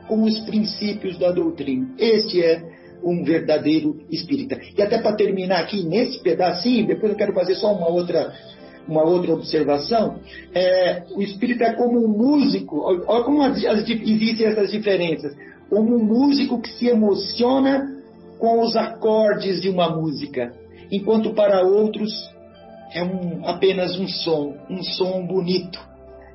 com 0.08 0.22
os 0.24 0.38
princípios 0.40 1.18
da 1.18 1.30
doutrina. 1.30 1.88
Este 1.98 2.42
é 2.42 2.62
um 3.02 3.24
verdadeiro 3.24 4.00
espírita. 4.10 4.58
E 4.76 4.82
até 4.82 4.98
para 4.98 5.16
terminar 5.16 5.60
aqui 5.60 5.82
nesse 5.84 6.22
pedacinho, 6.22 6.86
depois 6.86 7.12
eu 7.12 7.18
quero 7.18 7.32
fazer 7.32 7.54
só 7.54 7.72
uma 7.72 7.88
outra 7.88 8.32
uma 8.88 9.04
outra 9.04 9.32
observação, 9.34 10.18
é, 10.52 11.04
o 11.14 11.22
espírito 11.22 11.62
é 11.62 11.74
como 11.74 12.04
um 12.04 12.08
músico, 12.08 12.80
olha 12.80 13.22
como 13.22 13.40
as, 13.42 13.64
as, 13.64 13.88
existem 13.88 14.46
essas 14.46 14.72
diferenças, 14.72 15.32
como 15.68 15.94
um 15.94 16.04
músico 16.04 16.60
que 16.60 16.70
se 16.70 16.88
emociona 16.88 18.02
com 18.38 18.60
os 18.62 18.74
acordes 18.74 19.60
de 19.60 19.68
uma 19.68 19.94
música, 19.94 20.52
enquanto 20.90 21.32
para 21.34 21.62
outros 21.62 22.10
é 22.92 23.04
um, 23.04 23.46
apenas 23.46 23.96
um 23.98 24.08
som, 24.08 24.56
um 24.68 24.82
som 24.82 25.24
bonito. 25.24 25.78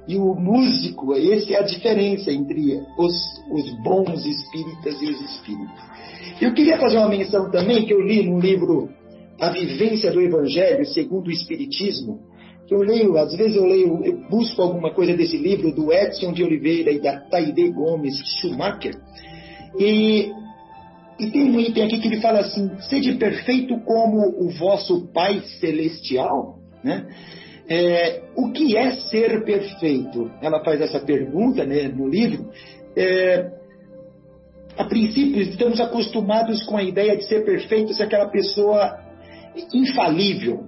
E 0.07 0.17
o 0.17 0.35
músico, 0.35 1.13
essa 1.15 1.53
é 1.53 1.57
a 1.57 1.63
diferença 1.63 2.31
entre 2.31 2.79
os, 2.97 3.13
os 3.51 3.83
bons 3.83 4.25
espíritas 4.25 5.01
e 5.01 5.05
os 5.05 5.21
espíritos. 5.21 5.83
Eu 6.39 6.53
queria 6.53 6.77
fazer 6.77 6.97
uma 6.97 7.09
menção 7.09 7.49
também 7.49 7.85
que 7.85 7.93
eu 7.93 8.01
li 8.01 8.23
no 8.23 8.39
livro 8.39 8.89
A 9.39 9.49
Vivência 9.49 10.11
do 10.11 10.21
Evangelho 10.21 10.85
segundo 10.85 11.27
o 11.27 11.31
Espiritismo, 11.31 12.19
que 12.67 12.73
eu 12.73 12.79
leio, 12.79 13.17
às 13.17 13.35
vezes 13.35 13.55
eu 13.55 13.65
leio, 13.65 14.03
eu 14.03 14.29
busco 14.29 14.61
alguma 14.61 14.93
coisa 14.93 15.15
desse 15.15 15.37
livro 15.37 15.73
do 15.73 15.91
Edson 15.91 16.33
de 16.33 16.43
Oliveira 16.43 16.91
e 16.91 16.99
da 16.99 17.19
Taide 17.21 17.69
Gomes 17.71 18.15
Schumacher, 18.39 18.95
e, 19.79 20.31
e 21.19 21.27
tem 21.27 21.43
um 21.43 21.59
item 21.59 21.83
aqui 21.83 21.99
que 21.99 22.07
ele 22.07 22.21
fala 22.21 22.39
assim, 22.39 22.69
sede 22.89 23.13
perfeito 23.15 23.79
como 23.81 24.19
o 24.39 24.49
vosso 24.57 25.07
Pai 25.13 25.41
Celestial, 25.59 26.59
né? 26.83 27.07
É, 27.67 28.21
o 28.35 28.51
que 28.51 28.77
é 28.77 28.91
ser 28.91 29.43
perfeito? 29.43 30.31
Ela 30.41 30.63
faz 30.63 30.81
essa 30.81 30.99
pergunta 30.99 31.65
né, 31.65 31.87
no 31.87 32.07
livro. 32.07 32.49
É, 32.95 33.51
a 34.77 34.83
princípio, 34.83 35.41
estamos 35.41 35.79
acostumados 35.79 36.63
com 36.63 36.77
a 36.77 36.83
ideia 36.83 37.15
de 37.17 37.25
ser 37.25 37.43
perfeito 37.43 37.93
se 37.93 38.03
aquela 38.03 38.29
pessoa 38.29 38.99
infalível, 39.73 40.65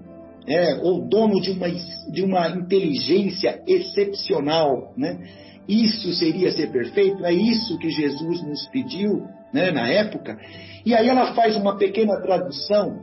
é, 0.48 0.76
ou 0.82 1.08
dono 1.08 1.41
de 1.41 1.52
uma, 1.52 1.68
de 1.70 2.24
uma 2.24 2.50
inteligência 2.50 3.62
excepcional. 3.68 4.93
Né? 4.98 5.20
Isso 5.68 6.14
seria 6.14 6.52
ser 6.52 6.72
perfeito? 6.72 7.26
É 7.26 7.34
isso 7.34 7.78
que 7.78 7.89
Jesus 7.89 8.41
nos 8.43 8.68
pediu 8.70 9.28
né, 9.54 9.72
na 9.72 9.88
época. 9.89 10.38
E 10.86 10.95
aí 10.95 11.08
ela 11.08 11.34
faz 11.34 11.56
uma 11.56 11.78
pequena 11.78 12.20
tradução 12.22 13.02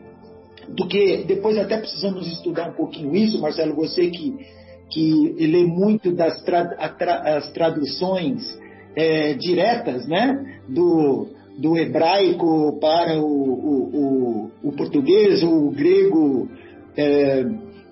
do 0.69 0.87
que 0.87 1.25
depois 1.25 1.59
até 1.59 1.79
precisamos 1.79 2.27
estudar 2.27 2.71
um 2.71 2.75
pouquinho 2.75 3.15
isso, 3.15 3.41
Marcelo, 3.41 3.75
você 3.75 4.09
que, 4.09 4.35
que 4.91 5.35
lê 5.39 5.65
muito 5.65 6.13
das 6.13 6.43
tra, 6.43 6.63
as 7.37 7.53
traduções 7.53 8.43
é, 8.97 9.35
diretas 9.35 10.07
né, 10.07 10.61
do, 10.69 11.29
do 11.59 11.77
hebraico 11.77 12.79
para 12.81 13.19
o, 13.19 13.25
o, 13.25 14.51
o, 14.63 14.69
o 14.69 14.73
português, 14.73 15.43
ou 15.43 15.69
o 15.69 15.71
grego 15.71 16.49
é, 16.97 17.45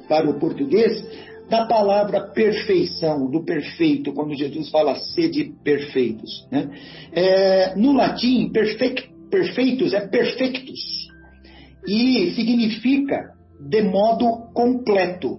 para 0.08 0.28
o 0.28 0.38
português, 0.38 1.04
da 1.48 1.66
palavra 1.66 2.28
perfeição, 2.32 3.30
do 3.30 3.44
perfeito, 3.44 4.12
quando 4.12 4.34
Jesus 4.34 4.70
fala 4.70 4.94
sede 4.94 5.52
perfeitos. 5.62 6.46
Né? 6.50 6.70
É, 7.12 7.74
no 7.76 7.92
latim, 7.92 8.50
perfect, 8.50 9.10
perfeitos 9.30 9.92
é 9.92 10.06
perfectus 10.06 11.01
e 11.86 12.32
significa 12.34 13.32
de 13.60 13.82
modo 13.82 14.52
completo, 14.52 15.38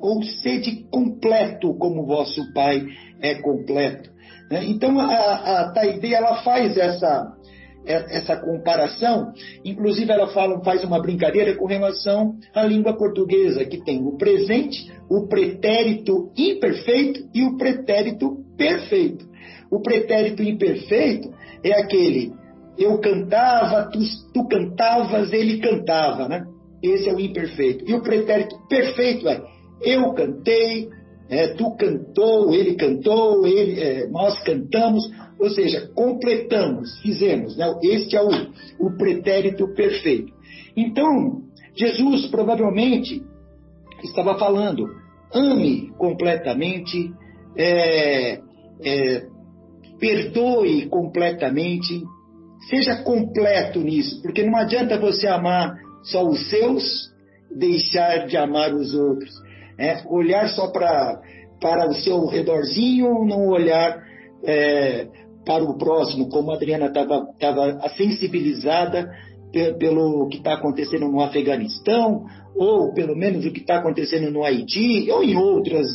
ou 0.00 0.22
sede 0.22 0.86
completo, 0.90 1.74
como 1.74 2.06
vosso 2.06 2.52
Pai 2.52 2.82
é 3.20 3.34
completo. 3.36 4.10
Né? 4.50 4.64
Então 4.64 4.98
a, 4.98 5.60
a 5.60 5.72
Taide 5.72 6.14
ela 6.14 6.42
faz 6.42 6.76
essa 6.76 7.36
é, 7.84 8.18
essa 8.18 8.36
comparação, 8.36 9.32
inclusive 9.64 10.12
ela 10.12 10.28
fala, 10.28 10.62
faz 10.62 10.84
uma 10.84 11.00
brincadeira 11.00 11.56
com 11.56 11.66
relação 11.66 12.34
à 12.54 12.62
língua 12.62 12.96
portuguesa, 12.96 13.64
que 13.64 13.82
tem 13.82 14.06
o 14.06 14.18
presente, 14.18 14.92
o 15.08 15.26
pretérito 15.26 16.30
imperfeito 16.36 17.26
e 17.34 17.42
o 17.42 17.56
pretérito 17.56 18.44
perfeito. 18.56 19.26
O 19.70 19.80
pretérito 19.80 20.42
imperfeito 20.42 21.30
é 21.64 21.72
aquele 21.72 22.32
eu 22.78 22.98
cantava, 22.98 23.90
tu, 23.90 23.98
tu 24.32 24.48
cantavas, 24.48 25.32
ele 25.32 25.58
cantava, 25.58 26.28
né? 26.28 26.46
Esse 26.82 27.08
é 27.08 27.14
o 27.14 27.20
imperfeito. 27.20 27.84
E 27.88 27.94
o 27.94 28.02
pretérito 28.02 28.56
perfeito 28.68 29.28
é 29.28 29.42
eu 29.82 30.12
cantei, 30.12 30.88
é, 31.28 31.48
tu 31.54 31.74
cantou, 31.76 32.54
ele 32.54 32.74
cantou, 32.74 33.46
ele, 33.46 33.80
é, 33.80 34.08
nós 34.08 34.42
cantamos, 34.42 35.02
ou 35.38 35.48
seja, 35.50 35.88
completamos, 35.94 37.00
fizemos. 37.00 37.56
Né? 37.56 37.66
Este 37.82 38.16
é 38.16 38.22
o, 38.22 38.30
o 38.78 38.96
pretérito 38.96 39.68
perfeito. 39.74 40.32
Então, 40.76 41.42
Jesus 41.74 42.26
provavelmente 42.26 43.22
estava 44.02 44.38
falando, 44.38 44.86
ame 45.32 45.90
completamente, 45.98 47.12
é, 47.56 48.40
é 48.82 49.26
perdoe 49.98 50.86
completamente, 50.86 52.02
Seja 52.68 53.02
completo 53.02 53.80
nisso, 53.80 54.20
porque 54.22 54.42
não 54.42 54.56
adianta 54.56 54.98
você 54.98 55.26
amar 55.26 55.74
só 56.02 56.26
os 56.26 56.48
seus, 56.48 57.10
deixar 57.56 58.26
de 58.26 58.36
amar 58.36 58.74
os 58.74 58.94
outros. 58.94 59.30
É, 59.78 60.02
olhar 60.06 60.48
só 60.48 60.70
pra, 60.70 61.20
para 61.60 61.88
o 61.88 61.94
seu 61.94 62.26
redorzinho, 62.26 63.24
não 63.24 63.48
olhar 63.48 63.98
é, 64.44 65.06
para 65.44 65.64
o 65.64 65.76
próximo, 65.78 66.28
como 66.28 66.50
a 66.50 66.54
Adriana 66.54 66.86
estava 66.86 67.88
sensibilizada 67.96 69.10
pelo 69.78 70.28
que 70.28 70.36
está 70.36 70.54
acontecendo 70.54 71.08
no 71.08 71.20
Afeganistão, 71.20 72.24
ou 72.54 72.92
pelo 72.92 73.16
menos 73.16 73.44
o 73.44 73.52
que 73.52 73.60
está 73.60 73.78
acontecendo 73.78 74.30
no 74.30 74.44
Haiti, 74.44 75.10
ou 75.10 75.24
em 75.24 75.36
outras 75.36 75.88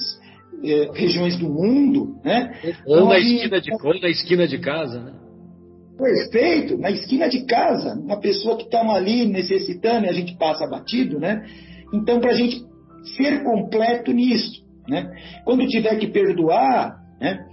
é, 0.64 0.90
regiões 0.94 1.38
do 1.38 1.48
mundo. 1.48 2.20
Né? 2.24 2.54
Ou 2.86 3.08
na 3.08 3.20
esquina 3.20 3.62
de, 3.62 3.72
ou 3.72 4.02
na 4.02 4.10
esquina 4.10 4.48
de 4.48 4.58
casa, 4.58 5.00
né? 5.00 5.14
Perfeito, 5.98 6.78
na 6.78 6.92
esquina 6.92 7.28
de 7.30 7.46
casa, 7.46 7.94
uma 7.94 8.20
pessoa 8.20 8.58
que 8.58 8.64
está 8.64 8.82
ali 8.82 9.26
necessitando 9.26 10.06
e 10.06 10.10
a 10.10 10.14
gente 10.14 10.38
passa 10.38 10.68
batido, 10.68 11.20
né? 11.20 11.46
Então, 11.94 12.20
para 12.20 12.32
a 12.32 12.36
gente 12.36 12.62
ser 13.16 13.44
completo 13.44 14.12
nisso, 14.12 14.64
né? 14.88 15.10
Quando 15.44 15.68
tiver 15.68 15.96
que 15.98 16.08
perdoar, 16.08 16.98
né? 17.20 17.46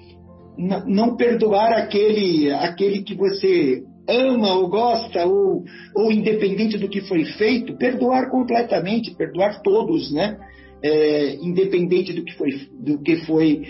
Não 0.86 1.16
perdoar 1.16 1.72
aquele, 1.72 2.52
aquele 2.52 3.02
que 3.02 3.14
você 3.14 3.82
ama 4.08 4.54
ou 4.54 4.68
gosta, 4.68 5.24
ou, 5.24 5.64
ou 5.96 6.12
independente 6.12 6.76
do 6.76 6.88
que 6.88 7.00
foi 7.02 7.24
feito, 7.24 7.76
perdoar 7.76 8.30
completamente, 8.30 9.14
perdoar 9.16 9.62
todos, 9.62 10.12
né? 10.12 10.36
É, 10.84 11.36
independente 11.36 12.12
do 12.12 12.24
que 12.24 12.32
foi, 12.32 12.50
do 12.80 12.98
que 13.00 13.16
foi 13.24 13.62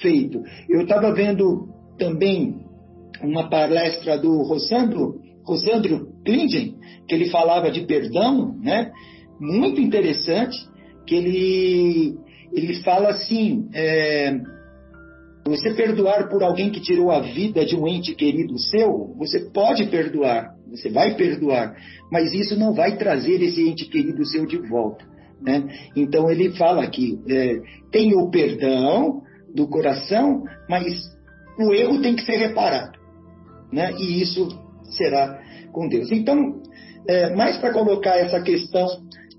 feito. 0.00 0.40
Eu 0.68 0.82
estava 0.82 1.12
vendo 1.12 1.68
também 1.98 2.69
uma 3.22 3.48
palestra 3.48 4.18
do 4.18 4.42
Rosandro, 4.42 5.20
Rosandro 5.44 6.08
Klingen, 6.24 6.76
que 7.08 7.14
ele 7.14 7.30
falava 7.30 7.70
de 7.70 7.82
perdão, 7.82 8.54
né? 8.62 8.90
Muito 9.40 9.80
interessante, 9.80 10.56
que 11.06 11.14
ele, 11.14 12.14
ele 12.52 12.74
fala 12.82 13.08
assim, 13.08 13.68
é, 13.74 14.38
você 15.44 15.72
perdoar 15.74 16.28
por 16.28 16.42
alguém 16.42 16.70
que 16.70 16.80
tirou 16.80 17.10
a 17.10 17.20
vida 17.20 17.64
de 17.64 17.74
um 17.74 17.88
ente 17.88 18.14
querido 18.14 18.58
seu, 18.58 19.14
você 19.16 19.50
pode 19.50 19.86
perdoar, 19.86 20.54
você 20.68 20.90
vai 20.90 21.16
perdoar, 21.16 21.74
mas 22.12 22.32
isso 22.32 22.58
não 22.58 22.74
vai 22.74 22.96
trazer 22.96 23.42
esse 23.42 23.66
ente 23.66 23.88
querido 23.88 24.24
seu 24.26 24.46
de 24.46 24.58
volta. 24.68 25.04
Né? 25.40 25.64
Então 25.96 26.30
ele 26.30 26.50
fala 26.50 26.84
aqui, 26.84 27.18
é, 27.28 27.56
tem 27.90 28.14
o 28.14 28.30
perdão 28.30 29.22
do 29.54 29.66
coração, 29.66 30.44
mas 30.68 30.84
o 31.58 31.72
erro 31.72 32.00
tem 32.02 32.14
que 32.14 32.24
ser 32.24 32.36
reparado. 32.36 32.99
Né? 33.72 33.92
E 33.98 34.22
isso 34.22 34.48
será 34.96 35.40
com 35.72 35.88
Deus. 35.88 36.10
Então, 36.10 36.60
é, 37.06 37.34
mais 37.34 37.58
para 37.58 37.72
colocar 37.72 38.16
essa 38.16 38.40
questão 38.40 38.86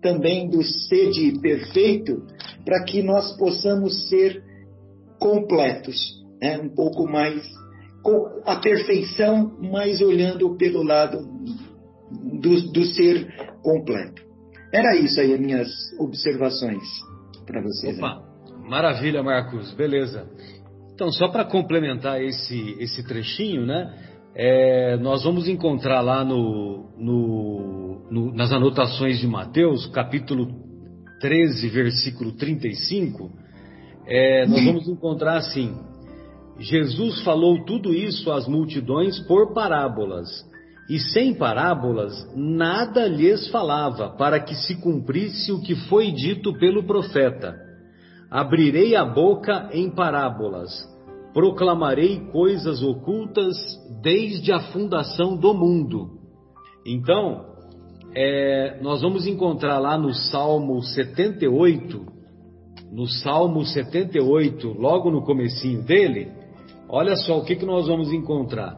também 0.01 0.49
do 0.49 0.63
sede 0.63 1.39
perfeito, 1.39 2.25
para 2.65 2.84
que 2.84 3.03
nós 3.03 3.38
possamos 3.38 4.09
ser 4.09 4.43
completos, 5.19 5.95
né? 6.41 6.57
um 6.57 6.69
pouco 6.69 7.07
mais 7.07 7.43
com 8.01 8.41
a 8.45 8.55
perfeição, 8.55 9.55
mas 9.59 10.01
olhando 10.01 10.57
pelo 10.57 10.82
lado 10.82 11.19
do, 12.09 12.71
do 12.71 12.86
ser 12.86 13.27
completo. 13.61 14.23
Era 14.73 14.95
isso 14.95 15.19
aí 15.19 15.34
as 15.34 15.39
minhas 15.39 15.69
observações 15.99 16.82
para 17.45 17.61
vocês. 17.61 17.97
Opa, 17.97 18.23
maravilha, 18.67 19.21
Marcos, 19.21 19.71
beleza. 19.73 20.27
Então, 20.93 21.11
só 21.11 21.27
para 21.27 21.45
complementar 21.45 22.21
esse, 22.21 22.75
esse 22.79 23.03
trechinho, 23.03 23.65
né? 23.65 24.11
É, 24.34 24.97
nós 24.97 25.23
vamos 25.23 25.47
encontrar 25.47 25.99
lá 25.99 26.23
no, 26.23 26.89
no, 26.97 28.01
no, 28.09 28.34
nas 28.34 28.51
anotações 28.53 29.19
de 29.19 29.27
Mateus, 29.27 29.88
capítulo 29.88 30.47
13, 31.19 31.67
versículo 31.69 32.32
35, 32.34 33.29
é, 34.07 34.45
nós 34.47 34.63
vamos 34.63 34.88
encontrar 34.88 35.38
assim: 35.38 35.75
Jesus 36.59 37.21
falou 37.23 37.63
tudo 37.65 37.93
isso 37.93 38.32
às 38.32 38.47
multidões 38.47 39.19
por 39.27 39.53
parábolas, 39.53 40.29
e 40.89 40.97
sem 40.97 41.34
parábolas 41.34 42.13
nada 42.36 43.07
lhes 43.07 43.49
falava, 43.49 44.09
para 44.11 44.39
que 44.39 44.55
se 44.55 44.75
cumprisse 44.82 45.51
o 45.51 45.61
que 45.61 45.75
foi 45.88 46.11
dito 46.11 46.53
pelo 46.57 46.84
profeta: 46.84 47.55
Abrirei 48.29 48.95
a 48.95 49.03
boca 49.03 49.69
em 49.73 49.89
parábolas, 49.89 50.71
proclamarei 51.34 52.19
coisas 52.32 52.82
ocultas 52.84 53.55
desde 54.01 54.51
a 54.51 54.59
fundação 54.71 55.38
do 55.38 55.53
mundo. 55.53 56.19
Então, 56.86 57.45
é, 58.13 58.79
nós 58.82 59.01
vamos 59.01 59.25
encontrar 59.25 59.79
lá 59.79 59.97
no 59.97 60.13
Salmo 60.13 60.82
78, 60.82 62.05
no 62.91 63.07
Salmo 63.07 63.65
78, 63.65 64.67
logo 64.77 65.09
no 65.09 65.23
comecinho 65.23 65.84
dele, 65.84 66.32
olha 66.89 67.15
só 67.15 67.39
o 67.39 67.45
que, 67.45 67.55
que 67.55 67.65
nós 67.65 67.88
vamos 67.88 68.11
encontrar. 68.11 68.77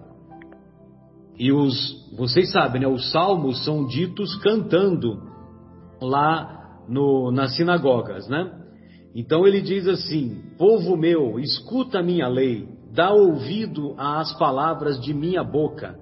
E 1.38 1.52
os, 1.52 2.14
vocês 2.16 2.52
sabem, 2.52 2.82
né, 2.82 2.88
os 2.88 3.12
salmos 3.12 3.66
são 3.66 3.88
ditos 3.88 4.36
cantando 4.36 5.20
lá 6.00 6.84
no, 6.88 7.32
nas 7.32 7.56
sinagogas, 7.56 8.28
né? 8.28 8.63
Então 9.16 9.46
ele 9.46 9.62
diz 9.62 9.88
assim: 9.88 10.42
Povo 10.58 10.98
meu, 10.98 11.40
escuta 11.40 12.00
a 12.00 12.04
minha 12.04 12.28
lei, 12.28 12.68
dá 12.92 13.12
ouvido 13.12 13.94
às 13.98 14.38
palavras 14.38 15.00
de 15.00 15.14
minha 15.14 15.44
boca. 15.44 16.00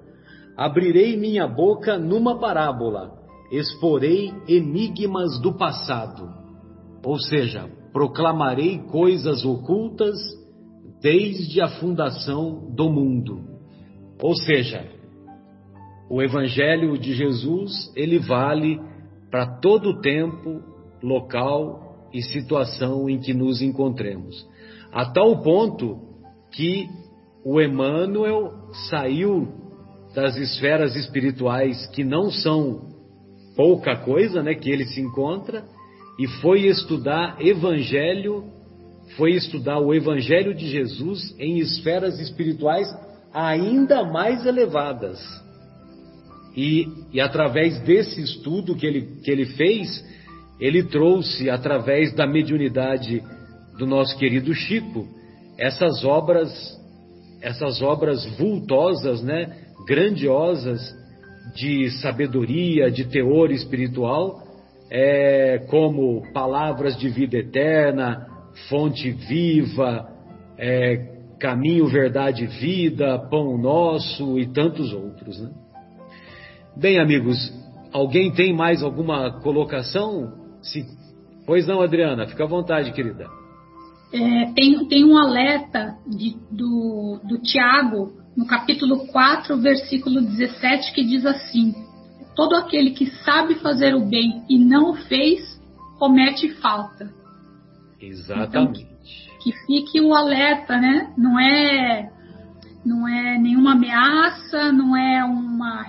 Abrirei 0.56 1.16
minha 1.16 1.46
boca 1.46 1.98
numa 1.98 2.38
parábola, 2.38 3.12
exporei 3.50 4.32
enigmas 4.48 5.40
do 5.40 5.54
passado. 5.54 6.28
Ou 7.04 7.18
seja, 7.18 7.68
proclamarei 7.92 8.78
coisas 8.78 9.44
ocultas 9.44 10.16
desde 11.00 11.60
a 11.60 11.68
fundação 11.68 12.70
do 12.74 12.88
mundo. 12.88 13.42
Ou 14.22 14.34
seja, 14.36 14.86
o 16.08 16.22
evangelho 16.22 16.96
de 16.96 17.12
Jesus, 17.12 17.92
ele 17.96 18.18
vale 18.18 18.80
para 19.30 19.58
todo 19.58 19.90
o 19.90 20.00
tempo, 20.00 20.62
local 21.02 21.91
e 22.12 22.22
situação 22.22 23.08
em 23.08 23.18
que 23.18 23.32
nos 23.32 23.62
encontremos. 23.62 24.46
A 24.92 25.06
tal 25.06 25.42
ponto 25.42 25.98
que 26.52 26.88
o 27.44 27.60
Emmanuel 27.60 28.52
saiu 28.90 29.48
das 30.14 30.36
esferas 30.36 30.94
espirituais 30.94 31.86
que 31.88 32.04
não 32.04 32.30
são 32.30 32.92
pouca 33.56 33.96
coisa, 33.96 34.42
né, 34.42 34.54
que 34.54 34.70
ele 34.70 34.84
se 34.84 35.00
encontra 35.00 35.64
e 36.18 36.26
foi 36.40 36.66
estudar 36.66 37.36
evangelho 37.40 38.44
foi 39.16 39.32
estudar 39.32 39.78
o 39.78 39.94
Evangelho 39.94 40.54
de 40.54 40.68
Jesus 40.68 41.34
em 41.38 41.58
esferas 41.58 42.18
espirituais 42.18 42.88
ainda 43.32 44.04
mais 44.04 44.44
elevadas. 44.46 45.18
E, 46.56 46.86
e 47.12 47.20
através 47.20 47.80
desse 47.80 48.20
estudo 48.22 48.74
que 48.76 48.86
ele, 48.86 49.20
que 49.22 49.30
ele 49.30 49.46
fez, 49.46 50.04
ele 50.62 50.84
trouxe, 50.84 51.50
através 51.50 52.14
da 52.14 52.24
mediunidade 52.24 53.20
do 53.76 53.84
nosso 53.84 54.16
querido 54.16 54.54
Chico, 54.54 55.08
essas 55.58 56.04
obras, 56.04 56.48
essas 57.40 57.82
obras 57.82 58.24
vultosas, 58.38 59.24
né, 59.24 59.56
grandiosas 59.88 60.80
de 61.56 61.90
sabedoria, 62.00 62.92
de 62.92 63.06
teor 63.06 63.50
espiritual, 63.50 64.40
é, 64.88 65.66
como 65.68 66.22
palavras 66.32 66.96
de 66.96 67.08
vida 67.08 67.38
eterna, 67.38 68.28
fonte 68.68 69.10
viva, 69.10 70.08
é, 70.56 71.08
caminho, 71.40 71.88
verdade, 71.88 72.46
vida, 72.46 73.18
pão 73.28 73.58
nosso 73.58 74.38
e 74.38 74.46
tantos 74.46 74.92
outros. 74.92 75.40
Né? 75.40 75.50
Bem, 76.76 77.00
amigos, 77.00 77.36
alguém 77.92 78.30
tem 78.30 78.54
mais 78.54 78.80
alguma 78.80 79.40
colocação? 79.40 80.41
Se... 80.62 80.86
Pois 81.44 81.66
não, 81.66 81.82
Adriana, 81.82 82.26
fica 82.26 82.44
à 82.44 82.46
vontade, 82.46 82.92
querida. 82.92 83.26
É, 84.12 84.52
tem, 84.52 84.86
tem 84.86 85.04
um 85.04 85.16
alerta 85.16 85.96
de, 86.06 86.36
do, 86.50 87.20
do 87.24 87.38
Tiago, 87.38 88.12
no 88.36 88.46
capítulo 88.46 89.06
4, 89.08 89.56
versículo 89.58 90.20
17, 90.20 90.92
que 90.94 91.04
diz 91.04 91.26
assim: 91.26 91.74
Todo 92.36 92.54
aquele 92.54 92.90
que 92.90 93.06
sabe 93.24 93.56
fazer 93.56 93.94
o 93.94 94.06
bem 94.06 94.44
e 94.48 94.58
não 94.58 94.90
o 94.90 94.94
fez, 94.94 95.60
comete 95.98 96.50
falta. 96.54 97.12
Exatamente. 98.00 98.48
Então, 98.48 98.72
que, 98.72 99.50
que 99.50 99.66
fique 99.66 100.00
o 100.00 100.14
alerta, 100.14 100.78
né? 100.78 101.12
Não 101.16 101.38
é, 101.38 102.10
não 102.84 103.08
é 103.08 103.38
nenhuma 103.38 103.72
ameaça, 103.72 104.72
não 104.72 104.96
é 104.96 105.24
uma, 105.24 105.86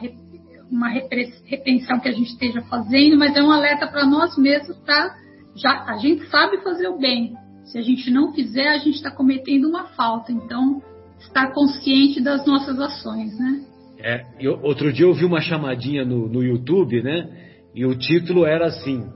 uma 0.74 0.90
repreensão 0.90 2.00
que 2.00 2.10
a 2.10 2.12
gente 2.12 2.32
esteja 2.32 2.62
fazendo, 2.64 3.18
mas 3.18 3.36
é 3.36 3.44
um 3.44 3.52
alerta 3.52 3.88
para 3.88 4.06
nós 4.06 4.38
mesmos, 4.38 4.78
tá? 4.82 5.16
Já, 5.56 5.86
a 5.88 5.98
gente 5.98 6.28
sabe 6.30 6.58
fazer 6.64 6.88
o 6.88 6.98
bem. 6.98 7.34
Se 7.66 7.78
a 7.78 7.82
gente 7.82 8.10
não 8.10 8.34
fizer, 8.34 8.70
a 8.70 8.78
gente 8.78 8.96
está 8.96 9.12
cometendo 9.12 9.70
uma 9.70 9.86
falta. 9.90 10.32
Então, 10.32 10.82
estar 11.20 11.54
consciente 11.54 12.22
das 12.22 12.46
nossas 12.46 12.80
ações, 12.80 13.38
né? 13.38 13.64
É, 14.00 14.26
eu, 14.40 14.60
outro 14.62 14.92
dia 14.92 15.06
eu 15.06 15.14
vi 15.14 15.24
uma 15.24 15.40
chamadinha 15.40 16.04
no, 16.04 16.28
no 16.28 16.44
YouTube, 16.44 17.02
né? 17.02 17.30
E 17.74 17.86
o 17.86 17.98
título 17.98 18.46
era 18.46 18.66
assim: 18.66 19.08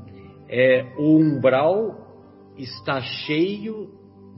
é, 0.48 0.86
o 0.98 1.18
umbral 1.18 2.08
está 2.58 3.02
cheio 3.02 3.90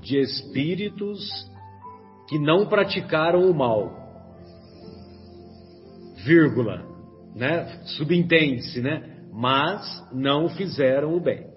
de 0.01 0.17
espíritos 0.17 1.19
que 2.27 2.39
não 2.39 2.67
praticaram 2.67 3.49
o 3.49 3.53
mal. 3.53 3.97
Vírgula, 6.25 6.85
né? 7.35 7.81
Subentende-se, 7.97 8.81
né? 8.81 9.17
Mas 9.31 9.85
não 10.11 10.49
fizeram 10.49 11.15
o 11.15 11.19
bem. 11.19 11.47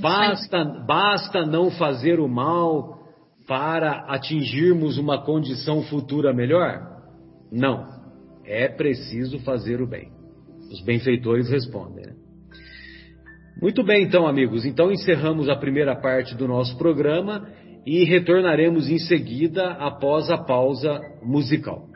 Basta, 0.00 0.64
basta 0.86 1.46
não 1.46 1.70
fazer 1.70 2.20
o 2.20 2.28
mal 2.28 2.96
para 3.46 4.06
atingirmos 4.08 4.98
uma 4.98 5.24
condição 5.24 5.82
futura 5.84 6.32
melhor? 6.32 6.80
Não. 7.50 7.86
É 8.44 8.68
preciso 8.68 9.38
fazer 9.40 9.80
o 9.80 9.86
bem. 9.86 10.10
Os 10.70 10.80
benfeitores 10.82 11.48
respondem. 11.48 12.06
Né? 12.06 12.12
Muito 13.60 13.82
bem, 13.82 14.04
então, 14.04 14.26
amigos. 14.26 14.64
Então 14.64 14.92
encerramos 14.92 15.48
a 15.48 15.56
primeira 15.56 15.96
parte 15.96 16.34
do 16.34 16.46
nosso 16.46 16.76
programa 16.76 17.48
e 17.86 18.04
retornaremos 18.04 18.90
em 18.90 18.98
seguida 18.98 19.70
após 19.72 20.28
a 20.30 20.38
pausa 20.38 21.00
musical. 21.22 21.88